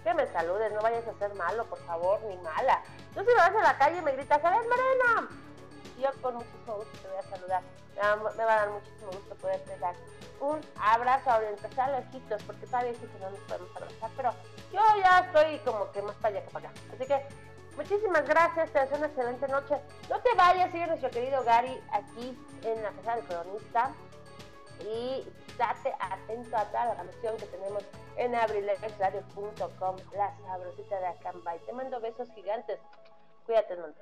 Que 0.04 0.14
me 0.14 0.26
saludes, 0.28 0.72
no 0.72 0.82
vayas 0.82 1.06
a 1.08 1.14
ser 1.20 1.36
malo, 1.36 1.66
por 1.66 1.80
favor, 1.80 2.22
ni 2.22 2.38
mala. 2.38 2.82
Yo 3.16 3.22
si 3.22 3.28
me 3.28 3.36
vas 3.36 3.54
a 3.54 3.62
la 3.62 3.78
calle 3.78 3.98
y 3.98 4.02
me 4.02 4.14
gritas, 4.14 4.44
¡Alex 4.44 4.64
Moreno! 4.64 5.30
Yo 6.00 6.22
con 6.22 6.36
muchísimo 6.36 6.76
gusto 6.76 6.98
te 7.02 7.08
voy 7.10 7.18
a 7.18 7.24
saludar. 7.24 7.62
Me 8.38 8.46
va 8.46 8.54
a 8.54 8.60
dar 8.60 8.70
muchísimo 8.70 9.12
gusto 9.12 9.36
poderte 9.36 9.78
dar 9.80 9.94
un 10.40 10.62
abrazo, 10.80 11.30
ahora 11.30 11.50
empezar 11.50 11.90
lejitos, 11.90 12.42
porque 12.44 12.66
todavía 12.66 12.94
sí 12.94 13.08
que 13.08 13.20
no 13.20 13.30
nos 13.30 13.40
podemos 13.42 13.76
abrazar, 13.76 14.10
pero 14.16 14.34
yo 14.72 14.80
ya 15.02 15.20
estoy 15.20 15.60
como 15.60 15.92
que 15.92 16.02
más 16.02 16.16
para 16.16 16.38
allá 16.38 16.46
que 16.46 16.52
para 16.52 16.70
acá. 16.70 16.80
Así 16.94 17.06
que 17.06 17.26
muchísimas 17.80 18.28
gracias, 18.28 18.72
te 18.72 18.80
deseo 18.80 18.98
una 18.98 19.08
excelente 19.08 19.48
noche. 19.48 19.76
No 20.10 20.20
te 20.20 20.36
vayas, 20.36 20.70
sigue 20.72 20.86
nuestro 20.86 21.10
querido 21.10 21.42
Gary 21.46 21.82
aquí 21.94 22.38
en 22.64 22.84
la 22.84 22.92
casa 22.92 23.16
del 23.16 23.26
cronista 23.26 23.94
y 24.82 25.26
date 25.58 25.94
atento 25.98 26.58
a 26.58 26.66
toda 26.66 26.86
la 26.86 26.96
canción 26.96 27.38
que 27.38 27.46
tenemos 27.46 27.84
en 28.18 28.36
abrilexradio.com, 28.36 29.96
la 30.14 30.38
sabrosita 30.46 31.00
de 31.00 31.08
Acambay. 31.08 31.60
Te 31.60 31.72
mando 31.72 32.02
besos 32.02 32.30
gigantes. 32.36 32.80
Cuídate 33.46 33.76
un 33.76 33.96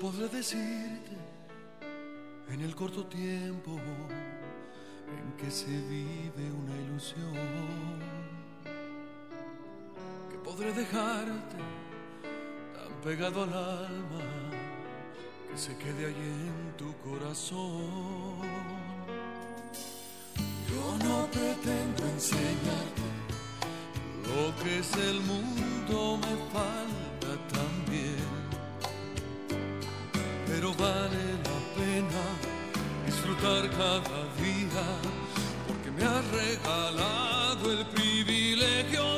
podré 0.00 0.28
decirte 0.28 1.16
en 2.50 2.60
el 2.60 2.74
corto 2.74 3.04
tiempo 3.06 3.78
en 5.08 5.32
que 5.36 5.50
se 5.50 5.66
vive 5.66 6.52
una 6.52 6.76
ilusión? 6.76 7.98
Que 10.30 10.38
podré 10.38 10.72
dejarte 10.72 11.56
tan 12.74 12.92
pegado 13.02 13.42
al 13.42 13.52
alma 13.52 14.24
que 15.50 15.58
se 15.58 15.76
quede 15.76 16.06
allí 16.06 16.30
en 16.52 16.76
tu 16.76 16.94
corazón. 16.98 18.38
Yo 20.70 20.98
no 21.04 21.26
pretendo 21.32 22.06
enseñarte 22.06 23.08
lo 24.28 24.62
que 24.62 24.78
es 24.78 24.92
el 24.96 25.20
mundo 25.22 26.18
me 26.18 26.36
falta 26.52 27.07
pero 30.60 30.74
vale 30.74 31.24
la 31.46 31.58
pena 31.76 32.24
disfrutar 33.06 33.70
cada 33.70 34.20
día, 34.42 34.86
porque 35.68 35.88
me 35.92 36.02
has 36.02 36.24
regalado 36.32 37.70
el 37.70 37.86
privilegio 37.86 39.17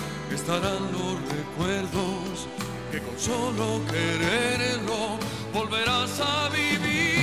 estarán 0.35 0.91
los 0.91 1.15
recuerdos 1.29 2.47
que 2.91 2.99
con 2.99 3.19
solo 3.19 3.81
quererlo 3.91 5.17
volverás 5.53 6.19
a 6.19 6.49
vivir. 6.49 7.20